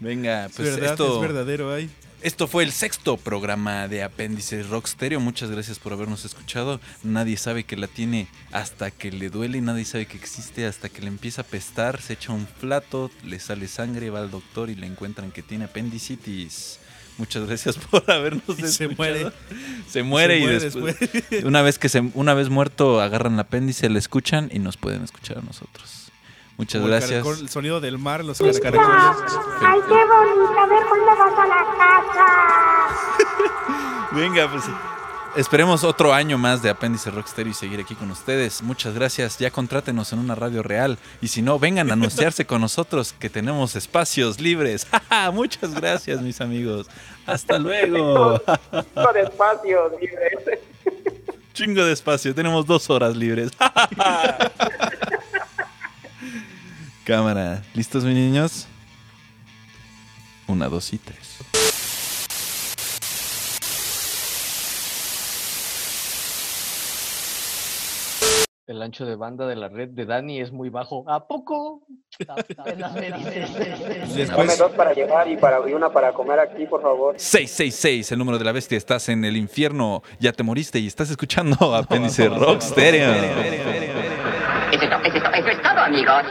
Venga, 0.00 0.46
es 0.46 0.52
pues 0.56 0.74
verdad, 0.74 0.92
esto, 0.92 1.16
es 1.16 1.20
verdadero. 1.20 1.72
Ay. 1.72 1.90
esto 2.22 2.48
fue 2.48 2.64
el 2.64 2.72
sexto 2.72 3.16
programa 3.16 3.88
de 3.88 4.02
Apéndice 4.02 4.62
Rock 4.62 4.86
Stereo. 4.86 5.20
Muchas 5.20 5.50
gracias 5.50 5.78
por 5.78 5.92
habernos 5.92 6.24
escuchado. 6.24 6.80
Nadie 7.02 7.36
sabe 7.36 7.64
que 7.64 7.76
la 7.76 7.86
tiene 7.86 8.26
hasta 8.52 8.90
que 8.90 9.12
le 9.12 9.28
duele, 9.28 9.60
nadie 9.60 9.84
sabe 9.84 10.06
que 10.06 10.16
existe 10.16 10.66
hasta 10.66 10.88
que 10.88 11.02
le 11.02 11.08
empieza 11.08 11.42
a 11.42 11.44
pestar, 11.44 12.00
se 12.00 12.14
echa 12.14 12.32
un 12.32 12.46
plato, 12.46 13.10
le 13.22 13.38
sale 13.38 13.68
sangre, 13.68 14.10
va 14.10 14.20
al 14.20 14.30
doctor 14.30 14.70
y 14.70 14.74
le 14.74 14.86
encuentran 14.86 15.30
que 15.30 15.42
tiene 15.42 15.66
apendicitis. 15.66 16.80
Muchas 17.18 17.46
gracias 17.46 17.76
por 17.90 18.10
habernos 18.10 18.42
Y 18.48 18.54
se 18.62 18.84
escuchado. 18.84 18.94
muere. 18.96 19.30
Se 19.88 20.02
muere 20.02 20.34
Se 20.34 20.38
y 20.38 20.42
muere 20.42 20.60
después, 20.60 20.98
después. 21.00 21.44
una 21.44 21.62
vez 21.62 21.78
que 21.78 21.88
se 21.88 22.00
una 22.14 22.34
vez 22.34 22.48
muerto 22.50 23.00
agarran 23.00 23.34
el 23.34 23.40
apéndice, 23.40 23.88
le 23.88 23.98
escuchan 23.98 24.50
y 24.52 24.58
nos 24.58 24.76
pueden 24.76 25.02
escuchar 25.04 25.38
a 25.38 25.42
nosotros. 25.42 26.10
Muchas 26.56 26.80
Como 26.82 26.92
el 26.92 26.98
gracias. 27.00 27.24
caracol- 27.24 27.40
El, 27.40 27.48
sonido 27.48 27.80
del 27.80 27.98
mar, 27.98 28.24
los 28.24 28.40
Los 28.40 28.58
caracoles. 28.60 28.88
Ay, 29.60 29.80
qué 29.86 29.94
bonito. 29.94 30.60
A 30.60 30.66
ver 30.66 30.82
cuándo 30.88 31.06
vas 31.06 31.38
a 31.38 31.46
la 31.46 31.64
casa. 31.78 32.26
Venga, 34.12 34.50
pues 34.50 34.64
esperemos 35.36 35.84
otro 35.84 36.12
año 36.12 36.38
más 36.38 36.62
de 36.62 36.70
Apéndice 36.70 37.10
Rockster 37.10 37.46
y 37.46 37.54
seguir 37.54 37.80
aquí 37.80 37.94
con 37.94 38.10
ustedes. 38.10 38.62
Muchas 38.62 38.94
gracias. 38.94 39.38
Ya 39.38 39.50
contrátenos 39.50 40.12
en 40.12 40.18
una 40.18 40.34
radio 40.34 40.62
real. 40.62 40.98
Y 41.20 41.28
si 41.28 41.42
no, 41.42 41.58
vengan 41.58 41.90
a 41.90 41.94
anunciarse 41.94 42.46
con 42.46 42.60
nosotros 42.60 43.12
que 43.12 43.30
tenemos 43.30 43.76
espacios 43.76 44.40
libres. 44.40 44.86
Muchas 45.32 45.74
gracias, 45.74 46.20
mis 46.22 46.40
amigos. 46.40 46.86
Hasta 47.26 47.58
luego. 47.58 48.38
Todo 48.38 49.12
despacio, 49.12 49.98
libre. 50.00 50.60
Chingo 51.52 51.84
de 51.84 51.92
espacio. 51.92 52.34
Tenemos 52.34 52.66
dos 52.66 52.90
horas 52.90 53.16
libres. 53.16 53.50
Cámara. 57.04 57.62
¿Listos, 57.74 58.04
mis 58.04 58.14
niños? 58.14 58.66
Una, 60.46 60.68
dos 60.68 60.92
y 60.92 60.98
tres. 60.98 61.23
El 68.66 68.80
ancho 68.80 69.04
de 69.04 69.14
banda 69.14 69.46
de 69.46 69.56
la 69.56 69.68
red 69.68 69.90
de 69.90 70.06
Dani 70.06 70.40
es 70.40 70.50
muy 70.50 70.70
bajo. 70.70 71.04
¿A 71.06 71.26
poco? 71.26 71.82
Dices. 72.18 72.78
Dame 72.78 73.10
Después, 74.14 74.58
dos 74.58 74.72
para 74.72 74.94
llevar 74.94 75.28
y, 75.28 75.36
para, 75.36 75.68
y 75.68 75.74
una 75.74 75.90
para 75.90 76.14
comer 76.14 76.38
aquí, 76.38 76.64
por 76.64 76.80
favor. 76.80 77.14
666, 77.18 78.12
el 78.12 78.18
número 78.18 78.38
de 78.38 78.44
la 78.44 78.52
bestia. 78.52 78.78
Estás 78.78 79.10
en 79.10 79.26
el 79.26 79.36
infierno, 79.36 80.02
ya 80.18 80.32
te 80.32 80.42
moriste 80.42 80.78
y 80.78 80.86
estás 80.86 81.10
escuchando 81.10 81.74
Apéndice 81.74 82.30
Rock 82.30 82.62
Stereo. 82.62 83.12
Eso 84.72 85.48
es 85.48 85.62
todo, 85.62 85.78
amigos. 85.80 86.22